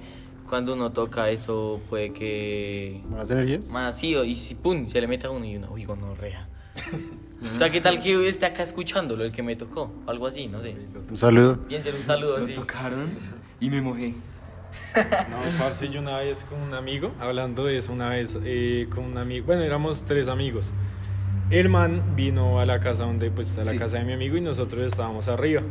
cuando 0.50 0.74
uno 0.74 0.92
toca 0.92 1.30
eso 1.30 1.80
puede 1.90 2.12
que. 2.12 3.02
¿Malas 3.10 3.32
energías? 3.32 3.68
Más 3.70 3.98
sí, 3.98 4.14
y 4.16 4.36
si 4.36 4.56
pum, 4.56 4.88
se 4.90 5.00
le 5.00 5.08
mete 5.08 5.28
a 5.28 5.30
uno 5.30 5.46
y 5.46 5.56
uno, 5.56 5.70
uy, 5.72 5.86
gonorrea. 5.86 6.50
O 7.54 7.58
sea, 7.58 7.70
¿qué 7.70 7.82
tal 7.82 8.02
que 8.02 8.28
esté 8.28 8.46
acá 8.46 8.64
escuchándolo, 8.64 9.24
el 9.24 9.32
que 9.32 9.44
me 9.44 9.56
tocó? 9.56 9.92
Algo 10.08 10.28
así, 10.28 10.48
no 10.48 10.62
sé. 10.62 10.76
Un 11.10 11.18
saludo. 11.18 11.62
Piénselo 11.62 11.98
un 11.98 12.04
saludo 12.04 12.38
Lo 12.38 12.44
así. 12.44 12.54
tocaron 12.54 13.10
y 13.60 13.70
me 13.70 13.82
mojé. 13.82 14.14
No, 14.96 15.38
parce, 15.58 15.90
yo 15.90 16.00
una 16.00 16.18
vez 16.18 16.44
con 16.46 16.62
un 16.62 16.74
amigo, 16.74 17.12
hablando 17.20 17.66
de 17.66 17.78
eso, 17.78 17.92
una 17.92 18.10
vez 18.10 18.38
eh, 18.44 18.88
con 18.94 19.04
un 19.06 19.18
amigo, 19.18 19.46
bueno, 19.48 19.64
éramos 19.64 20.06
tres 20.06 20.28
amigos. 20.28 20.72
El 21.50 21.70
man 21.70 22.16
vino 22.16 22.60
a 22.60 22.66
la 22.66 22.80
casa 22.80 23.06
donde, 23.06 23.32
pues, 23.32 23.58
a 23.58 23.64
la 23.64 23.72
Sí. 23.72 23.78
casa 23.80 23.98
de 23.98 24.04
mi 24.06 24.14
amigo 24.14 24.38
y 24.38 24.42
nosotros 24.42 24.86
estábamos 24.86 25.28
arriba. 25.28 25.64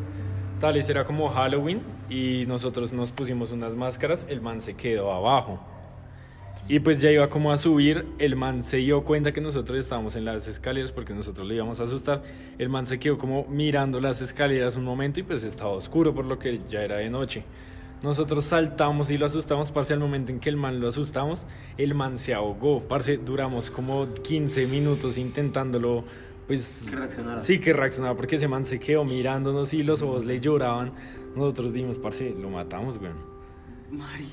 Tal 0.59 0.74
vez 0.74 0.90
era 0.90 1.04
como 1.04 1.28
Halloween 1.28 1.81
y 2.11 2.44
nosotros 2.48 2.92
nos 2.92 3.12
pusimos 3.12 3.52
unas 3.52 3.76
máscaras, 3.76 4.26
el 4.28 4.40
man 4.40 4.61
se 4.61 4.74
quedó 4.74 5.12
abajo. 5.12 5.61
Y 6.70 6.81
pues 6.81 6.98
ya 6.98 7.11
iba 7.11 7.28
como 7.28 7.50
a 7.50 7.57
subir, 7.57 8.04
el 8.18 8.37
man 8.37 8.62
se 8.62 8.76
dio 8.76 9.02
cuenta 9.02 9.33
que 9.33 9.40
nosotros 9.40 9.78
estábamos 9.78 10.16
en 10.16 10.26
las 10.26 10.46
escaleras 10.48 10.92
porque 10.92 11.14
nosotros 11.14 11.48
le 11.48 11.54
íbamos 11.54 11.81
a 11.81 11.85
asustar. 11.85 12.22
El 12.59 12.68
man 12.68 12.85
se 12.85 12.98
quedó 12.98 13.16
como 13.16 13.46
mirando 13.46 14.02
las 14.02 14.20
escaleras 14.20 14.76
un 14.76 14.85
momento 14.85 15.18
y 15.18 15.22
pues 15.22 15.44
estaba 15.44 15.70
oscuro 15.70 16.14
por 16.14 16.26
lo 16.26 16.38
que 16.38 16.61
ya 16.68 16.83
era 16.83 16.96
de 16.96 17.09
noche. 17.09 17.44
Nosotros 18.02 18.44
saltamos 18.44 19.11
y 19.11 19.16
lo 19.16 19.24
asustamos, 19.24 19.72
parce, 19.72 19.94
al 19.94 20.00
momento 20.00 20.31
en 20.31 20.40
que 20.40 20.50
el 20.50 20.57
man 20.57 20.78
lo 20.78 20.88
asustamos, 20.88 21.46
el 21.78 21.94
man 21.94 22.18
se 22.18 22.35
ahogó, 22.35 22.87
parce, 22.87 23.16
duramos 23.16 23.70
como 23.70 24.07
15 24.22 24.66
minutos 24.66 25.16
intentándolo, 25.16 26.04
pues... 26.46 26.87
Que 26.88 26.94
reaccionara. 26.94 27.42
Sí, 27.42 27.59
que 27.61 27.72
reaccionaba, 27.72 28.14
porque 28.14 28.37
ese 28.37 28.46
man 28.46 28.66
se 28.66 28.78
quedó 28.78 29.04
mirándonos 29.04 29.72
y 29.72 29.83
los 29.83 30.02
ojos 30.02 30.26
le 30.26 30.38
lloraban. 30.38 30.92
Nosotros 31.35 31.72
dijimos, 31.72 31.98
parce, 31.98 32.35
lo 32.38 32.50
matamos, 32.50 32.98
weón. 32.98 33.16
Mari. 33.90 34.26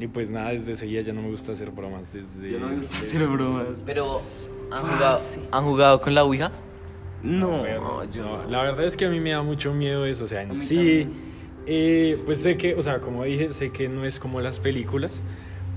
Y 0.00 0.06
pues 0.06 0.30
nada, 0.30 0.50
desde 0.50 0.72
ese 0.72 0.86
día 0.86 1.00
ya 1.02 1.12
no 1.12 1.22
me 1.22 1.30
gusta 1.30 1.52
hacer 1.52 1.70
bromas, 1.72 2.12
desde... 2.12 2.52
Yo 2.52 2.60
no 2.60 2.68
me 2.68 2.76
gusta 2.76 2.96
desde- 2.98 3.16
hacer 3.16 3.28
bromas. 3.28 3.82
Pero, 3.84 4.20
¿han 4.70 4.82
Fácil. 4.82 4.94
jugado, 4.96 5.18
¿han 5.58 5.64
jugado 5.64 6.00
con 6.00 6.14
la 6.14 6.24
Ouija? 6.24 6.52
No, 7.22 7.62
Pero, 7.62 8.04
yo 8.10 8.22
no, 8.22 8.44
La 8.48 8.62
verdad 8.62 8.84
es 8.84 8.96
que 8.96 9.06
a 9.06 9.10
mí 9.10 9.18
me 9.18 9.30
da 9.30 9.42
mucho 9.42 9.74
miedo 9.74 10.06
eso, 10.06 10.24
o 10.24 10.28
sea, 10.28 10.42
en 10.42 10.56
sí, 10.58 11.08
eh, 11.66 12.22
pues 12.24 12.40
sé 12.40 12.56
que, 12.56 12.74
o 12.76 12.82
sea, 12.82 13.00
como 13.00 13.24
dije, 13.24 13.52
sé 13.52 13.70
que 13.72 13.88
no 13.88 14.04
es 14.04 14.20
como 14.20 14.40
las 14.40 14.60
películas, 14.60 15.20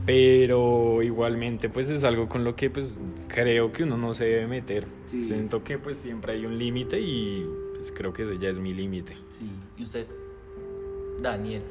pero 0.05 1.01
igualmente 1.01 1.67
pues 1.69 1.89
es 1.89 2.03
algo 2.03 2.27
con 2.29 2.43
lo 2.43 2.55
que 2.55 2.69
pues 2.69 2.99
creo 3.27 3.71
que 3.71 3.84
uno 3.84 3.97
no 3.97 4.13
se 4.13 4.25
debe 4.25 4.45
meter. 4.47 4.86
Sí. 5.05 5.25
Siento 5.25 5.63
que 5.63 5.77
pues 5.79 5.97
siempre 5.97 6.34
hay 6.34 6.45
un 6.45 6.57
límite 6.60 6.99
y 6.99 7.45
pues 7.75 7.91
creo 7.91 8.13
que 8.13 8.23
ese 8.23 8.38
ya 8.38 8.49
es 8.49 8.60
mi 8.60 8.73
límite. 8.73 9.13
Sí. 9.39 9.49
¿Y 9.77 9.84
usted? 9.84 10.05
Daniel. 11.21 11.63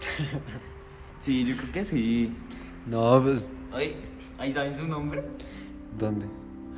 Sí, 1.20 1.44
yo 1.44 1.56
creo 1.56 1.72
que 1.72 1.84
sí. 1.84 2.32
No, 2.86 3.20
pues, 3.22 3.50
Oye, 3.72 3.96
ahí 4.38 4.52
saben 4.52 4.76
su 4.76 4.86
nombre. 4.86 5.22
¿dónde? 5.98 6.26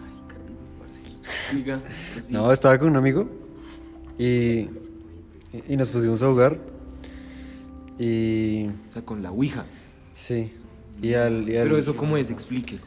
Ay, 0.05 0.15
carísimo, 0.29 0.71
parce. 0.79 1.51
Siga. 1.51 1.81
pues 2.15 2.27
sí. 2.27 2.33
No, 2.33 2.51
estaba 2.53 2.77
con 2.79 2.89
un 2.89 2.97
amigo 2.97 3.29
y, 4.19 4.69
y 5.69 5.77
nos 5.77 5.91
pusimos 5.91 6.23
a 6.23 6.27
jugar. 6.29 6.59
Y 7.99 8.67
O 8.89 8.91
sea, 8.93 9.03
con 9.05 9.23
la 9.23 9.31
Ouija. 9.31 9.65
sí. 10.13 10.53
Y 11.01 11.15
al, 11.15 11.49
y 11.49 11.57
al- 11.57 11.65
Pero 11.65 11.79
eso, 11.79 11.97
¿cómo 11.97 12.17
es? 12.17 12.31
Explique. 12.31 12.79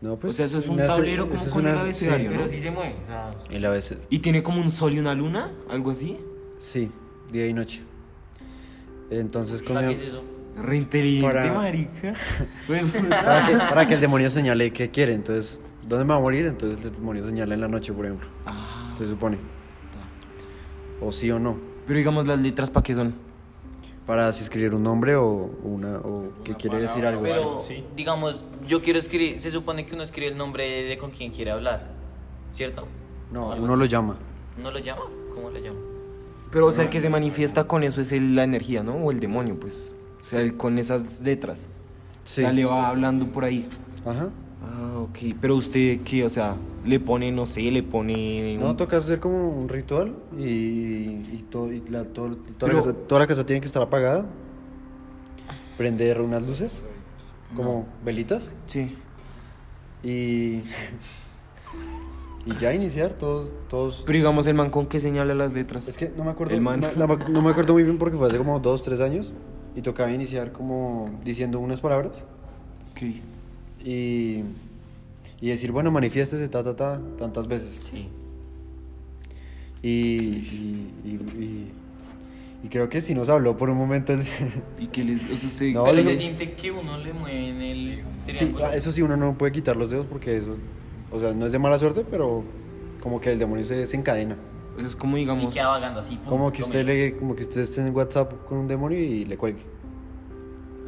No, 0.00 0.16
pues, 0.16 0.32
o 0.34 0.36
sea, 0.36 0.46
eso 0.46 0.58
es 0.58 0.68
un 0.68 0.74
una- 0.74 0.86
tablero 0.86 1.28
como 1.28 1.44
con 1.50 1.62
una- 1.62 1.72
el 1.72 1.78
abecedario, 1.78 2.30
sí. 2.30 2.36
¿no? 2.36 2.48
sí 2.48 2.60
se 2.60 2.70
mueve. 2.70 2.96
O 3.02 3.06
sea, 3.06 3.30
El 3.50 3.64
ABC. 3.64 3.98
¿Y 4.10 4.18
tiene 4.20 4.42
como 4.42 4.60
un 4.60 4.70
sol 4.70 4.92
y 4.94 4.98
una 4.98 5.14
luna? 5.14 5.50
¿Algo 5.68 5.90
así? 5.90 6.16
Sí, 6.58 6.90
día 7.32 7.46
y 7.46 7.52
noche. 7.52 7.82
Entonces 9.10 9.62
con 9.62 9.74
¿para 9.74 9.88
mi- 9.88 9.94
qué 9.96 10.02
es 10.02 10.08
eso? 10.08 10.22
Re 10.56 10.76
inteligente, 10.78 11.34
Para- 11.34 11.52
marica. 11.52 12.14
Puta. 12.66 13.22
para, 13.24 13.46
que, 13.46 13.56
para 13.56 13.86
que 13.88 13.94
el 13.94 14.00
demonio 14.00 14.30
señale 14.30 14.72
qué 14.72 14.90
quiere. 14.90 15.12
Entonces, 15.14 15.60
¿dónde 15.86 16.04
me 16.04 16.10
va 16.10 16.16
a 16.16 16.20
morir? 16.20 16.46
Entonces 16.46 16.84
el 16.86 16.94
demonio 16.94 17.24
señala 17.26 17.54
en 17.54 17.60
la 17.60 17.68
noche, 17.68 17.92
por 17.92 18.06
ejemplo. 18.06 18.28
Ah, 18.46 18.94
Se 18.96 19.06
supone. 19.06 19.38
O 21.00 21.12
sí 21.12 21.30
o 21.30 21.38
no. 21.38 21.58
pero 21.86 21.98
digamos 21.98 22.26
las 22.26 22.40
letras, 22.40 22.70
¿para 22.70 22.82
qué 22.84 22.94
son? 22.94 23.14
Para 24.06 24.32
si 24.32 24.44
escribir 24.44 24.74
un 24.74 24.82
nombre 24.82 25.14
o 25.16 25.26
una 25.62 25.98
o 25.98 26.32
que 26.44 26.52
Una 26.52 26.58
quiere 26.58 26.80
decir 26.80 27.04
algo. 27.04 27.22
Pero, 27.22 27.60
sí. 27.60 27.84
digamos, 27.96 28.44
yo 28.66 28.80
quiero 28.80 28.98
escribir, 28.98 29.40
se 29.42 29.50
supone 29.50 29.84
que 29.84 29.94
uno 29.94 30.02
escribe 30.04 30.30
el 30.30 30.38
nombre 30.38 30.84
de 30.84 30.96
con 30.96 31.10
quien 31.10 31.32
quiere 31.32 31.50
hablar, 31.50 31.90
¿cierto? 32.54 32.86
No, 33.32 33.48
uno 33.48 33.72
así. 33.72 33.78
lo 33.80 33.84
llama. 33.84 34.16
¿No 34.62 34.70
lo 34.70 34.78
llama? 34.78 35.02
¿Cómo 35.34 35.50
lo 35.50 35.58
llama? 35.58 35.78
Pero, 36.52 36.66
o 36.66 36.72
sea, 36.72 36.84
el 36.84 36.90
que 36.90 37.00
se 37.00 37.10
manifiesta 37.10 37.64
con 37.64 37.82
eso 37.82 38.00
es 38.00 38.12
el- 38.12 38.36
la 38.36 38.44
energía, 38.44 38.82
¿no? 38.84 38.94
O 38.94 39.10
el 39.10 39.18
demonio, 39.20 39.58
pues. 39.58 39.92
Sea, 40.26 40.40
el- 40.40 40.56
con 40.56 40.78
esas 40.78 41.20
letras. 41.20 41.68
Sí. 42.24 42.40
O 42.40 42.44
sea, 42.44 42.52
le 42.52 42.64
va 42.64 42.88
hablando 42.88 43.26
por 43.26 43.44
ahí. 43.44 43.68
Ajá. 44.04 44.30
Ah, 44.62 44.98
ok. 44.98 45.34
Pero 45.40 45.54
usted, 45.56 46.00
¿qué? 46.00 46.24
O 46.24 46.30
sea, 46.30 46.56
le 46.84 46.98
pone, 46.98 47.30
no 47.30 47.46
sé, 47.46 47.60
le 47.70 47.82
pone... 47.84 48.56
No, 48.58 48.74
toca 48.74 48.96
hacer 48.96 49.20
como 49.20 49.48
un 49.48 49.68
ritual 49.68 50.16
y, 50.36 50.44
y, 50.44 51.44
todo, 51.50 51.72
y 51.72 51.80
la, 51.88 52.04
todo- 52.04 52.36
toda, 52.36 52.72
Pero- 52.72 52.78
la 52.78 52.82
casa, 52.84 52.92
toda 53.06 53.20
la 53.20 53.26
casa 53.28 53.46
tiene 53.46 53.60
que 53.60 53.66
estar 53.68 53.82
apagada. 53.82 54.26
Prender 55.76 56.20
unas 56.20 56.42
luces, 56.42 56.82
como 57.54 57.86
velitas. 58.04 58.50
Sí. 58.66 58.96
Y, 60.02 60.62
y 62.46 62.56
ya 62.58 62.72
iniciar 62.74 63.12
todos. 63.12 63.50
todos 63.68 64.02
Pero 64.06 64.16
digamos, 64.18 64.46
el 64.46 64.54
man 64.54 64.70
con 64.70 64.86
qué 64.86 64.98
señala 65.00 65.34
las 65.34 65.52
letras. 65.52 65.88
es 65.88 65.96
que 65.98 66.10
no 66.16 66.24
me 66.24 66.30
acuerdo. 66.30 66.54
El 66.54 66.60
man. 66.62 66.80
No, 66.80 67.06
no 67.06 67.16
no 67.28 67.42
me 67.42 67.50
acuerdo 67.50 67.74
muy 67.74 67.82
bien 67.82 67.98
porque 67.98 68.16
fue 68.16 68.26
hace 68.28 68.38
como 68.38 68.58
dos, 68.58 68.82
tres 68.82 69.00
años. 69.00 69.32
Y 69.76 69.82
tocaba 69.82 70.10
iniciar 70.10 70.50
como 70.52 71.10
diciendo 71.24 71.60
unas 71.60 71.80
palabras. 71.80 72.24
Ok. 72.92 73.02
Y, 73.84 74.40
y 75.40 75.48
decir, 75.48 75.70
bueno, 75.70 75.90
manifiéstese, 75.92 76.48
ta, 76.48 76.64
ta, 76.64 76.74
ta, 76.74 77.00
tantas 77.18 77.46
veces. 77.46 77.78
Sí. 77.82 78.08
Y, 79.82 79.88
y, 81.04 81.70
y, 82.64 82.68
creo 82.68 82.88
que 82.88 83.00
sí 83.00 83.14
nos 83.14 83.28
habló 83.28 83.56
por 83.56 83.70
un 83.70 83.76
momento. 83.76 84.12
el- 84.14 84.24
¿Y 84.80 84.86
qué 84.88 85.04
les...? 85.04 85.22
O 85.30 85.36
sea, 85.36 85.46
usted... 85.48 85.72
No, 85.74 85.84
Pero 85.84 85.96
digo- 85.98 86.10
se 86.10 86.16
siente 86.16 86.52
que 86.54 86.72
uno 86.72 86.96
le 86.98 87.12
mueve 87.12 87.48
en 87.50 87.60
el 87.62 88.02
triángulo. 88.24 88.66
ah, 88.66 88.74
eso 88.74 88.90
sí, 88.90 89.02
uno 89.02 89.16
no 89.16 89.36
puede 89.36 89.52
quitar 89.52 89.76
los 89.76 89.90
dedos 89.90 90.06
porque 90.06 90.38
eso, 90.38 90.56
o 91.12 91.20
sea, 91.20 91.32
no 91.34 91.46
es 91.46 91.52
de 91.52 91.58
mala 91.58 91.78
suerte, 91.78 92.04
pero 92.10 92.42
como 93.00 93.20
que 93.20 93.30
el 93.30 93.38
demonio 93.38 93.64
se 93.64 93.76
desencadena. 93.76 94.36
O 94.76 94.78
sea, 94.78 94.86
es 94.86 94.96
como, 94.96 95.16
y 95.16 95.20
digamos... 95.20 95.54
queda 95.54 95.68
vagando 95.68 96.00
así. 96.00 96.16
pum, 96.16 96.24
Como 96.28 96.52
que 96.52 96.62
usted 96.62 96.84
mete. 96.84 97.10
le, 97.10 97.16
como 97.16 97.34
que 97.34 97.42
usted 97.42 97.60
esté 97.62 97.80
en 97.80 97.94
WhatsApp 97.96 98.32
con 98.44 98.58
un 98.58 98.68
demonio 98.68 98.98
y 98.98 99.24
le 99.24 99.36
cuelgue. 99.36 99.62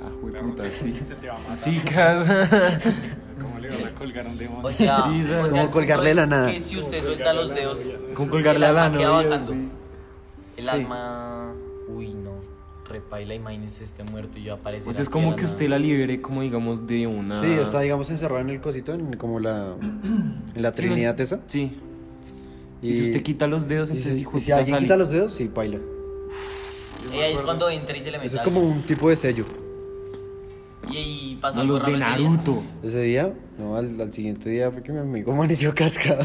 Ah, 0.05 0.11
güey, 0.21 0.35
puta, 0.43 0.65
sí. 0.71 0.95
Este 0.97 1.15
te 1.15 1.29
va 1.29 1.35
a 1.37 1.39
matar. 1.39 1.57
Sí, 1.57 1.79
casa. 1.79 2.49
¿Cómo 3.41 3.59
le 3.61 3.69
vas 3.69 3.85
a 3.85 3.91
colgar 3.95 4.27
a 4.27 4.29
un 4.31 4.39
demonio? 4.39 4.69
O 4.69 4.73
sea, 4.73 4.97
Sí, 5.11 5.23
o 5.23 5.47
sea, 5.49 5.61
Como 5.63 5.71
colgarle 5.71 6.15
la 6.15 6.27
nada. 6.27 6.51
Que 6.51 6.61
si 6.61 6.77
usted 6.79 7.03
suelta 7.03 7.33
los 7.33 7.55
dedos, 7.55 7.79
Con 8.15 8.29
colgarle 8.29 8.67
a 8.67 8.71
el 8.71 8.75
la 8.77 8.83
vagando. 9.11 9.41
sí. 9.47 9.69
El 10.57 10.65
Sí. 10.65 10.71
alma. 10.71 11.53
Uy, 11.89 12.15
no. 12.15 12.33
Repaila, 12.89 13.35
imagínese 13.35 13.85
este 13.85 14.03
muerto 14.03 14.39
y 14.39 14.45
yo 14.45 14.55
aparece. 14.55 14.91
Sea, 14.93 15.03
es 15.03 15.09
como 15.11 15.37
que 15.37 15.45
usted 15.45 15.69
la 15.69 15.79
libere, 15.79 16.21
como 16.23 16.41
digamos, 16.43 16.87
de 16.87 17.07
una... 17.07 17.39
Sí, 17.41 17.47
está, 17.53 17.81
digamos, 17.81 18.11
encerrado 18.11 18.41
en 18.41 18.49
el 18.51 18.61
cosito, 18.63 18.95
en 18.95 19.15
como 19.19 19.39
la, 19.41 19.75
en 19.83 20.43
la 20.63 20.71
Sí, 20.71 20.77
trinidad 20.83 21.21
esa. 21.21 21.39
Sí. 21.47 21.79
Y, 22.83 22.93
si 22.93 23.03
usted 23.03 23.23
quita 23.23 23.47
los 23.47 23.67
dedos, 23.69 23.89
y 23.91 23.93
entonces 23.95 24.15
si, 24.17 24.21
hijo 24.23 24.33
de 24.33 24.39
y 24.39 24.41
si 24.43 24.53
alguien 24.53 24.67
sale. 24.75 24.85
quita 24.85 24.97
los 24.97 25.11
dedos, 25.11 25.33
sí, 25.35 25.51
baila. 25.53 25.79
Y 27.13 27.17
ahí 27.21 27.33
es 27.35 27.41
cuando 27.41 27.69
entra 27.71 27.97
y 27.97 28.01
se 28.03 28.11
le 28.11 28.19
mete. 28.19 28.27
Eso 28.27 28.37
es 28.37 28.43
como 28.43 28.61
un 28.61 28.83
tipo 28.83 29.09
de 29.09 29.17
sello. 29.17 29.45
Y 30.91 30.97
ahí 30.97 31.39
pasó 31.41 31.57
No, 31.57 31.61
algo 31.63 31.73
los 31.75 31.85
de 31.85 31.97
raro 31.97 31.97
ese 32.15 32.19
día. 32.23 32.31
Naruto. 32.31 32.63
Ese 32.83 33.03
día, 33.03 33.35
no, 33.59 33.77
al, 33.77 34.01
al 34.01 34.13
siguiente 34.13 34.49
día 34.49 34.71
fue 34.71 34.83
que 34.83 34.93
mi 34.93 34.99
amigo 34.99 35.33
amaneció 35.33 35.75
cascado. 35.75 36.25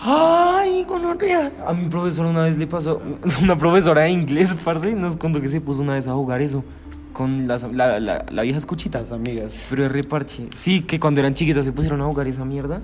Ay, 0.00 0.84
gonorrea. 0.84 1.52
A 1.66 1.72
mi 1.72 1.88
profesor 1.88 2.26
una 2.26 2.42
vez 2.44 2.56
le 2.58 2.66
pasó, 2.66 3.00
una 3.42 3.56
profesora 3.56 4.02
de 4.02 4.10
inglés, 4.10 4.54
parce, 4.64 4.94
nos 4.94 5.16
contó 5.16 5.40
que 5.40 5.48
se 5.48 5.60
puso 5.60 5.82
una 5.82 5.94
vez 5.94 6.08
a 6.08 6.14
jugar 6.14 6.40
eso 6.42 6.64
con 7.12 7.46
las- 7.46 7.62
la, 7.72 8.00
la, 8.00 8.24
la 8.30 8.42
vieja 8.42 8.58
escuchita. 8.58 9.00
Las 9.00 9.12
amigas. 9.12 9.66
Pero 9.70 9.86
es 9.86 9.92
reparche. 9.92 10.48
Sí, 10.54 10.80
que 10.80 10.98
cuando 10.98 11.20
eran 11.20 11.34
chiquitas 11.34 11.64
se 11.64 11.70
pusieron 11.72 12.00
a 12.00 12.04
jugar 12.06 12.26
esa 12.26 12.44
mierda 12.44 12.80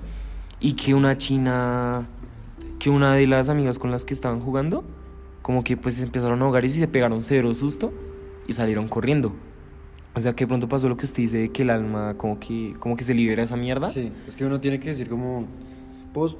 y 0.61 0.73
que 0.73 0.93
una 0.93 1.17
china, 1.17 2.07
que 2.79 2.89
una 2.89 3.13
de 3.13 3.27
las 3.27 3.49
amigas 3.49 3.77
con 3.77 3.91
las 3.91 4.05
que 4.05 4.13
estaban 4.13 4.39
jugando, 4.39 4.83
como 5.41 5.63
que 5.63 5.77
pues 5.77 5.99
empezaron 5.99 6.41
a 6.41 6.45
jugar 6.45 6.65
eso 6.65 6.77
y 6.77 6.79
se 6.79 6.87
pegaron 6.87 7.21
cero 7.21 7.53
susto 7.53 7.93
y 8.47 8.53
salieron 8.53 8.87
corriendo. 8.87 9.33
O 10.15 10.19
sea 10.19 10.33
que 10.33 10.45
de 10.45 10.47
pronto 10.47 10.67
pasó 10.67 10.89
lo 10.89 10.97
que 10.97 11.05
usted 11.05 11.23
dice, 11.23 11.37
de 11.37 11.49
que 11.49 11.61
el 11.61 11.69
alma 11.69 12.15
como 12.17 12.39
que, 12.39 12.75
como 12.79 12.95
que 12.95 13.03
se 13.03 13.13
libera 13.13 13.43
esa 13.43 13.55
mierda. 13.55 13.89
Sí, 13.89 14.11
es 14.27 14.35
que 14.35 14.45
uno 14.45 14.59
tiene 14.59 14.79
que 14.79 14.89
decir 14.89 15.07
como, 15.09 15.45
¿puedo, 16.13 16.37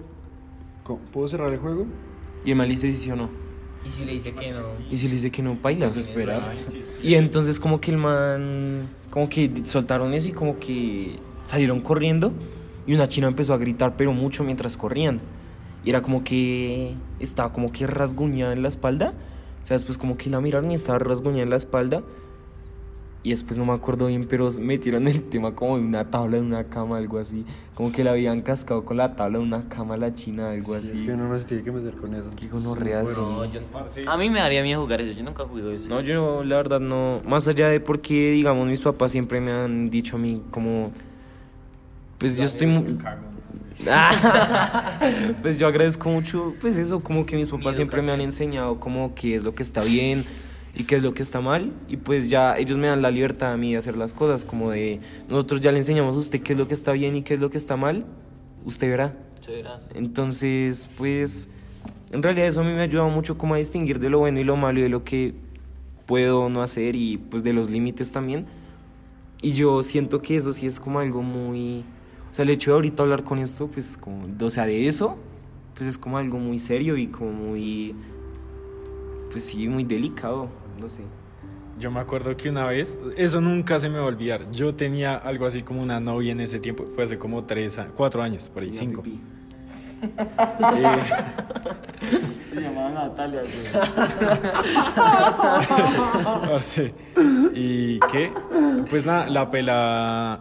¿puedo 1.11 1.27
cerrar 1.27 1.51
el 1.51 1.59
juego? 1.59 1.85
Y 2.43 2.51
el 2.51 2.57
mal 2.57 2.67
dice 2.69 2.91
sí, 2.91 2.97
sí 2.97 3.11
o 3.11 3.15
no. 3.15 3.29
Y 3.85 3.89
si 3.89 4.03
le 4.03 4.13
dice 4.13 4.31
que 4.31 4.51
no. 4.51 4.63
Y 4.89 4.97
si 4.97 5.07
le 5.07 5.13
dice 5.13 5.31
que 5.31 5.41
no, 5.41 5.57
baila. 5.61 5.89
Sí, 5.91 5.99
esperar. 5.99 6.51
Y 7.01 7.15
entonces 7.15 7.59
como 7.59 7.79
que 7.79 7.91
el 7.91 7.97
man, 7.97 8.81
como 9.09 9.29
que 9.29 9.51
soltaron 9.63 10.13
eso 10.13 10.27
y 10.29 10.31
como 10.31 10.59
que 10.59 11.19
salieron 11.45 11.79
corriendo 11.79 12.33
y 12.85 12.93
una 12.93 13.07
china 13.07 13.27
empezó 13.27 13.53
a 13.53 13.57
gritar 13.57 13.95
pero 13.95 14.13
mucho 14.13 14.43
mientras 14.43 14.77
corrían. 14.77 15.21
Y 15.89 15.91
era 15.91 16.03
como 16.03 16.23
que 16.23 16.93
estaba 17.19 17.51
como 17.51 17.71
que 17.71 17.87
rasguñada 17.87 18.53
en 18.53 18.61
la 18.61 18.67
espalda. 18.67 19.11
O 19.63 19.65
sea, 19.65 19.73
después 19.73 19.97
como 19.97 20.17
que 20.17 20.29
la 20.29 20.39
miraron 20.39 20.69
y 20.69 20.75
estaba 20.75 20.99
rasguñada 20.99 21.41
en 21.41 21.49
la 21.49 21.55
espalda. 21.55 22.03
Y 23.23 23.31
después 23.31 23.57
no 23.57 23.65
me 23.65 23.73
acuerdo 23.73 24.05
bien, 24.05 24.27
pero 24.29 24.47
metieron 24.61 25.07
el 25.07 25.23
tema 25.23 25.55
como 25.55 25.79
de 25.79 25.83
una 25.83 26.05
tabla 26.11 26.37
de 26.37 26.43
una 26.43 26.65
cama, 26.65 26.97
algo 26.97 27.17
así. 27.17 27.43
Como 27.73 27.91
que 27.91 28.03
la 28.03 28.11
habían 28.11 28.43
cascado 28.43 28.85
con 28.85 28.97
la 28.97 29.15
tabla 29.15 29.39
de 29.39 29.43
una 29.45 29.67
cama 29.67 29.95
a 29.95 29.97
la 29.97 30.13
china, 30.13 30.51
algo 30.51 30.75
Sí, 30.75 30.79
así. 30.79 30.91
es 30.93 31.01
que 31.01 31.11
uno 31.13 31.27
no 31.27 31.39
se 31.39 31.45
tiene 31.45 31.63
que 31.63 31.71
meter 31.71 31.95
con 31.95 32.13
eso. 32.13 32.29
Qué 32.35 32.47
gonorrea, 32.49 33.03
sí. 33.07 33.15
No, 33.19 33.45
yo- 33.45 33.59
Parce. 33.73 34.05
a 34.07 34.15
mí 34.15 34.29
me 34.29 34.41
daría 34.41 34.61
miedo 34.61 34.79
jugar 34.83 35.01
eso. 35.01 35.17
Yo 35.17 35.23
nunca 35.23 35.43
jugué 35.45 35.73
eso. 35.73 35.89
No, 35.89 36.01
yo 36.01 36.43
la 36.43 36.57
verdad 36.57 36.79
no. 36.79 37.23
Más 37.25 37.47
allá 37.47 37.67
de 37.67 37.79
porque, 37.79 38.29
digamos, 38.33 38.67
mis 38.67 38.81
papás 38.81 39.09
siempre 39.11 39.41
me 39.41 39.51
han 39.53 39.89
dicho 39.89 40.17
a 40.17 40.19
mí 40.19 40.43
como. 40.51 40.91
Pues 42.19 42.37
yo 42.37 42.43
estoy 42.43 42.67
muy. 42.67 42.83
pues 45.41 45.57
yo 45.57 45.67
agradezco 45.67 46.09
mucho, 46.09 46.53
pues 46.59 46.77
eso, 46.77 46.99
como 46.99 47.25
que 47.25 47.35
mis 47.35 47.47
papás 47.47 47.67
Mi 47.67 47.73
siempre 47.75 48.01
me 48.01 48.11
han 48.11 48.21
enseñado 48.21 48.79
como 48.79 49.15
qué 49.15 49.35
es 49.35 49.43
lo 49.43 49.55
que 49.55 49.63
está 49.63 49.81
bien 49.81 50.25
y 50.75 50.83
qué 50.83 50.97
es 50.97 51.03
lo 51.03 51.13
que 51.13 51.23
está 51.23 51.41
mal. 51.41 51.71
Y 51.87 51.97
pues 51.97 52.29
ya 52.29 52.57
ellos 52.57 52.77
me 52.77 52.87
dan 52.87 53.01
la 53.01 53.11
libertad 53.11 53.53
a 53.53 53.57
mí 53.57 53.71
de 53.71 53.77
hacer 53.77 53.95
las 53.95 54.13
cosas, 54.13 54.45
como 54.45 54.71
de 54.71 54.99
nosotros 55.29 55.61
ya 55.61 55.71
le 55.71 55.79
enseñamos 55.79 56.15
a 56.15 56.19
usted 56.19 56.41
qué 56.41 56.53
es 56.53 56.59
lo 56.59 56.67
que 56.67 56.73
está 56.73 56.91
bien 56.91 57.15
y 57.15 57.21
qué 57.21 57.35
es 57.35 57.39
lo 57.39 57.49
que 57.49 57.57
está 57.57 57.77
mal, 57.77 58.05
usted 58.65 58.89
verá. 58.89 59.13
Entonces, 59.95 60.89
pues, 60.97 61.49
en 62.11 62.21
realidad 62.21 62.47
eso 62.47 62.61
a 62.61 62.63
mí 62.63 62.71
me 62.71 62.81
ha 62.81 62.83
ayudado 62.83 63.09
mucho 63.09 63.37
como 63.37 63.55
a 63.55 63.57
distinguir 63.57 63.99
de 63.99 64.09
lo 64.09 64.19
bueno 64.19 64.39
y 64.39 64.43
lo 64.43 64.55
malo 64.55 64.79
y 64.79 64.83
de 64.83 64.89
lo 64.89 65.03
que 65.03 65.33
puedo 66.05 66.49
no 66.49 66.61
hacer 66.63 66.95
y 66.95 67.17
pues 67.17 67.43
de 67.43 67.53
los 67.53 67.69
límites 67.69 68.11
también. 68.11 68.45
Y 69.41 69.53
yo 69.53 69.83
siento 69.83 70.21
que 70.21 70.35
eso 70.35 70.53
sí 70.53 70.67
es 70.67 70.79
como 70.79 70.99
algo 70.99 71.21
muy... 71.21 71.83
O 72.29 72.33
sea, 72.33 72.43
el 72.43 72.49
hecho 72.51 72.71
de 72.71 72.75
ahorita 72.75 73.03
hablar 73.03 73.23
con 73.23 73.39
esto, 73.39 73.67
pues 73.67 73.97
como... 73.97 74.27
O 74.41 74.49
sea, 74.49 74.65
de 74.65 74.87
eso, 74.87 75.17
pues 75.75 75.89
es 75.89 75.97
como 75.97 76.17
algo 76.17 76.37
muy 76.37 76.59
serio 76.59 76.97
y 76.97 77.07
como 77.07 77.31
muy... 77.31 77.95
Pues 79.31 79.45
sí, 79.45 79.67
muy 79.67 79.83
delicado, 79.83 80.47
no 80.79 80.89
sé. 80.89 81.01
Yo 81.79 81.91
me 81.91 81.99
acuerdo 82.01 82.35
que 82.35 82.49
una 82.49 82.65
vez, 82.65 82.97
eso 83.15 83.39
nunca 83.39 83.79
se 83.79 83.89
me 83.89 83.99
va 83.99 84.03
a 84.03 84.07
olvidar. 84.07 84.51
Yo 84.51 84.75
tenía 84.75 85.15
algo 85.15 85.45
así 85.45 85.61
como 85.61 85.81
una 85.81 85.99
novia 85.99 86.33
en 86.33 86.41
ese 86.41 86.59
tiempo, 86.59 86.85
fue 86.93 87.05
hace 87.05 87.17
como 87.17 87.45
tres, 87.45 87.79
cuatro 87.95 88.21
años, 88.21 88.49
por 88.49 88.63
ahí, 88.63 88.73
cinco. 88.73 89.01
pipí. 89.01 89.19
Eh, 90.01 90.99
Se 92.53 92.61
llamaba 92.61 92.89
Natalia. 92.89 93.43
¿Y 97.53 97.99
qué? 98.11 98.31
Pues 98.89 99.05
nada, 99.05 99.29
la 99.29 99.51
pela 99.51 100.39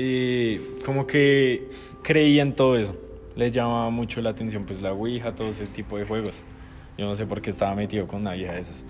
eh, 0.00 0.60
como 0.86 1.06
que 1.06 1.68
creía 2.02 2.42
en 2.42 2.54
todo 2.54 2.76
eso. 2.76 2.96
Le 3.34 3.50
llamaba 3.50 3.90
mucho 3.90 4.20
la 4.20 4.30
atención 4.30 4.64
pues 4.64 4.80
la 4.80 4.92
Ouija, 4.92 5.34
todo 5.34 5.48
ese 5.48 5.66
tipo 5.66 5.98
de 5.98 6.04
juegos. 6.04 6.44
Yo 6.96 7.06
no 7.06 7.16
sé 7.16 7.26
por 7.26 7.40
qué 7.40 7.50
estaba 7.50 7.74
metido 7.74 8.06
con 8.06 8.20
una 8.20 8.34
vieja 8.34 8.52
de 8.52 8.60
esas. 8.60 8.84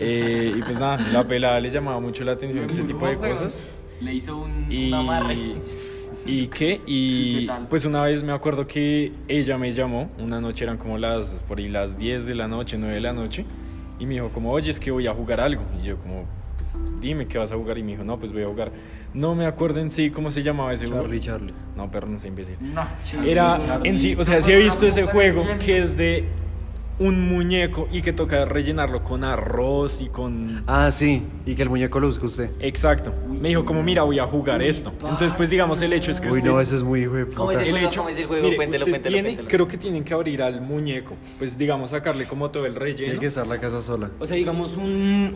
Eh, 0.00 0.54
y 0.56 0.62
pues 0.62 0.78
nada, 0.78 0.98
la 1.12 1.26
pela 1.26 1.60
le 1.60 1.70
llamaba 1.70 2.00
mucho 2.00 2.24
la 2.24 2.32
atención 2.32 2.68
ese 2.70 2.82
tipo 2.84 3.06
de 3.06 3.16
cosas. 3.16 3.62
Le 4.00 4.14
hizo 4.14 4.38
un, 4.38 4.66
Y, 4.70 4.88
un 4.88 4.94
amarre. 4.94 5.36
¿Y 6.24 6.46
qué? 6.46 6.80
Y 6.86 7.46
¿Qué 7.46 7.52
pues 7.68 7.84
una 7.84 8.02
vez 8.02 8.22
me 8.22 8.32
acuerdo 8.32 8.66
que 8.66 9.12
ella 9.28 9.58
me 9.58 9.72
llamó, 9.72 10.10
una 10.18 10.40
noche 10.40 10.64
eran 10.64 10.78
como 10.78 10.96
las, 10.96 11.40
por 11.46 11.58
ahí 11.58 11.68
las 11.68 11.98
10 11.98 12.26
de 12.26 12.34
la 12.34 12.48
noche, 12.48 12.78
9 12.78 12.94
de 12.94 13.00
la 13.00 13.12
noche, 13.12 13.44
y 13.98 14.06
me 14.06 14.14
dijo 14.14 14.30
como, 14.30 14.50
oye, 14.50 14.70
es 14.70 14.80
que 14.80 14.90
voy 14.90 15.06
a 15.06 15.12
jugar 15.12 15.40
algo. 15.40 15.62
Y 15.82 15.86
yo 15.86 15.98
como, 15.98 16.24
pues 16.56 16.84
dime 17.00 17.26
qué 17.26 17.38
vas 17.38 17.52
a 17.52 17.56
jugar. 17.56 17.78
Y 17.78 17.82
me 17.82 17.92
dijo, 17.92 18.04
no, 18.04 18.18
pues 18.18 18.32
voy 18.32 18.42
a 18.42 18.48
jugar. 18.48 18.70
No 19.14 19.34
me 19.34 19.46
acuerdo 19.46 19.80
en 19.80 19.90
sí 19.90 20.10
cómo 20.10 20.30
se 20.30 20.42
llamaba 20.42 20.72
ese 20.72 20.86
juego. 20.86 21.02
Charlie, 21.02 21.20
Charlie. 21.20 21.54
No, 21.76 21.90
perro, 21.90 22.08
no 22.08 22.18
sé, 22.18 22.28
imbécil. 22.28 22.56
No, 22.60 22.86
Era 23.24 23.58
en 23.84 23.98
sí, 23.98 24.14
o 24.18 24.24
sea, 24.24 24.42
sí 24.42 24.52
he 24.52 24.56
visto 24.56 24.86
ese 24.86 25.04
juego 25.04 25.44
que 25.64 25.78
es 25.78 25.96
de 25.96 26.26
un 26.98 27.28
muñeco 27.28 27.86
y 27.92 28.02
que 28.02 28.12
toca 28.12 28.44
rellenarlo 28.44 29.04
con 29.04 29.22
arroz 29.24 30.00
y 30.00 30.08
con... 30.08 30.64
Ah, 30.66 30.90
sí. 30.90 31.22
Y 31.46 31.54
que 31.54 31.62
el 31.62 31.68
muñeco 31.70 32.00
lo 32.00 32.08
busca 32.08 32.26
usted. 32.26 32.50
Exacto. 32.60 33.12
Me 33.28 33.48
dijo 33.50 33.64
como, 33.64 33.82
mira, 33.84 34.02
voy 34.02 34.18
a 34.18 34.24
jugar 34.24 34.62
esto. 34.62 34.92
Entonces, 35.00 35.32
pues 35.36 35.50
digamos, 35.50 35.80
el 35.82 35.92
hecho 35.92 36.10
es 36.10 36.20
que 36.20 36.28
Uy, 36.28 36.38
usted... 36.38 36.50
no, 36.50 36.60
ese 36.60 36.74
es 36.76 36.82
muy 36.82 37.02
hijo 37.02 37.14
de 37.14 37.26
¿Cómo 37.26 37.52
es 37.52 37.58
el 37.60 37.70
juego? 37.70 37.90
¿Cómo 37.96 38.08
es 38.08 38.18
el 38.18 38.26
juego? 38.26 38.44
mire, 38.44 38.56
Cuéntelo, 38.56 38.84
usted 38.84 38.92
cuéntelo, 38.92 39.14
tiene- 39.14 39.28
cuéntelo. 39.28 39.48
Creo 39.48 39.68
que 39.68 39.76
tienen 39.78 40.04
que 40.04 40.14
abrir 40.14 40.42
al 40.42 40.60
muñeco. 40.60 41.14
Pues 41.38 41.56
digamos, 41.56 41.90
sacarle 41.90 42.24
como 42.24 42.50
todo 42.50 42.66
el 42.66 42.74
relleno. 42.74 43.04
Tiene 43.04 43.18
que 43.20 43.26
estar 43.26 43.46
la 43.46 43.58
casa 43.60 43.80
sola. 43.80 44.10
O 44.18 44.26
sea, 44.26 44.36
digamos 44.36 44.76
un, 44.76 44.84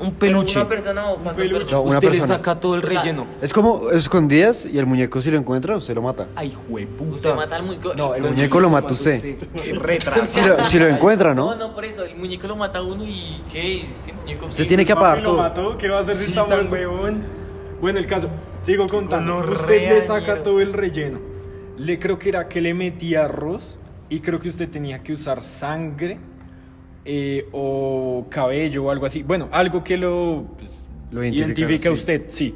un 0.01 0.15
¿Pero 0.19 0.39
peluche. 0.39 0.59
¿Una 0.59 0.69
persona 0.69 1.11
o 1.11 1.15
cuántas 1.17 1.37
peluche. 1.37 1.73
No, 1.73 1.81
una 1.83 1.99
Usted 1.99 2.13
le 2.13 2.27
saca 2.27 2.59
todo 2.59 2.75
el 2.75 2.85
O 2.85 2.89
sea, 2.89 3.01
relleno. 3.03 3.27
Es 3.41 3.53
como 3.53 3.91
escondidas 3.91 4.65
y 4.67 4.79
el 4.79 4.87
muñeco 4.87 5.23
si 5.23 5.31
lo 5.31 5.39
encuentra, 5.39 5.77
usted 5.77 5.95
lo 5.95 6.03
mata. 6.03 6.27
Ay, 6.35 6.53
jueputa. 6.69 7.15
Usted 7.15 7.35
mata 7.37 7.57
al 7.57 7.63
muñeco. 7.63 7.93
No, 7.97 8.15
el 8.17 8.23
muñeco 8.23 8.59
lo 8.61 8.69
mata 8.69 8.93
usted. 8.93 9.21
Qué 9.63 9.73
retraso. 9.75 10.27
Si 10.27 10.41
lo, 10.41 10.65
si 10.65 10.79
lo 10.81 10.89
encuentra, 10.89 11.35
No, 11.35 11.52
¿no? 11.57 11.69
no, 11.69 11.75
por 11.75 11.85
eso. 11.85 12.05
El 12.05 12.17
muñeco 12.17 12.47
lo 12.47 12.57
mata 12.57 12.79
a 12.79 12.83
uno 12.83 13.05
y 13.05 13.43
¿qué? 13.51 13.87
¿Qué 14.07 14.13
muñeco? 14.13 14.47
Usted 14.47 14.65
qué? 14.65 14.69
tiene 14.69 14.85
que 14.85 14.93
apagar 14.93 15.19
Papi, 15.19 15.23
lo 15.25 15.31
todo. 15.31 15.43
mató, 15.43 15.79
¿Qué 15.79 15.89
va 15.89 15.99
a 15.99 16.01
hacer 16.03 16.17
si 16.17 16.25
Sí, 16.27 16.31
está 16.31 16.47
tan 16.47 16.69
muerto? 16.69 16.69
Bueno, 17.81 17.99
el 17.99 18.07
caso, 18.07 18.29
sigo 18.63 18.87
contando. 18.87 19.35
gonorrea, 19.35 19.59
Usted 19.61 19.89
le 19.89 20.01
saca 20.01 20.33
ñero. 20.33 20.43
todo 20.43 20.61
el 20.61 20.73
relleno. 20.73 21.21
Le 21.79 21.99
creo 21.99 22.19
que 22.19 22.29
era 22.29 22.49
que 22.49 22.61
le 22.61 22.75
metía 22.75 23.25
arroz 23.25 23.79
y 24.09 24.21
creo 24.21 24.39
que 24.39 24.49
usted 24.49 24.69
tenía 24.69 25.03
que 25.03 25.13
usar 25.13 25.45
sangre 25.45 26.19
eh, 27.05 27.49
o 27.53 28.27
cabello 28.31 28.85
o 28.85 28.91
algo 28.91 29.07
así. 29.07 29.23
Bueno, 29.23 29.49
algo 29.53 29.83
que 29.83 29.97
lo, 29.97 30.47
pues, 30.59 30.89
Lo 31.11 31.23
identificara, 31.25 31.49
identifique 31.55 31.89
a 31.89 31.93
sí. 31.93 31.99
usted, 31.99 32.23
sí. 32.29 32.55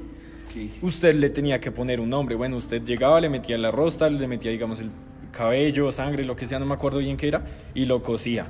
Usted 0.81 1.15
le 1.17 1.29
tenía 1.31 1.61
que 1.61 1.71
poner 1.71 2.01
un 2.01 2.09
nombre. 2.09 2.35
Bueno, 2.37 2.57
usted 2.57 2.83
llegaba, 2.83 3.21
le 3.21 3.29
metía 3.29 3.57
el 3.57 3.65
arroz, 3.65 3.99
tal, 3.99 4.19
le 4.19 4.27
metía, 4.27 4.51
digamos, 4.51 4.81
el 4.81 4.91
cabello, 5.31 5.93
sangre, 5.93 6.25
lo 6.25 6.35
que 6.35 6.47
sea, 6.47 6.59
no 6.59 6.65
me 6.65 6.73
acuerdo 6.75 6.99
bien 7.01 7.17
qué 7.19 7.29
era, 7.29 7.45
y 7.75 7.85
lo 7.85 8.03
cocía. 8.03 8.47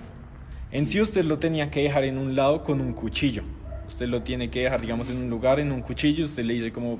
En 0.72 0.86
sí 0.86 1.00
usted 1.00 1.24
lo 1.24 1.38
tenía 1.38 1.70
que 1.70 1.82
dejar 1.82 2.04
en 2.04 2.18
un 2.18 2.34
lado 2.36 2.64
con 2.64 2.80
un 2.80 2.92
cuchillo. 2.92 3.42
Usted 3.88 4.08
lo 4.08 4.22
tiene 4.22 4.48
que 4.50 4.62
dejar, 4.62 4.80
digamos, 4.80 5.08
en 5.10 5.18
un 5.18 5.30
lugar, 5.30 5.60
en 5.60 5.70
un 5.72 5.80
cuchillo. 5.80 6.24
Usted 6.24 6.44
le 6.44 6.54
dice 6.54 6.72
como, 6.72 6.98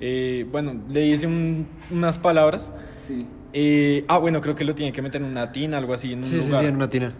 eh, 0.00 0.46
bueno, 0.50 0.74
le 0.88 1.00
dice 1.00 1.26
un- 1.26 1.66
unas 1.90 2.18
palabras. 2.18 2.72
Sí. 3.02 3.26
Eh, 3.52 4.04
ah, 4.08 4.18
bueno, 4.18 4.40
creo 4.40 4.54
que 4.56 4.64
lo 4.64 4.74
tiene 4.74 4.90
que 4.90 5.00
meter 5.00 5.22
en 5.22 5.28
una 5.28 5.52
tina, 5.52 5.78
algo 5.78 5.94
así, 5.94 6.12
en 6.12 6.18
un 6.18 6.24
Sí, 6.24 6.40
sí, 6.40 6.46
lugar. 6.46 6.62
sí, 6.62 6.66
en 6.68 6.74
una 6.76 6.90
tina. 6.90 7.12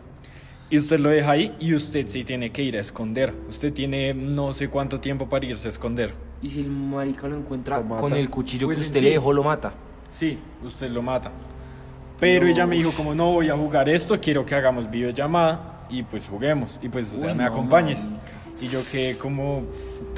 Y 0.68 0.78
usted 0.78 0.99
lo 0.99 1.11
deja 1.11 1.30
ahí 1.30 1.55
y 1.61 1.74
usted 1.74 2.09
sí 2.09 2.24
tiene 2.24 2.51
que 2.51 2.62
ir 2.64 2.76
a 2.76 2.80
esconder. 2.80 3.32
Usted 3.49 3.72
tiene 3.72 4.12
no 4.14 4.53
sé 4.53 4.68
cuánto 4.68 4.99
tiempo 4.99 5.28
para 5.28 5.47
irse 5.47 5.68
a 5.68 5.70
esconder. 5.70 6.12
Y 6.42 6.49
si 6.49 6.61
el 6.61 6.70
marica 6.70 7.28
lo 7.28 7.36
encuentra 7.36 7.78
Lo 7.80 7.97
con 7.97 8.14
el 8.14 8.28
cuchillo 8.30 8.66
Pues 8.66 8.78
que 8.78 8.84
usted 8.86 8.99
sí. 8.99 9.05
le 9.05 9.11
dejó, 9.12 9.32
lo 9.32 9.45
mata. 9.45 9.74
Sí, 10.11 10.38
usted 10.64 10.90
lo 10.90 11.03
mata. 11.03 11.30
Pero 12.18 12.47
ella 12.49 12.66
me 12.66 12.76
dijo 12.76 12.90
como 12.92 13.14
no 13.14 13.30
voy 13.32 13.49
a 13.51 13.57
jugar 13.57 13.88
esto, 13.88 14.18
quiero 14.20 14.45
que 14.45 14.55
hagamos 14.55 14.90
videollamada 14.90 15.74
y 15.89 16.03
pues 16.03 16.28
juguemos 16.28 16.78
y 16.82 16.89
pues 16.89 17.12
o 17.12 17.18
sea, 17.18 17.28
Uy, 17.30 17.35
me 17.35 17.45
no, 17.45 17.51
acompañes. 17.51 18.05
marica. 18.05 18.45
Y 18.61 18.68
yo 18.68 18.80
que 18.91 19.16
como 19.18 19.64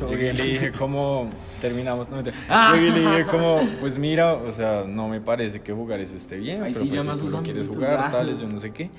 llegué 0.09 0.31
y 0.31 0.37
le 0.37 0.45
dije 0.45 0.73
como 0.73 1.31
terminamos, 1.61 2.11
no. 2.11 2.23
Ah. 2.49 2.73
Llegué 2.75 2.89
y 2.89 2.91
le 2.91 3.01
dije 3.01 3.25
como 3.25 3.61
pues 3.81 3.99
mira, 3.99 4.35
o 4.35 4.53
sea, 4.53 4.85
no 4.87 5.09
me 5.09 5.21
parece 5.21 5.63
que 5.63 5.73
jugar 5.73 6.01
eso 6.01 6.17
esté 6.17 6.39
bien, 6.39 6.63
Ahí 6.63 6.73
pero 6.73 6.85
sí 6.85 6.91
pues, 6.95 7.19
si 7.19 7.25
tú 7.25 7.31
lo 7.31 7.43
quieres 7.43 7.69
jugar, 7.69 7.99
ah. 7.99 8.11
tales, 8.11 8.41
yo 8.41 8.49
no 8.49 8.59
sé 8.59 8.73
qué. 8.73 8.91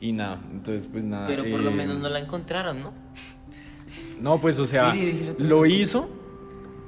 Y 0.00 0.12
nada, 0.12 0.40
entonces 0.50 0.88
pues 0.90 1.04
nada. 1.04 1.26
Pero 1.28 1.44
por 1.44 1.60
lo 1.60 1.70
eh, 1.70 1.74
menos 1.74 1.98
no 1.98 2.08
la 2.08 2.18
encontraron, 2.18 2.82
¿no? 2.82 2.92
No, 4.20 4.38
pues 4.38 4.58
o 4.58 4.66
sea, 4.66 4.94
lo 5.38 5.64
hizo, 5.66 6.08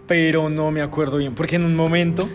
pero 0.07 0.51
no 0.51 0.71
me 0.71 0.83
acuerdo 0.83 1.19
bien, 1.19 1.35
porque 1.35 1.57
en 1.57 1.65
un 1.65 1.77
momento 1.77 2.29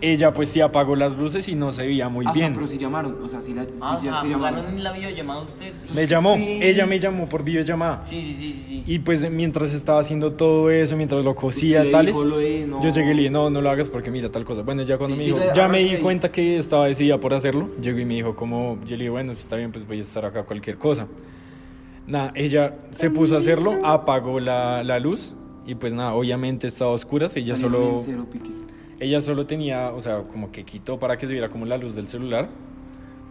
ella 0.00 0.32
pues 0.34 0.50
sí 0.50 0.60
apagó 0.60 0.94
las 0.94 1.16
luces 1.16 1.48
y 1.48 1.54
no 1.54 1.72
se 1.72 1.82
veía 1.86 2.08
muy 2.10 2.26
Ah, 2.26 2.30
o 2.30 2.34
sea, 2.34 2.40
bien. 2.42 2.54
pero 2.54 2.66
si 2.66 2.76
llamaron, 2.78 3.16
o 3.22 3.26
sea, 3.28 3.40
si 3.40 3.54
la 3.54 3.64
si 3.64 3.70
Ah, 3.80 3.96
o 3.98 4.04
ya 4.04 4.12
sea, 4.12 4.20
se 4.22 4.28
llamaron. 4.28 4.66
en 4.66 4.84
la 4.84 4.92
videollamada 4.92 5.40
usted. 5.40 5.72
Me 5.94 6.06
llamó, 6.06 6.34
Sí. 6.36 6.58
ella 6.62 6.84
me 6.86 6.98
llamó 6.98 7.28
por 7.28 7.42
videollamada. 7.42 8.02
Sí, 8.02 8.20
sí, 8.22 8.34
sí, 8.34 8.52
sí. 8.52 8.64
sí. 8.68 8.82
Y 8.86 8.98
pues 8.98 9.28
mientras 9.30 9.72
estaba 9.72 10.00
haciendo 10.00 10.32
todo 10.34 10.70
eso, 10.70 10.96
mientras 10.96 11.24
lo 11.24 11.34
cosía, 11.34 11.90
tales, 11.90 12.14
dijo 12.14 12.36
de, 12.36 12.66
no. 12.66 12.82
yo 12.82 12.90
llegué 12.90 13.10
y 13.12 13.14
le 13.14 13.20
dije, 13.22 13.30
no, 13.30 13.48
no 13.48 13.60
lo 13.62 13.70
hagas 13.70 13.88
porque 13.88 14.10
mira 14.10 14.30
tal 14.30 14.44
cosa. 14.44 14.62
Bueno, 14.62 14.82
ya 14.82 14.98
cuando 14.98 15.16
Sí, 15.16 15.18
me 15.18 15.24
sí, 15.24 15.32
dijo, 15.40 15.50
le- 15.52 15.56
ya 15.56 15.68
me 15.68 15.78
di 15.78 15.96
cuenta 15.98 16.30
que 16.30 16.56
estaba 16.58 16.86
decidida 16.86 17.18
por 17.18 17.32
hacerlo, 17.32 17.70
llegó 17.80 17.98
y 17.98 18.04
me 18.04 18.14
dijo 18.14 18.36
como, 18.36 18.78
yo 18.84 18.90
le 18.90 19.04
dije, 19.04 19.10
bueno, 19.10 19.32
pues, 19.32 19.44
está 19.44 19.56
bien, 19.56 19.72
pues 19.72 19.86
voy 19.86 19.98
a 19.98 20.02
estar 20.02 20.24
acá 20.26 20.42
cualquier 20.42 20.76
cosa. 20.78 21.06
Nada, 22.06 22.32
ella 22.36 22.76
se 22.90 23.10
puso 23.10 23.34
a 23.34 23.38
hacerlo, 23.38 23.72
apagó 23.84 24.38
la, 24.40 24.84
la 24.84 25.00
luz 25.00 25.34
y 25.66 25.74
pues 25.74 25.92
nada, 25.92 26.14
obviamente 26.14 26.68
estaba 26.68 26.92
a 26.92 26.94
oscuras, 26.94 27.34
ella 27.36 27.56
solo... 27.56 27.94
cero 27.98 28.26
pique. 28.30 28.50
Ella 29.00 29.20
solo 29.20 29.46
tenía, 29.46 29.90
o 29.90 30.00
sea, 30.00 30.22
como 30.22 30.50
que 30.50 30.64
quitó 30.64 30.98
para 30.98 31.18
que 31.18 31.26
se 31.26 31.32
viera 31.32 31.48
como 31.48 31.66
la 31.66 31.76
luz 31.76 31.94
del 31.94 32.08
celular 32.08 32.48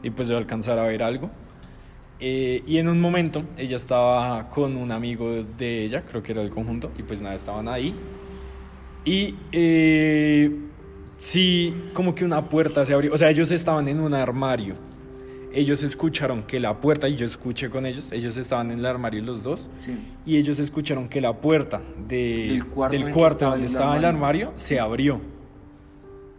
y 0.03 0.09
pues 0.11 0.27
yo 0.27 0.37
alcanzara 0.37 0.83
a 0.83 0.87
ver 0.87 1.01
algo. 1.01 1.29
Eh, 2.19 2.63
y 2.67 2.77
en 2.77 2.87
un 2.87 3.01
momento 3.01 3.43
ella 3.57 3.75
estaba 3.75 4.49
con 4.49 4.77
un 4.77 4.91
amigo 4.91 5.43
de 5.57 5.83
ella, 5.85 6.03
creo 6.09 6.21
que 6.23 6.31
era 6.31 6.41
del 6.41 6.51
conjunto, 6.51 6.91
y 6.97 7.03
pues 7.03 7.19
nada, 7.19 7.35
estaban 7.35 7.67
ahí. 7.67 7.93
Y 9.03 9.35
eh, 9.51 10.55
sí, 11.17 11.73
como 11.93 12.15
que 12.15 12.23
una 12.25 12.47
puerta 12.47 12.85
se 12.85 12.93
abrió, 12.93 13.13
o 13.13 13.17
sea, 13.17 13.29
ellos 13.29 13.51
estaban 13.51 13.87
en 13.87 13.99
un 13.99 14.13
armario. 14.13 14.75
Ellos 15.53 15.83
escucharon 15.83 16.43
que 16.43 16.59
la 16.59 16.79
puerta, 16.81 17.07
y 17.07 17.15
yo 17.15 17.25
escuché 17.25 17.69
con 17.69 17.85
ellos, 17.85 18.11
ellos 18.11 18.35
estaban 18.37 18.71
en 18.71 18.79
el 18.79 18.85
armario 18.85 19.23
los 19.23 19.41
dos, 19.43 19.69
Sí. 19.79 19.97
y 20.25 20.37
ellos 20.37 20.59
escucharon 20.59 21.07
que 21.09 21.21
la 21.21 21.33
puerta 21.33 21.81
de- 22.07 22.47
Del 22.49 22.65
cuarto 22.65 22.97
del 22.97 23.07
el 23.07 23.13
donde 23.13 23.57
el 23.59 23.63
estaba 23.65 23.97
el 23.97 24.05
armario. 24.05 24.47
armario 24.47 24.51
se 24.59 24.79
abrió. 24.79 25.21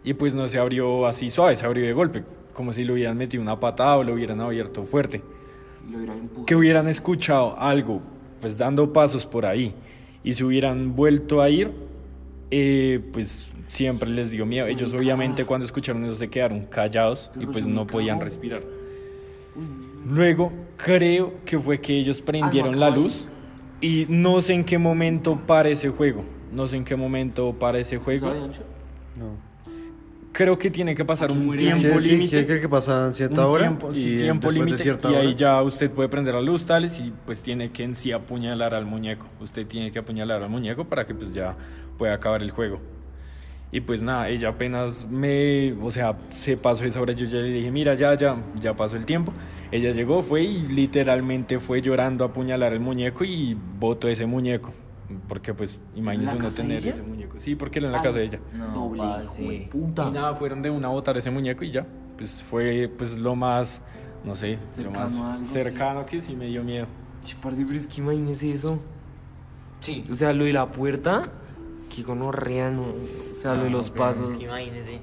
Y 0.07 0.13
pues 0.13 0.33
no 0.33 0.47
se 0.47 0.57
abrió 0.57 1.05
así 1.05 1.29
suave, 1.29 1.57
se 1.57 1.65
abrió 1.65 1.85
de 1.85 1.91
golpe, 1.91 2.23
como 2.53 2.71
si 2.71 2.85
le 2.85 2.93
hubieran 2.93 3.17
metido 3.17 3.43
una 3.43 3.59
patada 3.59 3.97
o 3.97 4.03
lo 4.05 4.13
hubieran 4.13 4.39
abierto 4.39 4.85
fuerte. 4.85 5.21
Lo 5.91 5.97
hubieran. 5.97 6.29
Que 6.45 6.55
hubieran 6.55 6.87
escuchado 6.87 7.59
algo, 7.59 8.01
pues 8.39 8.57
dando 8.57 8.93
pasos 8.93 9.25
por 9.25 9.45
ahí, 9.45 9.73
y 10.23 10.33
se 10.33 10.45
hubieran 10.45 10.95
vuelto 10.95 11.41
a 11.41 11.49
ir, 11.49 11.73
eh, 12.51 13.01
pues 13.11 13.51
siempre 13.67 14.09
les 14.09 14.31
dio 14.31 14.45
miedo. 14.45 14.67
Ellos 14.67 14.93
obviamente 14.93 15.43
cuando 15.43 15.65
escucharon 15.65 16.05
eso 16.05 16.15
se 16.15 16.29
quedaron 16.29 16.67
callados 16.67 17.29
y 17.37 17.45
pues 17.45 17.67
no 17.67 17.85
podían 17.85 18.21
respirar. 18.21 18.63
Luego 20.05 20.53
creo 20.77 21.33
que 21.43 21.59
fue 21.59 21.81
que 21.81 21.99
ellos 21.99 22.21
prendieron 22.21 22.79
la 22.79 22.89
luz 22.89 23.27
y 23.81 24.05
no 24.07 24.41
sé 24.41 24.53
en 24.53 24.63
qué 24.63 24.77
momento 24.77 25.37
para 25.45 25.67
ese 25.67 25.89
juego. 25.89 26.23
No 26.53 26.65
sé 26.65 26.77
en 26.77 26.85
qué 26.85 26.95
momento 26.95 27.53
para 27.59 27.77
ese 27.79 27.97
juego. 27.97 28.31
No. 29.17 29.46
Creo 30.37 30.55
que 30.55 30.69
tiene 30.69 30.93
que 30.93 31.03
pasar 31.03 31.31
un 31.31 31.49
¿Qué- 31.49 31.57
tiempo 31.57 31.99
sí, 31.99 32.09
límite. 32.11 32.45
¿qué- 32.45 32.61
que 32.61 32.69
pasa 32.69 33.11
cierta 33.11 33.47
un 33.47 33.53
hora? 33.55 33.63
tiempo, 33.63 33.91
sí, 33.91 34.13
y 34.13 34.17
tiempo 34.19 34.51
después 34.51 34.53
de 34.53 34.59
límite 34.65 34.83
y 35.11 35.15
ahí 35.15 35.25
hora- 35.29 35.35
ya 35.35 35.63
usted 35.63 35.89
puede 35.89 36.09
prender 36.09 36.35
la 36.35 36.41
luz 36.41 36.63
tales 36.67 36.99
y 36.99 37.11
pues 37.25 37.41
tiene 37.41 37.71
que 37.71 37.81
en 37.83 37.95
sí 37.95 38.11
apuñalar 38.11 38.75
al 38.75 38.85
muñeco. 38.85 39.25
Usted 39.41 39.65
tiene 39.65 39.91
que 39.91 39.97
apuñalar 39.97 40.43
al 40.43 40.49
muñeco 40.49 40.85
para 40.85 41.07
que 41.07 41.15
pues 41.15 41.33
ya 41.33 41.57
pueda 41.97 42.13
acabar 42.13 42.43
el 42.43 42.51
juego. 42.51 42.79
Y 43.71 43.81
pues 43.81 44.03
nada, 44.03 44.29
ella 44.29 44.49
apenas 44.49 45.07
me, 45.09 45.73
o 45.81 45.89
sea, 45.89 46.15
se 46.29 46.55
pasó 46.55 46.85
esa 46.85 47.01
hora, 47.01 47.13
yo 47.13 47.25
ya 47.25 47.39
le 47.39 47.49
dije, 47.49 47.71
mira, 47.71 47.95
ya, 47.95 48.13
ya, 48.13 48.37
ya 48.61 48.75
pasó 48.75 48.95
el 48.95 49.05
tiempo. 49.05 49.33
Ella 49.71 49.91
llegó, 49.91 50.21
fue 50.21 50.43
y 50.43 50.67
literalmente 50.67 51.59
fue 51.59 51.81
llorando 51.81 52.23
a 52.23 52.27
apuñalar 52.27 52.73
el 52.73 52.79
muñeco 52.79 53.23
y 53.25 53.57
botó 53.79 54.07
ese 54.07 54.27
muñeco. 54.27 54.71
Porque 55.27 55.53
pues 55.53 55.79
imagínese 55.95 56.35
uno 56.35 56.49
tener 56.49 56.85
ese 56.85 57.01
muñeco. 57.01 57.39
Sí, 57.39 57.55
porque 57.55 57.79
era 57.79 57.87
en 57.87 57.93
la 57.93 58.01
casa 58.01 58.17
de 58.17 58.25
ella. 58.25 58.39
No, 58.53 58.93
parce. 58.97 59.41
Y 59.43 59.69
nada, 60.11 60.35
fueron 60.35 60.61
de 60.61 60.69
una 60.69 60.87
a 60.87 60.91
botar 60.91 61.17
ese 61.17 61.31
muñeco 61.31 61.63
y 61.63 61.71
ya. 61.71 61.85
Pues 62.17 62.43
fue 62.43 62.91
pues 62.97 63.17
lo 63.17 63.35
más, 63.35 63.81
no 64.25 64.35
sé, 64.35 64.57
lo 64.77 64.89
algo, 64.89 65.17
más 65.17 65.41
sí. 65.41 65.53
cercano 65.53 66.05
que 66.05 66.19
sí 66.19 66.35
me 66.35 66.47
dio 66.47 66.63
miedo. 66.63 66.87
Che, 67.23 67.35
parce, 67.41 67.63
pero 67.63 67.77
es 67.77 67.87
que 67.87 68.01
imagínese 68.01 68.51
eso. 68.51 68.79
Sí. 69.79 70.05
O 70.11 70.15
sea, 70.15 70.33
lo 70.33 70.45
de 70.45 70.53
la 70.53 70.71
puerta, 70.71 71.31
que 71.93 72.03
gonorrea, 72.03 72.71
no. 72.71 72.83
O 72.83 73.35
sea, 73.35 73.55
lo 73.55 73.63
de 73.63 73.69
los 73.69 73.89
pasos. 73.89 74.41
Imagínese. 74.41 74.99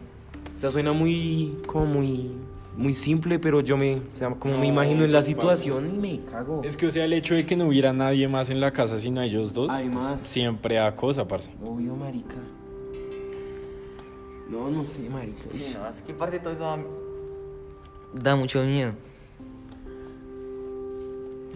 O 0.54 0.58
sea, 0.58 0.70
suena 0.70 0.92
muy, 0.92 1.58
como 1.66 1.86
muy, 1.86 2.32
muy 2.76 2.92
simple, 2.92 3.38
pero 3.38 3.60
yo 3.60 3.76
me, 3.76 3.96
o 3.96 4.00
sea, 4.12 4.30
como 4.30 4.58
me 4.58 4.66
imagino 4.66 5.04
en 5.04 5.12
la 5.12 5.22
situación 5.22 5.88
y 5.94 5.98
me 5.98 6.20
cago. 6.30 6.62
Es 6.64 6.76
que, 6.76 6.86
o 6.86 6.90
sea, 6.90 7.04
el 7.04 7.12
hecho 7.12 7.34
de 7.34 7.46
que 7.46 7.56
no 7.56 7.68
hubiera 7.68 7.92
nadie 7.92 8.26
más 8.28 8.50
en 8.50 8.60
la 8.60 8.72
casa 8.72 8.98
sino 8.98 9.22
ellos 9.22 9.52
dos, 9.52 9.70
Además- 9.70 10.20
siempre 10.20 10.76
da 10.76 10.94
cosa, 10.96 11.26
parce. 11.26 11.50
Obvio, 11.64 11.94
marica. 11.94 12.36
No, 14.50 14.70
no 14.70 14.84
sé, 14.84 15.08
marica. 15.08 15.44
Sí, 15.50 15.74
no, 15.78 15.88
es 15.88 16.02
que 16.02 16.14
parce 16.14 16.38
todo 16.38 16.52
eso 16.52 16.78
da, 18.12 18.36
mucho 18.36 18.62
miedo. 18.62 18.92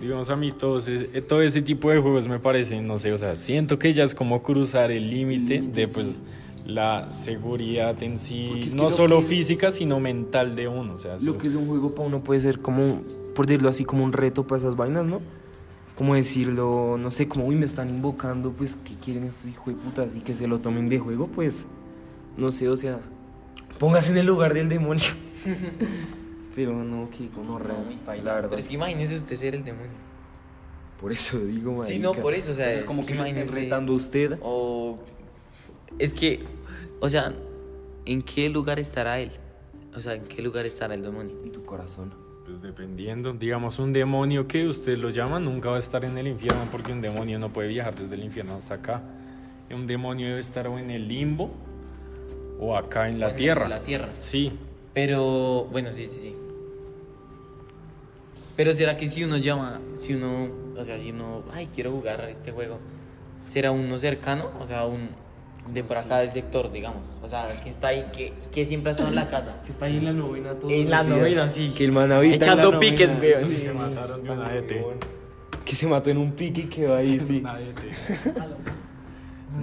Digamos, 0.00 0.30
a 0.30 0.36
mí 0.36 0.52
todo 0.52 0.78
ese, 0.78 1.10
eh, 1.12 1.20
todo 1.20 1.42
ese 1.42 1.60
tipo 1.60 1.90
de 1.90 1.98
juegos 1.98 2.28
me 2.28 2.38
parecen, 2.38 2.86
no 2.86 3.00
sé, 3.00 3.12
o 3.12 3.18
sea, 3.18 3.34
siento 3.34 3.78
que 3.78 3.92
ya 3.92 4.04
es 4.04 4.14
como 4.14 4.42
cruzar 4.44 4.92
el 4.92 5.10
límite 5.10 5.60
de, 5.60 5.88
pues, 5.88 6.22
la 6.68 7.12
seguridad 7.12 8.00
en 8.02 8.16
sí, 8.18 8.46
Porque 8.50 8.66
es 8.66 8.70
que 8.72 8.76
no 8.76 8.84
lo 8.84 8.90
solo 8.90 9.18
es- 9.18 9.26
física, 9.26 9.70
sino 9.72 9.98
mental 10.00 10.54
de 10.54 10.68
uno, 10.68 10.94
o 10.94 10.98
sea, 11.00 11.16
Lo 11.18 11.36
que 11.38 11.48
es 11.48 11.54
un 11.54 11.66
juego 11.66 11.94
para 11.94 12.06
uno 12.08 12.20
puede 12.22 12.40
ser 12.40 12.60
como, 12.60 13.00
por 13.34 13.46
decirlo 13.46 13.68
así, 13.70 13.84
como 13.84 14.04
un 14.04 14.12
reto 14.12 14.46
para 14.46 14.58
esas 14.58 14.76
vainas, 14.76 15.06
¿no? 15.06 15.20
Como 15.96 16.14
decirlo, 16.14 16.96
no 16.98 17.10
sé, 17.10 17.26
como, 17.26 17.46
uy, 17.46 17.56
me 17.56 17.64
están 17.66 17.88
invocando, 17.88 18.52
pues, 18.52 18.76
¿qué 18.84 18.94
quieren 19.02 19.24
estos 19.24 19.46
hijos 19.46 19.66
de 19.66 19.72
putas? 19.74 20.14
Y 20.14 20.20
que 20.20 20.34
se 20.34 20.46
lo 20.46 20.58
tomen 20.60 20.88
de 20.90 20.98
juego, 20.98 21.26
pues, 21.26 21.64
no 22.36 22.50
sé, 22.50 22.68
o 22.68 22.76
sea, 22.76 23.00
póngase 23.78 24.10
en 24.12 24.18
el 24.18 24.26
lugar 24.26 24.52
del 24.54 24.68
demonio. 24.68 25.02
Pero 26.54 26.72
no, 26.84 27.08
que 27.10 27.28
no, 27.36 27.58
No, 27.58 27.58
la 27.60 28.34
verdad. 28.34 28.48
Pero 28.50 28.56
es 28.60 28.68
que 28.68 28.74
imagínese 28.74 29.16
usted 29.16 29.36
ser 29.38 29.54
el 29.54 29.64
demonio. 29.64 29.90
Por 31.00 31.12
eso 31.12 31.38
digo, 31.38 31.72
marica. 31.72 31.94
Sí, 31.94 31.98
no, 32.00 32.12
por 32.12 32.34
eso, 32.34 32.50
o 32.50 32.54
sea, 32.54 32.66
es 32.66 32.78
es 32.78 32.84
como 32.84 33.06
que 33.06 33.14
me 33.14 33.20
estén 33.22 33.36
imagínese- 33.44 33.54
retando 33.54 33.92
a 33.92 33.96
usted. 33.96 34.38
O. 34.42 34.98
Es 35.98 36.12
que. 36.12 36.40
O 37.00 37.08
sea, 37.08 37.32
¿en 38.04 38.22
qué 38.22 38.48
lugar 38.48 38.78
estará 38.80 39.18
él? 39.20 39.30
O 39.94 40.00
sea, 40.00 40.14
¿en 40.14 40.24
qué 40.24 40.42
lugar 40.42 40.66
estará 40.66 40.94
el 40.94 41.02
demonio? 41.02 41.36
En 41.44 41.52
tu 41.52 41.64
corazón. 41.64 42.12
Pues 42.44 42.62
dependiendo, 42.62 43.32
digamos 43.34 43.78
un 43.78 43.92
demonio 43.92 44.48
que 44.48 44.66
usted 44.66 44.96
lo 44.96 45.10
llama 45.10 45.38
nunca 45.38 45.68
va 45.70 45.76
a 45.76 45.78
estar 45.80 46.04
en 46.04 46.16
el 46.16 46.26
infierno 46.26 46.66
porque 46.70 46.92
un 46.92 47.00
demonio 47.02 47.38
no 47.38 47.52
puede 47.52 47.68
viajar 47.68 47.94
desde 47.94 48.14
el 48.14 48.24
infierno 48.24 48.54
hasta 48.54 48.74
acá. 48.74 49.02
Un 49.70 49.86
demonio 49.86 50.28
debe 50.28 50.40
estar 50.40 50.66
o 50.66 50.78
en 50.78 50.90
el 50.90 51.06
limbo 51.08 51.50
o 52.58 52.74
acá 52.74 53.08
en 53.08 53.20
la 53.20 53.26
O 53.26 53.30
en 53.30 53.36
tierra. 53.36 53.68
la 53.68 53.82
tierra. 53.82 54.08
Sí, 54.18 54.52
Pero. 54.94 55.66
Bueno, 55.70 55.92
sí, 55.92 56.06
sí, 56.06 56.18
sí. 56.22 56.34
Pero 58.56 58.72
será 58.74 58.96
que 58.96 59.08
si 59.08 59.22
uno 59.24 59.36
llama. 59.36 59.80
Si 59.96 60.14
uno. 60.14 60.48
O 60.76 60.84
sea, 60.84 60.98
si 60.98 61.10
uno. 61.10 61.42
Ay, 61.52 61.68
quiero 61.74 61.92
jugar 61.92 62.20
a 62.22 62.30
este 62.30 62.50
juego. 62.50 62.78
¿Será 63.46 63.70
uno 63.72 63.98
cercano? 63.98 64.50
O 64.60 64.66
sea, 64.66 64.86
un. 64.86 65.10
De 65.72 65.84
por 65.84 65.96
acá 65.96 66.18
del 66.18 66.32
sector, 66.32 66.72
digamos. 66.72 67.02
O 67.22 67.28
sea, 67.28 67.46
que 67.62 67.68
está 67.68 67.88
ahí, 67.88 68.06
que, 68.12 68.32
que 68.50 68.64
siempre 68.66 68.90
ha 68.90 68.92
estado 68.92 69.08
en 69.10 69.14
la 69.16 69.28
casa. 69.28 69.56
Que 69.64 69.70
está 69.70 69.84
ahí 69.86 69.98
en 69.98 70.04
la 70.06 70.12
novena 70.12 70.54
todo. 70.54 70.70
En 70.70 70.88
la 70.88 71.02
novena, 71.02 71.48
sí. 71.48 71.72
Que 71.76 71.84
el 71.84 71.92
man 71.92 72.10
habita 72.12 72.36
en 72.36 72.42
Echando 72.42 72.72
la 72.72 72.78
piques, 72.80 73.10
weón. 73.20 73.44
sí. 73.50 73.56
se 73.56 73.72
mataron 73.72 74.24
de 74.24 74.30
una 74.30 74.48
DT. 74.48 74.74
Que 75.64 75.74
se 75.76 75.86
mató 75.86 76.08
en 76.10 76.16
un 76.18 76.32
pique 76.32 76.62
y 76.62 76.64
quedó 76.64 76.96
ahí, 76.96 77.20
sí. 77.20 77.40
Una. 77.40 77.58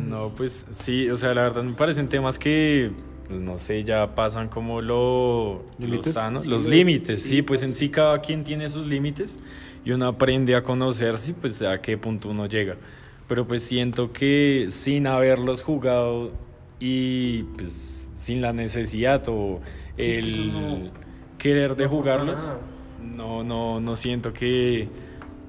No, 0.07 0.29
pues 0.35 0.65
sí, 0.71 1.09
o 1.09 1.15
sea, 1.17 1.33
la 1.33 1.43
verdad 1.43 1.63
me 1.63 1.73
parecen 1.73 2.09
temas 2.09 2.37
que, 2.39 2.91
pues, 3.27 3.39
no 3.39 3.57
sé, 3.57 3.83
ya 3.83 4.13
pasan 4.15 4.49
como 4.49 4.81
lo, 4.81 5.63
¿Límites? 5.77 6.13
sano. 6.13 6.39
Sí, 6.39 6.49
los 6.49 6.63
los- 6.63 6.69
límites, 6.71 7.21
sí, 7.21 7.29
sí, 7.29 7.41
pues 7.41 7.61
en 7.63 7.73
sí 7.73 7.89
cada 7.89 8.19
quien 8.19 8.43
tiene 8.43 8.67
sus 8.69 8.85
límites 8.87 9.37
y 9.85 9.91
uno 9.91 10.07
aprende 10.07 10.55
a 10.55 10.63
conocerse, 10.63 11.33
pues 11.33 11.61
a 11.61 11.81
qué 11.81 11.97
punto 11.97 12.29
uno 12.29 12.45
llega. 12.47 12.75
Pero 13.27 13.47
pues 13.47 13.63
siento 13.63 14.13
que 14.13 14.67
sin 14.69 15.07
haberlos 15.07 15.63
jugado 15.63 16.31
y 16.79 17.43
pues 17.43 18.11
sin 18.15 18.41
la 18.41 18.53
necesidad 18.53 19.23
o 19.27 19.61
Sí, 19.97 20.01
es 20.01 20.05
que 20.05 20.17
el 20.19 20.53
no- 20.53 20.91
querer 21.37 21.75
de 21.75 21.85
no 21.85 21.89
jugarlos, 21.89 22.51
no, 23.01 23.43
no, 23.43 23.79
no 23.79 23.95
siento 23.95 24.33
que 24.33 24.87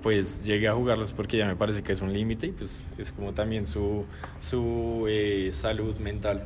pues 0.03 0.45
llegue 0.45 0.68
a 0.68 0.72
jugarlos 0.74 1.12
porque 1.12 1.37
ya 1.37 1.47
me 1.47 1.57
parece 1.57 1.83
que 1.83 1.93
es 1.93 2.01
un 2.01 2.12
límite 2.12 2.47
y 2.47 2.53
pues 2.53 2.87
es 2.97 3.11
como 3.12 3.33
también 3.33 3.66
su, 3.66 4.05
su 4.41 5.07
eh, 5.09 5.51
salud 5.53 5.97
mental. 5.99 6.45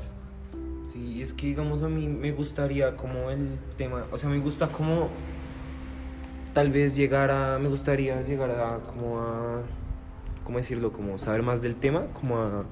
Sí, 0.89 1.23
es 1.23 1.35
que 1.35 1.49
digamos 1.49 1.83
a 1.83 1.89
mí 1.89 2.09
me 2.09 2.33
gustaría 2.33 2.97
como 2.97 3.31
el 3.31 3.51
tema, 3.77 4.07
o 4.11 4.19
sea, 4.19 4.29
me 4.31 4.39
gusta 4.41 4.69
como 4.69 5.09
tal 6.55 6.71
vez 6.71 6.97
llegar 6.97 7.31
a, 7.31 7.59
me 7.59 7.69
gustaría 7.69 8.23
llegar 8.23 8.51
a 8.51 8.79
como 8.81 9.21
a, 9.21 9.63
¿cómo 10.51 10.59
decirlo? 10.59 10.91
Como 10.91 11.17
saber 11.17 11.45
más 11.45 11.63
del 11.63 11.77
tema, 11.77 12.07
como 12.13 12.39
a 12.39 12.65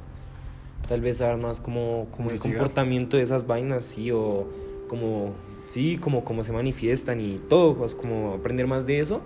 tal 0.89 1.01
vez 1.01 1.19
saber 1.19 1.37
más 1.37 1.61
como, 1.61 2.09
como 2.11 2.31
el 2.33 2.41
comportamiento 2.41 3.17
de 3.17 3.23
esas 3.23 3.47
vainas, 3.47 3.85
sí, 3.85 4.11
o 4.11 4.49
como, 4.89 5.31
sí, 5.69 5.97
como 5.97 6.25
cómo 6.25 6.43
se 6.43 6.51
manifiestan 6.51 7.21
y 7.21 7.39
todo, 7.49 7.77
pues 7.77 7.95
como 7.95 8.35
aprender 8.35 8.67
más 8.67 8.85
de 8.85 8.99
eso. 8.99 9.21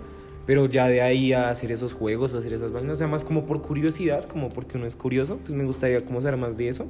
Pero 0.45 0.67
ya 0.67 0.87
de 0.87 1.01
ahí 1.01 1.33
a 1.33 1.49
hacer 1.49 1.71
esos 1.71 1.93
juegos 1.93 2.31
o 2.33 2.37
hacer 2.37 2.53
esas 2.53 2.71
vainas, 2.71 2.93
o 2.93 2.95
sea, 2.97 3.07
más 3.07 3.25
como 3.25 3.47
por 3.47 3.63
curiosidad, 3.63 4.25
como 4.25 4.49
porque 4.49 4.77
uno 4.77 4.85
es 4.85 4.95
curioso, 4.95 5.39
pues 5.43 5.53
me 5.53 5.63
gustaría 5.63 5.99
como 6.01 6.21
saber 6.21 6.37
más 6.37 6.55
de 6.55 6.69
eso. 6.69 6.85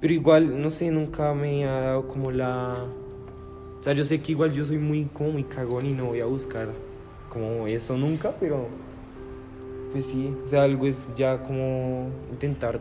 Pero 0.00 0.14
igual, 0.14 0.62
no 0.62 0.70
sé, 0.70 0.90
nunca 0.90 1.34
me 1.34 1.66
ha 1.66 1.80
dado 1.82 2.08
como 2.08 2.30
la... 2.30 2.86
O 3.78 3.82
sea, 3.82 3.92
yo 3.92 4.06
sé 4.06 4.22
que 4.22 4.32
igual 4.32 4.54
yo 4.54 4.64
soy 4.64 4.78
muy, 4.78 5.04
como 5.12 5.32
muy 5.32 5.44
cagón 5.44 5.84
y 5.84 5.92
no 5.92 6.06
voy 6.06 6.20
a 6.20 6.26
buscar 6.26 6.68
como 7.28 7.66
eso 7.66 7.98
nunca, 7.98 8.32
pero... 8.40 8.68
Pues 9.96 10.08
sí, 10.08 10.30
o 10.44 10.46
sea, 10.46 10.64
algo 10.64 10.86
es 10.86 11.14
ya 11.16 11.42
como 11.42 12.10
intentar 12.30 12.80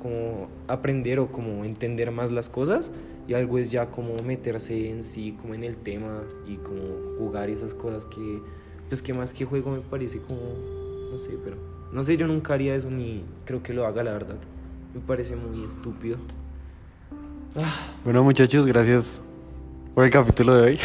como 0.00 0.48
aprender 0.66 1.18
o 1.18 1.26
como 1.30 1.62
entender 1.62 2.10
más 2.10 2.30
las 2.30 2.48
cosas 2.48 2.90
y 3.26 3.34
algo 3.34 3.58
es 3.58 3.70
ya 3.70 3.90
como 3.90 4.16
meterse 4.24 4.88
en 4.88 5.02
sí, 5.02 5.36
como 5.38 5.52
en 5.52 5.62
el 5.62 5.76
tema 5.76 6.22
y 6.46 6.56
como 6.56 7.18
jugar 7.18 7.50
esas 7.50 7.74
cosas 7.74 8.06
que, 8.06 8.40
pues 8.88 9.02
que 9.02 9.12
más 9.12 9.34
que 9.34 9.44
juego 9.44 9.72
me 9.72 9.80
parece 9.80 10.22
como, 10.22 10.40
no 11.12 11.18
sé, 11.18 11.36
pero... 11.44 11.58
No 11.92 12.02
sé, 12.02 12.16
yo 12.16 12.26
nunca 12.26 12.54
haría 12.54 12.74
eso 12.74 12.90
ni 12.90 13.24
creo 13.44 13.62
que 13.62 13.74
lo 13.74 13.86
haga, 13.86 14.02
la 14.02 14.12
verdad. 14.12 14.38
Me 14.94 15.00
parece 15.00 15.36
muy 15.36 15.62
estúpido. 15.66 16.16
Bueno, 18.04 18.24
muchachos, 18.24 18.64
gracias 18.64 19.20
por 19.94 20.06
el 20.06 20.10
capítulo 20.10 20.54
de 20.54 20.62
hoy. 20.62 20.80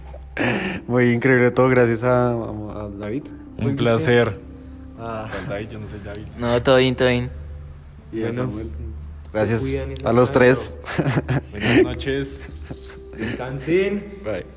Muy 0.88 1.10
increíble 1.10 1.50
todo, 1.50 1.68
gracias 1.68 2.02
a, 2.02 2.30
a 2.30 2.88
David. 2.98 3.24
Un 3.58 3.76
placer. 3.76 4.55
A- 4.98 5.28
¿Cuál 5.30 5.48
David? 5.48 5.68
Yo 5.70 5.78
no 5.78 5.88
soy 5.88 6.00
David. 6.04 6.26
No, 6.38 6.62
todo 6.62 6.76
bien, 6.78 6.94
todo 6.96 7.08
bien. 7.08 7.30
y 8.12 8.22
a 8.22 8.26
Bueno, 8.26 8.42
Samuel. 8.44 8.70
se 9.32 9.38
Gracias 9.38 10.04
a 10.04 10.12
los 10.12 10.32
tres. 10.32 10.76
Buenas 11.50 11.82
noches. 11.82 12.48
Descansen. 13.16 14.20
Bye. 14.24 14.55